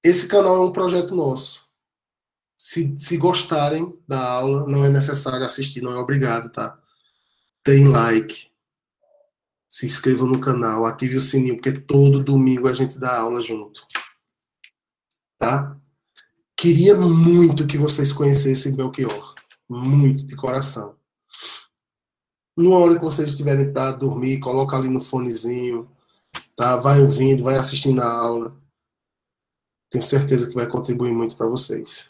Esse 0.05 0.27
canal 0.29 0.57
é 0.57 0.61
um 0.61 0.73
projeto 0.73 1.15
nosso. 1.15 1.67
Se, 2.57 2.97
se 2.99 3.17
gostarem 3.17 3.93
da 4.07 4.25
aula, 4.25 4.67
não 4.67 4.85
é 4.85 4.89
necessário 4.89 5.45
assistir, 5.45 5.81
não 5.81 5.93
é 5.93 5.97
obrigado, 5.97 6.51
tá? 6.51 6.81
Deem 7.65 7.89
like, 7.89 8.51
se 9.69 9.87
inscrevam 9.87 10.29
no 10.29 10.41
canal, 10.41 10.87
ative 10.87 11.17
o 11.17 11.21
sininho, 11.21 11.57
porque 11.57 11.73
todo 11.73 12.23
domingo 12.23 12.69
a 12.69 12.73
gente 12.73 12.99
dá 12.99 13.19
aula 13.19 13.41
junto. 13.41 13.87
Tá? 15.39 15.77
Queria 16.63 16.95
muito 16.95 17.67
que 17.67 17.77
vocês 17.77 18.13
conhecessem 18.13 18.77
Belchior. 18.77 19.35
muito 19.69 20.25
de 20.25 20.37
coração. 20.37 20.97
Numa 22.57 22.79
hora 22.79 22.95
que 22.95 23.05
vocês 23.05 23.31
estiverem 23.31 23.73
para 23.73 23.91
dormir, 23.91 24.39
coloca 24.39 24.77
ali 24.77 24.89
no 24.89 25.01
fonezinho, 25.01 25.91
tá? 26.55 26.77
Vai 26.77 27.03
ouvindo, 27.03 27.43
vai 27.43 27.57
assistindo 27.57 28.01
a 28.01 28.07
aula. 28.07 28.57
Tenho 29.91 30.05
certeza 30.05 30.49
que 30.49 30.55
vai 30.55 30.69
contribuir 30.69 31.11
muito 31.11 31.37
para 31.37 31.49
vocês. 31.49 32.09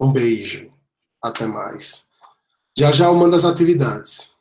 Um 0.00 0.10
beijo. 0.10 0.72
Até 1.22 1.44
mais. 1.44 2.08
Já 2.74 2.90
já 2.90 3.04
eu 3.04 3.14
mando 3.14 3.36
as 3.36 3.44
atividades. 3.44 4.34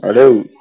Valeu. 0.00 0.59